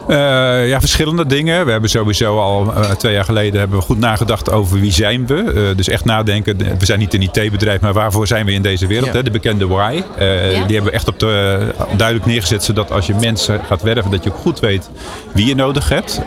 Uh, 0.07 0.67
ja, 0.67 0.79
verschillende 0.79 1.25
dingen. 1.25 1.65
We 1.65 1.71
hebben 1.71 1.89
sowieso 1.89 2.39
al 2.39 2.73
uh, 2.77 2.91
twee 2.91 3.13
jaar 3.13 3.23
geleden 3.23 3.59
hebben 3.59 3.77
we 3.77 3.83
goed 3.83 3.99
nagedacht 3.99 4.51
over 4.51 4.79
wie 4.79 4.91
zijn 4.91 5.27
we. 5.27 5.53
Uh, 5.55 5.75
dus 5.75 5.87
echt 5.87 6.05
nadenken. 6.05 6.57
We 6.57 6.85
zijn 6.85 6.99
niet 6.99 7.13
een 7.13 7.21
IT-bedrijf, 7.21 7.81
maar 7.81 7.93
waarvoor 7.93 8.27
zijn 8.27 8.45
we 8.45 8.51
in 8.51 8.61
deze 8.61 8.87
wereld? 8.87 9.07
Ja. 9.07 9.13
Hè? 9.13 9.23
De 9.23 9.31
bekende 9.31 9.67
why. 9.67 10.01
Ja. 10.19 10.25
Die 10.65 10.75
hebben 10.75 10.83
we 10.83 10.91
echt 10.91 11.07
op 11.07 11.19
de, 11.19 11.59
duidelijk 11.95 12.27
neergezet. 12.27 12.63
Zodat 12.63 12.91
als 12.91 13.07
je 13.07 13.13
mensen 13.19 13.59
gaat 13.67 13.81
werven, 13.81 14.11
dat 14.11 14.23
je 14.23 14.29
ook 14.29 14.37
goed 14.37 14.59
weet 14.59 14.89
wie 15.33 15.45
je 15.45 15.55
nodig 15.55 15.89
hebt. 15.89 16.21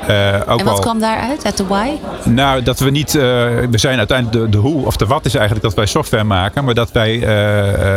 ook 0.48 0.58
en 0.58 0.64
wat 0.64 0.74
al, 0.74 0.80
kwam 0.80 0.98
daaruit, 0.98 1.44
uit 1.44 1.56
de 1.56 1.66
why? 1.66 1.90
Nou, 2.24 2.62
dat 2.62 2.78
we 2.78 2.90
niet... 2.90 3.12
we 3.12 3.68
zijn 3.70 3.98
uiteindelijk 3.98 4.42
de, 4.42 4.48
de 4.48 4.58
hoe 4.58 4.86
of 4.86 4.96
de 4.96 5.06
wat 5.06 5.24
is 5.24 5.34
eigenlijk 5.34 5.64
dat 5.64 5.74
wij 5.74 5.86
software 5.86 6.24
maken. 6.24 6.64
Maar 6.64 6.74
dat 6.74 6.92
wij, 6.92 7.20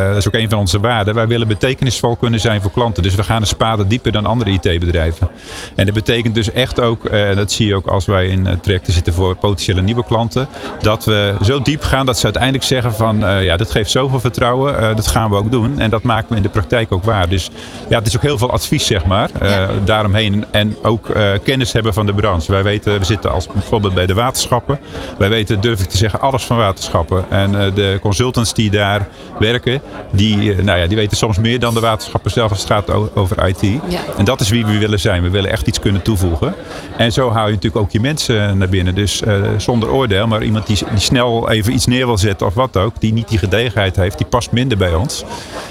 dat 0.08 0.18
is 0.18 0.28
ook 0.28 0.34
een 0.34 0.50
van 0.50 0.60
onze 0.60 0.80
waarden. 0.80 1.16
Wij 1.16 1.28
willen 1.28 1.48
betekenisvol 1.48 2.16
kunnen 2.16 2.40
zijn 2.40 2.62
voor 2.62 2.72
klanten. 2.72 3.04
Dus 3.04 3.16
we 3.16 3.24
gaan 3.24 3.42
een 3.42 3.48
spade 3.48 3.88
dieper 3.88 4.12
dan 4.12 4.26
andere 4.26 4.52
IT-bedrijven. 4.52 5.30
En 5.76 5.86
dat 5.86 5.94
betekent 5.94 6.36
dus 6.36 6.52
echt 6.52 6.80
ook, 6.80 7.06
en 7.06 7.30
eh, 7.30 7.36
dat 7.36 7.52
zie 7.52 7.68
je 7.68 7.76
ook 7.76 7.88
als 7.88 8.06
wij 8.06 8.28
in 8.28 8.60
trajecten 8.62 8.94
zitten 8.94 9.14
voor 9.14 9.36
potentiële 9.36 9.82
nieuwe 9.82 10.06
klanten, 10.06 10.48
dat 10.82 11.06
we 11.06 11.36
zo 11.42 11.62
diep 11.62 11.84
gaan 11.84 12.06
dat 12.06 12.18
ze 12.18 12.24
uiteindelijk 12.24 12.64
zeggen 12.64 12.94
van 12.94 13.24
uh, 13.24 13.44
ja, 13.44 13.58
dit 13.58 13.72
geeft 13.72 13.92
zoveel 13.92 14.20
vertrouwen, 14.20 14.74
uh, 14.74 14.96
dat 14.96 15.08
gaan 15.08 15.30
we 15.30 15.36
ook 15.36 15.52
doen. 15.52 15.80
En 15.80 15.90
dat 15.90 16.04
maken 16.04 16.30
we 16.30 16.36
in 16.36 16.42
de 16.42 16.50
praktijk 16.50 16.92
ook 16.92 17.04
waar. 17.04 17.30
Dus 17.30 17.50
ja, 17.90 17.98
het 17.98 18.08
is 18.08 18.16
ook 18.16 18.22
heel 18.22 18.38
veel 18.38 18.52
advies, 18.52 18.86
zeg 18.86 19.06
maar, 19.06 19.30
ja. 19.42 19.68
daaromheen. 19.84 20.46
En 20.52 20.76
ook 20.82 20.99
kennis 21.44 21.72
hebben 21.72 21.94
van 21.94 22.06
de 22.06 22.14
branche. 22.14 22.52
Wij 22.52 22.64
weten, 22.64 23.00
we 23.00 23.06
zitten 23.06 23.32
als 23.32 23.48
bijvoorbeeld 23.48 23.94
bij 23.94 24.06
de 24.06 24.14
waterschappen. 24.14 24.80
Wij 25.18 25.30
weten, 25.30 25.62
durf 25.62 25.82
ik 25.82 25.90
te 25.90 25.98
zeggen, 25.98 26.22
alles 26.22 26.44
van 26.44 26.58
waterschappen. 26.58 27.26
En 27.30 27.52
de 27.52 27.98
consultants 28.02 28.54
die 28.54 28.70
daar 28.70 29.08
werken, 29.40 29.82
die, 30.12 30.56
nou 30.56 30.80
ja, 30.80 30.88
die 30.88 30.98
weten 30.98 31.18
soms 31.18 31.38
meer 31.38 31.60
dan 31.60 31.74
de 31.74 31.80
waterschappen 31.80 32.32
zelf 32.32 32.50
als 32.50 32.60
het 32.60 32.68
gaat 32.68 33.16
over 33.16 33.48
IT. 33.48 33.62
Ja. 33.62 34.00
En 34.18 34.26
dat 34.26 34.40
is 34.40 34.50
wie 34.50 34.66
we 34.66 34.78
willen 34.78 35.00
zijn. 35.00 35.24
We 35.24 35.30
willen 35.30 35.52
echt 35.52 35.68
iets 35.68 35.80
kunnen 35.80 36.02
toevoegen. 36.02 36.54
En 36.98 37.12
zo 37.12 37.30
hou 37.30 37.46
je 37.46 37.54
natuurlijk 37.54 37.84
ook 37.84 37.92
je 37.92 38.00
mensen 38.00 38.58
naar 38.58 38.70
binnen. 38.70 38.96
Dus 38.96 39.22
zonder 39.58 39.92
oordeel, 39.92 40.28
maar 40.28 40.44
iemand 40.44 40.68
die, 40.68 40.78
die 40.90 41.00
snel 41.00 41.50
even 41.50 41.74
iets 41.74 41.86
neer 41.86 42.06
wil 42.06 42.18
zetten 42.18 42.48
of 42.48 42.54
wat 42.54 42.78
ook, 42.78 42.94
die 43.00 43.14
niet 43.14 43.28
die 43.30 43.38
gedegenheid 43.38 43.96
heeft, 43.96 44.18
die 44.18 44.28
past 44.28 44.52
minder 44.52 44.78
bij 44.78 44.94
ons. 44.94 45.24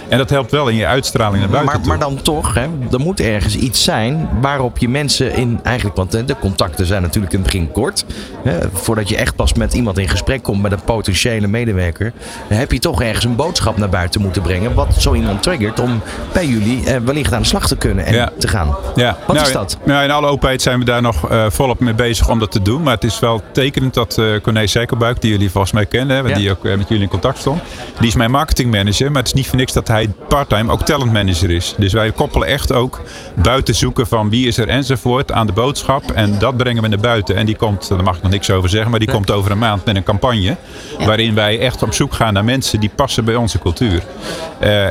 En 0.08 0.18
dat 0.18 0.30
helpt 0.30 0.50
wel 0.50 0.68
in 0.68 0.76
je 0.76 0.86
uitstraling 0.86 1.40
naar 1.40 1.50
buiten. 1.50 1.78
Maar, 1.78 1.88
maar 1.88 1.98
dan 1.98 2.22
toch, 2.22 2.54
hè, 2.54 2.66
er 2.92 3.00
moet 3.00 3.20
ergens 3.20 3.56
iets 3.56 3.84
zijn 3.84 4.28
waarop 4.40 4.78
je 4.78 4.88
mensen 4.88 5.17
in 5.20 5.61
eigenlijk, 5.62 5.96
want 5.96 6.11
de 6.11 6.37
contacten 6.40 6.87
zijn 6.87 7.02
natuurlijk 7.02 7.33
in 7.33 7.40
het 7.40 7.50
begin 7.52 7.72
kort. 7.72 8.04
Hè, 8.44 8.59
voordat 8.72 9.09
je 9.09 9.16
echt 9.16 9.37
pas 9.37 9.52
met 9.52 9.74
iemand 9.74 9.98
in 9.98 10.09
gesprek 10.09 10.42
komt, 10.42 10.62
met 10.62 10.72
een 10.72 10.85
potentiële 10.85 11.46
medewerker, 11.46 12.12
heb 12.48 12.72
je 12.72 12.78
toch 12.78 13.02
ergens 13.02 13.24
een 13.24 13.37
boodschap 13.37 13.76
naar 13.76 13.88
buiten 13.88 14.20
moeten 14.20 14.42
brengen. 14.42 14.74
Wat 14.74 14.94
zo 14.94 15.14
iemand 15.14 15.42
triggert 15.42 15.81
om 15.81 16.02
bij 16.33 16.46
jullie 16.46 16.87
eh, 16.87 17.00
wellicht 17.00 17.33
aan 17.33 17.40
de 17.40 17.46
slag 17.46 17.66
te 17.66 17.76
kunnen 17.76 18.04
en 18.04 18.14
ja. 18.14 18.31
te 18.38 18.48
gaan. 18.48 18.76
Ja. 18.94 19.16
Wat 19.26 19.37
nou, 19.37 19.48
is 19.48 19.52
dat? 19.52 19.78
Nou, 19.85 20.04
in 20.04 20.11
alle 20.11 20.26
openheid 20.26 20.62
zijn 20.62 20.78
we 20.78 20.85
daar 20.85 21.02
nog 21.02 21.31
uh, 21.31 21.46
volop 21.50 21.81
mee 21.81 21.94
bezig 21.94 22.28
om 22.28 22.38
dat 22.38 22.50
te 22.50 22.62
doen. 22.62 22.83
Maar 22.83 22.94
het 22.94 23.04
is 23.04 23.18
wel 23.18 23.42
tekenend 23.52 23.94
dat 23.94 24.16
uh, 24.20 24.40
Corné 24.40 24.66
Sekelbuik, 24.66 25.20
die 25.20 25.31
jullie 25.31 25.50
volgens 25.50 25.72
mij 25.72 25.87
kennen, 25.87 26.16
hè, 26.16 26.28
ja. 26.28 26.37
die 26.37 26.50
ook 26.50 26.64
uh, 26.64 26.76
met 26.76 26.88
jullie 26.88 27.02
in 27.02 27.09
contact 27.09 27.38
stond, 27.38 27.62
die 27.98 28.09
is 28.09 28.14
mijn 28.14 28.31
marketingmanager. 28.31 29.07
Maar 29.11 29.18
het 29.18 29.26
is 29.26 29.33
niet 29.33 29.46
voor 29.46 29.59
niks 29.59 29.72
dat 29.72 29.88
hij 29.88 30.09
parttime 30.28 30.72
ook 30.72 30.83
talentmanager 30.83 31.50
is. 31.50 31.74
Dus 31.78 31.92
wij 31.92 32.12
koppelen 32.12 32.48
echt 32.48 32.72
ook 32.72 33.00
buiten 33.35 33.74
zoeken 33.74 34.07
van 34.07 34.31
wie 34.31 34.46
is 34.46 34.59
er 34.59 34.68
enzovoort 34.68 35.08
aan 35.33 35.47
de 35.47 35.53
boodschap. 35.53 36.11
En 36.11 36.38
dat 36.38 36.57
brengen 36.57 36.83
we 36.83 36.88
naar 36.88 36.99
buiten. 36.99 37.37
En 37.37 37.47
die 37.47 37.57
komt, 37.57 37.88
daar 37.88 38.03
mag 38.03 38.16
ik 38.16 38.23
nog 38.23 38.31
niks 38.31 38.51
over 38.51 38.68
zeggen, 38.68 38.90
maar 38.90 39.01
die 39.01 39.11
komt 39.11 39.31
over 39.31 39.51
een 39.51 39.59
maand 39.59 39.85
met 39.85 39.97
een 39.97 40.03
campagne. 40.03 40.57
Ja. 40.99 41.07
Waarin 41.07 41.35
wij 41.35 41.61
echt 41.61 41.83
op 41.83 41.94
zoek 41.94 42.14
gaan 42.14 42.33
naar 42.33 42.44
mensen 42.44 42.81
die 42.81 42.90
passen 42.94 43.25
bij 43.25 43.35
onze 43.35 43.59
cultuur. 43.59 44.03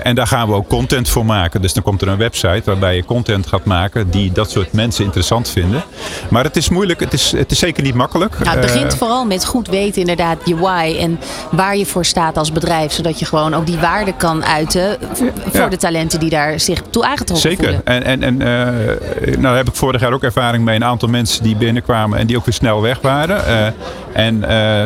en 0.04 0.16
daar 0.16 0.28
gaan 0.28 0.48
we 0.48 0.54
ook 0.54 0.68
content 0.68 1.10
voor 1.10 1.26
maken. 1.26 1.62
Dus 1.62 1.74
dan 1.74 1.84
komt 1.84 2.02
er 2.02 2.08
een 2.08 2.18
website 2.18 2.62
waarbij 2.66 2.96
je 2.96 3.06
content 3.06 3.48
gaat 3.48 3.66
maken 3.66 4.10
die 4.10 4.32
dat 4.32 4.52
soort 4.52 4.74
mensen 4.74 5.04
interessant 5.04 5.50
vinden. 5.50 5.84
Maar 6.30 6.44
het 6.44 6.56
is 6.56 6.70
moeilijk, 6.70 7.00
het 7.00 7.14
is, 7.14 7.32
het 7.32 7.52
is 7.52 7.60
zeker 7.60 7.84
niet 7.84 7.94
makkelijk. 7.94 8.40
Nou, 8.40 8.58
het 8.58 8.62
begint 8.62 8.94
uh, 8.94 8.98
vooral 8.98 9.26
met 9.26 9.46
goed 9.46 9.68
weten 9.68 10.02
inderdaad 10.02 10.38
je 10.46 10.56
why 10.56 10.96
en 11.00 11.20
waar 11.52 11.78
je 11.78 11.86
voor 11.86 12.06
staat 12.06 12.38
als 12.38 12.52
bedrijf. 12.52 12.92
Zodat 12.92 13.20
je 13.20 13.26
gewoon 13.26 13.54
ook 13.54 13.66
die 13.66 13.78
waarde 13.78 14.14
kan 14.14 14.46
uiten 14.46 14.98
voor 15.52 15.62
ja. 15.62 15.68
de 15.68 15.78
talenten 15.78 16.20
die 16.20 16.30
daar 16.30 16.60
zich 16.60 16.82
toe 16.90 17.06
aangetrokken 17.06 17.50
zeker. 17.50 17.64
voelen. 17.64 17.82
Zeker. 17.86 18.08
En, 18.08 18.22
en, 18.22 18.42
en 18.42 19.28
uh, 19.28 19.38
nou 19.38 19.58
heb 19.58 19.68
ik 19.68 19.76
vorig 19.76 20.02
jaar 20.02 20.07
ook 20.14 20.24
ervaring 20.24 20.64
mee. 20.64 20.76
Een 20.76 20.84
aantal 20.84 21.10
mensen 21.10 21.44
die 21.44 21.56
binnenkwamen 21.56 22.20
en 22.20 22.28
die 22.28 22.38
ook 22.38 22.46
weer 22.46 22.54
snel 22.54 22.82
weg 22.82 23.02
waren. 23.02 23.42
Uh, 23.48 23.68
en 24.26 24.40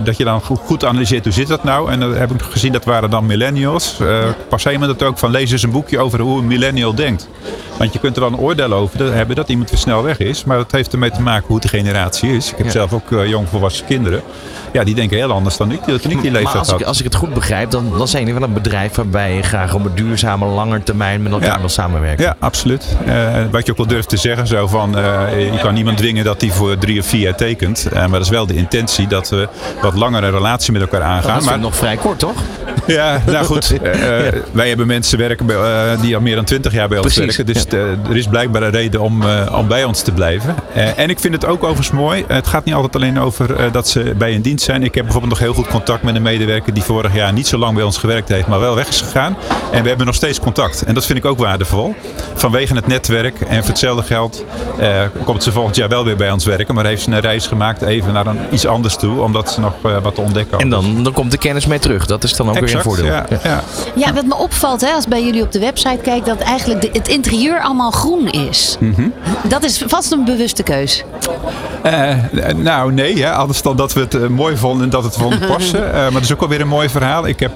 dat 0.04 0.18
je 0.18 0.24
dan 0.24 0.42
goed, 0.42 0.60
goed, 0.60 0.86
analyseert 0.86 1.24
hoe 1.24 1.34
zit 1.34 1.48
dat 1.48 1.64
nou. 1.64 1.92
En 1.92 2.00
dan 2.00 2.16
heb 2.16 2.32
ik 2.32 2.42
gezien 2.42 2.72
dat 2.72 2.86
waren 2.86 3.10
dan 3.10 3.26
millennials. 3.26 3.98
Uh, 4.02 4.24
Passeer 4.50 4.80
me 4.80 4.88
dat 4.88 5.04
ook 5.04 5.18
van 5.18 5.32
lees 5.32 5.52
eens 5.52 5.64
een 5.64 5.72
boekje 5.72 6.00
over 6.00 6.20
hoe 6.20 6.40
een 6.40 6.48
millennial 6.48 6.96
denkt. 6.96 7.30
Want 7.78 7.94
je 7.94 8.00
kunt 8.00 8.16
er 8.16 8.22
wel 8.22 8.32
een 8.32 8.38
oordeel 8.38 8.74
over 8.74 9.14
hebben 9.14 9.36
dat 9.36 9.50
iemand 9.50 9.70
weer 9.70 9.80
snel 9.80 10.04
weg 10.04 10.18
is. 10.18 10.44
Maar 10.44 10.58
dat 10.58 10.72
heeft 10.72 10.94
ermee 10.94 11.12
te 11.12 11.22
maken 11.22 11.48
hoe 11.48 11.60
de 11.60 11.68
generatie 11.68 12.36
is. 12.36 12.52
Ik 12.52 12.58
heb 12.58 12.66
ja. 12.66 12.72
zelf 12.72 12.94
ook 12.94 13.10
jong 13.26 13.50
volwassen 13.50 13.86
kinderen. 13.86 14.22
Ja, 14.74 14.84
die 14.84 14.96
denken 14.96 15.18
heel 15.18 15.32
anders 15.32 15.58
dan 15.58 15.72
ik, 15.72 15.82
toen 15.84 15.96
ik 15.96 16.02
die 16.02 16.16
leeftijd 16.16 16.44
maar 16.44 16.56
als 16.56 16.70
had. 16.70 16.80
Ik, 16.80 16.86
als 16.86 16.98
ik 16.98 17.04
het 17.04 17.16
goed 17.16 17.34
begrijp, 17.34 17.72
dan, 17.72 17.94
dan 17.98 18.08
zijn 18.08 18.26
jullie 18.26 18.40
wel 18.40 18.48
een 18.48 18.54
bedrijf 18.54 18.96
waarbij 18.96 19.36
je 19.36 19.42
graag 19.42 19.74
op 19.74 19.86
een 19.86 19.96
duurzame, 19.96 20.46
lange 20.46 20.84
termijn 20.84 21.22
met 21.22 21.32
elkaar 21.32 21.48
ja. 21.48 21.60
wil 21.60 21.70
samenwerken. 21.70 22.24
Ja, 22.24 22.36
absoluut. 22.40 22.98
Uh, 23.08 23.28
wat 23.52 23.66
je 23.66 23.72
ook 23.72 23.78
wel 23.78 23.88
durft 23.88 24.10
te 24.10 24.18
zeggen, 24.18 24.48
zo 24.48 24.68
van 24.68 24.98
uh, 24.98 25.52
je 25.54 25.60
kan 25.62 25.74
niemand 25.74 25.98
dwingen 25.98 26.24
dat 26.24 26.42
hij 26.42 26.50
voor 26.50 26.78
drie 26.78 27.00
of 27.00 27.06
vier 27.06 27.22
jaar 27.22 27.36
tekent. 27.36 27.88
maar 27.94 28.10
dat 28.10 28.22
is 28.22 28.30
wel 28.30 28.46
de 28.46 28.56
intentie 28.56 29.08
dat 29.08 29.30
we 29.30 29.48
wat 29.82 29.96
langer 29.96 30.24
een 30.24 30.32
relatie 30.32 30.74
met 30.74 30.82
elkaar 30.82 31.02
aangaan. 31.04 31.34
Dat 31.34 31.42
is 31.42 31.50
maar 31.50 31.60
nog 31.60 31.76
vrij 31.76 31.98
kort, 31.98 32.20
toch? 32.20 32.38
Ja, 33.02 33.22
nou 33.26 33.46
goed. 33.46 33.60
Uh, 33.82 33.98
wij 34.52 34.68
hebben 34.68 34.88
mensen 34.88 35.18
werken 35.18 35.46
bij, 35.46 35.56
uh, 35.56 36.02
die 36.02 36.16
al 36.16 36.22
meer 36.22 36.36
dan 36.36 36.46
20 36.46 36.74
jaar 36.74 36.88
bij 36.88 36.98
ons 36.98 37.14
Precies, 37.14 37.38
werken. 37.38 37.54
Dus 37.54 37.66
ja. 37.70 38.10
er 38.10 38.18
is 38.18 38.28
blijkbaar 38.28 38.62
een 38.62 38.72
reden 38.72 39.02
om, 39.02 39.24
om 39.52 39.68
bij 39.68 39.84
ons 39.84 40.02
te 40.02 40.12
blijven. 40.12 40.56
en 40.74 41.10
ik 41.10 41.20
vind 41.20 41.34
het 41.34 41.46
ook 41.46 41.64
overigens 41.64 41.92
mooi. 41.92 42.24
het 42.28 42.48
gaat 42.48 42.66
niet 42.66 42.74
altijd 42.74 42.96
alleen 42.96 43.20
over 43.20 43.72
dat 43.72 43.88
ze 43.88 44.14
bij 44.18 44.36
een 44.36 44.42
dienst 44.42 44.66
zijn. 44.66 44.84
Ik 44.84 44.96
heb 44.96 45.04
bijvoorbeeld 45.04 45.34
nog 45.34 45.42
heel 45.42 45.54
goed 45.54 45.68
contact 45.68 46.04
met 46.04 46.16
een 46.16 46.22
medewerker 46.22 46.74
die 46.74 46.84
vorig 46.84 47.14
jaar 47.14 47.34
niet 47.34 47.48
zo 47.48 47.58
lang 47.58 47.76
bij 47.76 47.84
ons 47.84 47.98
gewerkt 47.98 48.30
heeft, 48.30 48.48
maar 48.48 48.60
wel 48.60 48.76
weg 48.76 48.88
is 48.88 49.02
gegaan. 49.02 49.38
En 49.72 49.82
we 49.82 49.88
hebben 49.88 50.06
nog 50.06 50.16
steeds 50.16 50.40
contact. 50.40 50.84
En 50.84 50.94
dat 50.94 51.06
vind 51.06 51.18
ik 51.18 51.26
ook 51.26 51.38
waardevol. 51.38 51.96
Vanwege 52.36 52.76
het 52.76 52.88
netwerk. 52.88 53.42
En 53.42 53.60
voor 53.60 53.70
hetzelfde 53.70 54.04
geld 54.04 54.46
komt 55.24 55.44
ze 55.44 55.52
volgend 55.52 55.76
jaar 55.76 55.90
wel 55.90 56.06
weer 56.06 56.16
bij 56.16 56.32
ons 56.32 56.46
werken. 56.46 56.76
Maar 56.76 56.86
heeft 56.86 57.02
ze 57.02 57.12
een 57.12 57.20
reis 57.20 57.48
gemaakt 57.48 57.82
even 57.82 58.14
naar 58.14 58.28
een, 58.28 58.40
iets 58.52 58.66
anders 58.66 58.96
toe. 58.96 59.22
Omdat 59.22 59.52
ze 59.52 59.60
nog 59.60 59.74
wat 60.02 60.16
te 60.16 60.22
ontdekken 60.22 60.60
En 60.60 60.70
dan, 60.70 61.04
dan 61.04 61.14
komt 61.14 61.32
de 61.32 61.38
kennis 61.38 61.66
mee 61.66 61.80
terug. 61.80 62.06
Dat 62.06 62.24
is 62.24 62.34
dan 62.34 62.50
ook 62.50 62.56
exact, 62.56 62.74
weer 62.74 62.81
een 62.86 62.92
voordeel. 62.92 63.06
Ja, 63.06 63.26
ja. 63.44 63.64
Ja, 63.96 64.14
wat 64.14 64.26
me 64.26 64.36
opvalt 64.36 64.82
hè, 64.82 64.92
als 64.92 65.08
bij 65.08 65.24
jullie 65.24 65.44
op 65.44 65.52
de 65.52 65.60
website 65.60 66.00
kijkt, 66.02 66.26
dat 66.26 66.40
eigenlijk 66.40 66.82
de, 66.82 66.90
het 66.94 67.08
interieur 67.08 67.62
allemaal 67.62 67.92
groen 67.92 68.30
is. 68.30 68.78
Mhm. 68.80 69.10
Dat 69.44 69.64
is 69.64 69.84
vast 69.88 70.12
een 70.12 70.26
bewuste 70.26 70.64
keus. 70.64 71.04
Uh, 71.86 72.14
nou, 72.56 72.94
nee. 72.94 73.24
Hè. 73.24 73.32
Anders 73.32 73.62
dan 73.62 73.76
dat 73.76 73.94
we 73.94 74.00
het 74.00 74.14
uh, 74.14 74.28
mooi 74.28 74.58
vonden 74.58 74.84
en 74.84 74.90
dat 74.90 75.04
het 75.04 75.16
vonden 75.16 75.40
passen. 75.48 75.88
Uh, 75.88 75.94
maar 75.94 76.12
dat 76.12 76.22
is 76.22 76.34
ook 76.34 76.42
alweer 76.42 76.62
een 76.62 76.68
mooi 76.68 76.90
verhaal. 76.90 77.28
Ik 77.28 77.40
heb 77.40 77.52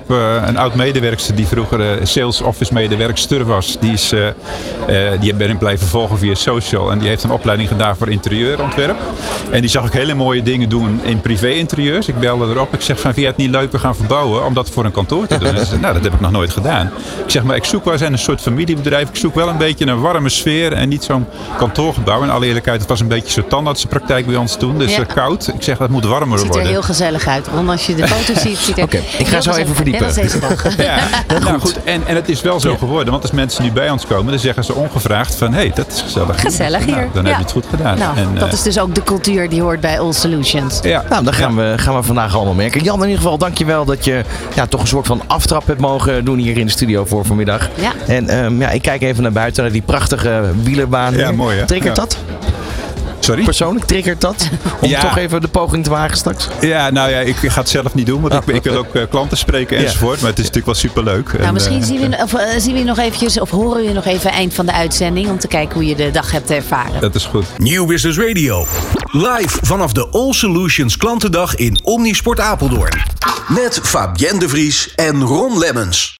een 0.47 0.57
oud 0.57 0.75
medewerkster 0.75 1.35
die 1.35 1.47
vroeger 1.47 2.07
sales 2.07 2.41
office 2.41 2.73
medewerkster 2.73 3.45
was. 3.45 3.77
Die, 3.79 3.93
is, 3.93 4.13
die 5.19 5.33
ben 5.33 5.49
ik 5.49 5.59
blijven 5.59 5.87
volgen 5.87 6.17
via 6.17 6.35
social. 6.35 6.91
En 6.91 6.99
die 6.99 7.07
heeft 7.07 7.23
een 7.23 7.31
opleiding 7.31 7.69
gedaan 7.69 7.95
voor 7.97 8.09
interieurontwerp. 8.09 8.97
En 9.51 9.61
die 9.61 9.69
zag 9.69 9.85
ik 9.85 9.93
hele 9.93 10.13
mooie 10.13 10.43
dingen 10.43 10.69
doen 10.69 10.99
in 11.03 11.21
privé-interieurs. 11.21 12.07
Ik 12.07 12.19
belde 12.19 12.45
erop. 12.45 12.73
Ik 12.73 12.81
zeg 12.81 12.99
van, 12.99 13.13
vind 13.13 13.25
je 13.25 13.31
het 13.31 13.37
niet 13.37 13.49
leuk? 13.49 13.71
We 13.71 13.79
gaan 13.79 13.95
verbouwen 13.95 14.45
om 14.45 14.53
dat 14.53 14.69
voor 14.69 14.85
een 14.85 14.91
kantoor 14.91 15.04
te 15.05 15.37
doen. 15.37 15.53
Nou, 15.81 15.93
dat 15.93 16.03
heb 16.03 16.13
ik 16.13 16.19
nog 16.19 16.31
nooit 16.31 16.51
gedaan. 16.51 16.91
Ik 17.25 17.31
zeg 17.31 17.43
maar, 17.43 17.55
ik 17.55 17.63
zoek 17.65 17.83
wel 17.83 17.93
eens 17.93 18.01
een 18.01 18.17
soort 18.17 18.41
familiebedrijf. 18.41 19.09
Ik 19.09 19.15
zoek 19.15 19.35
wel 19.35 19.47
een 19.47 19.57
beetje 19.57 19.85
een 19.87 19.99
warme 20.01 20.29
sfeer 20.29 20.73
en 20.73 20.89
niet 20.89 21.03
zo'n 21.03 21.25
kantoorgebouw. 21.57 22.21
En 22.23 22.29
alle 22.29 22.45
eerlijkheid, 22.45 22.79
het 22.79 22.89
was 22.89 22.99
een 22.99 23.07
beetje 23.07 23.31
zo'n 23.31 23.47
tandartsenpraktijk 23.47 24.25
bij 24.25 24.35
ons 24.35 24.55
toen. 24.55 24.77
Dus 24.77 24.95
Ja. 24.95 25.03
koud. 25.03 25.47
Ik 25.47 25.63
zeg, 25.63 25.77
dat 25.77 25.89
moet 25.89 26.05
warmer 26.05 26.29
Het 26.29 26.39
ziet 26.39 26.47
er 26.47 26.53
worden. 26.53 26.71
heel 26.71 26.81
gezellig 26.81 27.27
uit. 27.27 27.47
Ron, 27.47 27.69
als 27.69 27.85
je 27.85 27.95
de 27.95 28.07
foto's 28.07 28.41
ziet, 28.47 28.57
ziet 28.57 28.77
er 28.77 28.83
Oké, 28.83 28.97
ik 28.97 29.27
ga 29.27 29.41
zo 29.41 29.51
gezellig 29.51 29.57
even 29.59 29.75
verdiepen. 29.75 30.13
deze 30.15 30.39
dag. 30.39 30.63
Ja, 30.85 30.97
nou 31.39 31.59
goed. 31.59 31.83
En, 31.83 32.01
en 32.07 32.15
het 32.15 32.29
is 32.29 32.41
wel 32.41 32.59
zo 32.59 32.77
geworden. 32.77 33.11
Want 33.11 33.23
als 33.23 33.31
mensen 33.31 33.63
nu 33.63 33.71
bij 33.71 33.89
ons 33.89 34.05
komen, 34.05 34.31
dan 34.31 34.39
zeggen 34.39 34.63
ze 34.63 34.73
ongevraagd 34.73 35.35
van... 35.35 35.51
hé, 35.53 35.57
hey, 35.59 35.71
dat 35.75 35.87
is 35.91 36.01
gezellig. 36.01 36.41
Gezellig 36.41 36.85
hier. 36.85 36.95
Nou, 36.95 37.07
dan 37.13 37.23
Ja. 37.23 37.29
heb 37.29 37.37
je 37.37 37.43
het 37.43 37.51
goed 37.53 37.65
gedaan. 37.69 37.97
Nou, 37.97 38.17
En, 38.17 38.27
dat 38.39 38.47
eh, 38.47 38.53
is 38.53 38.61
dus 38.61 38.79
ook 38.79 38.95
de 38.95 39.03
cultuur 39.03 39.49
die 39.49 39.61
hoort 39.61 39.79
bij 39.79 39.99
All 39.99 40.11
Solutions. 40.13 40.79
ja. 40.81 41.03
Nou, 41.09 41.23
dat 41.23 41.35
gaan, 41.35 41.55
we, 41.55 41.73
gaan 41.75 41.95
we 41.95 42.03
vandaag 42.03 42.35
allemaal 42.35 42.53
merken. 42.53 42.83
Jan, 42.83 42.97
in 42.97 43.03
ieder 43.07 43.21
geval, 43.21 43.37
dankjewel 43.37 43.85
dat 43.85 44.05
je 44.05 44.23
ja, 44.55 44.65
toch 44.67 44.81
een 44.81 44.87
soort 44.87 44.94
van 45.03 45.21
aftrap 45.27 45.67
hebt 45.67 45.79
mogen 45.79 46.25
doen 46.25 46.37
hier 46.37 46.57
in 46.57 46.65
de 46.65 46.71
studio 46.71 47.05
voor 47.05 47.25
vanmiddag. 47.25 47.69
Ja. 47.75 47.91
En 48.07 48.27
ehm, 48.29 48.61
ja, 48.61 48.69
ik 48.69 48.81
kijk 48.81 49.01
even 49.01 49.23
naar 49.23 49.31
buiten, 49.31 49.63
naar 49.63 49.71
die 49.71 49.81
prachtige 49.81 50.43
wielerbaan. 50.63 51.15
Ja, 51.17 51.31
mooi, 51.31 51.57
hè? 51.57 51.65
Triggert 51.65 51.95
Ja. 51.95 52.01
dat? 52.03 52.17
Sorry? 53.25 53.43
Persoonlijk 53.43 53.85
triggert 53.85 54.21
dat? 54.21 54.49
Om 54.81 54.89
Ja. 54.89 55.01
toch 55.01 55.17
even 55.17 55.41
de 55.41 55.47
poging 55.47 55.83
te 55.83 55.89
wagen 55.89 56.17
straks? 56.17 56.47
Ja, 56.61 56.89
nou 56.89 57.09
ja, 57.09 57.19
ik 57.19 57.35
ga 57.35 57.59
het 57.59 57.69
zelf 57.69 57.93
niet 57.93 58.05
doen. 58.05 58.21
Want 58.21 58.33
ik, 58.33 58.55
ik 58.55 58.63
wil 58.63 58.75
ook 58.77 58.95
eh, 58.95 59.01
klanten 59.09 59.37
spreken 59.37 59.77
Ja. 59.79 59.83
enzovoort. 59.83 60.19
Maar 60.21 60.29
het 60.29 60.39
is 60.39 60.45
natuurlijk 60.45 60.65
wel 60.65 60.75
superleuk. 60.75 61.39
Nou, 61.39 61.53
misschien 61.53 61.83
zien 61.83 62.09
we, 62.09 62.17
of, 62.23 62.33
eh, 62.33 62.59
zien 62.59 62.73
we 62.73 62.79
je 62.79 62.85
nog 62.85 62.97
eventjes, 62.97 63.39
of 63.39 63.49
horen 63.49 63.81
we 63.81 63.87
je 63.87 63.93
nog 63.93 64.05
even 64.05 64.31
eind 64.31 64.53
van 64.53 64.65
de 64.65 64.73
uitzending 64.73 65.27
om 65.29 65.39
te 65.39 65.47
kijken 65.47 65.73
hoe 65.75 65.85
je 65.85 65.95
de 65.95 66.11
dag 66.11 66.31
hebt 66.31 66.49
ervaren. 66.51 67.01
Dat 67.01 67.15
is 67.15 67.25
goed. 67.25 67.45
Nieuw 67.57 67.85
Business 67.85 68.17
Radio. 68.17 68.65
Live 69.11 69.57
vanaf 69.61 69.91
de 69.93 70.07
All 70.11 70.33
Solutions 70.33 70.97
Klantendag 70.97 71.55
in 71.55 71.79
Omnisport 71.83 72.39
Apeldoorn. 72.39 73.01
Met 73.47 73.79
Fabienne 73.83 74.39
de 74.39 74.49
Vries 74.49 74.93
en 74.95 75.21
Ron 75.21 75.59
Lemmens. 75.59 76.13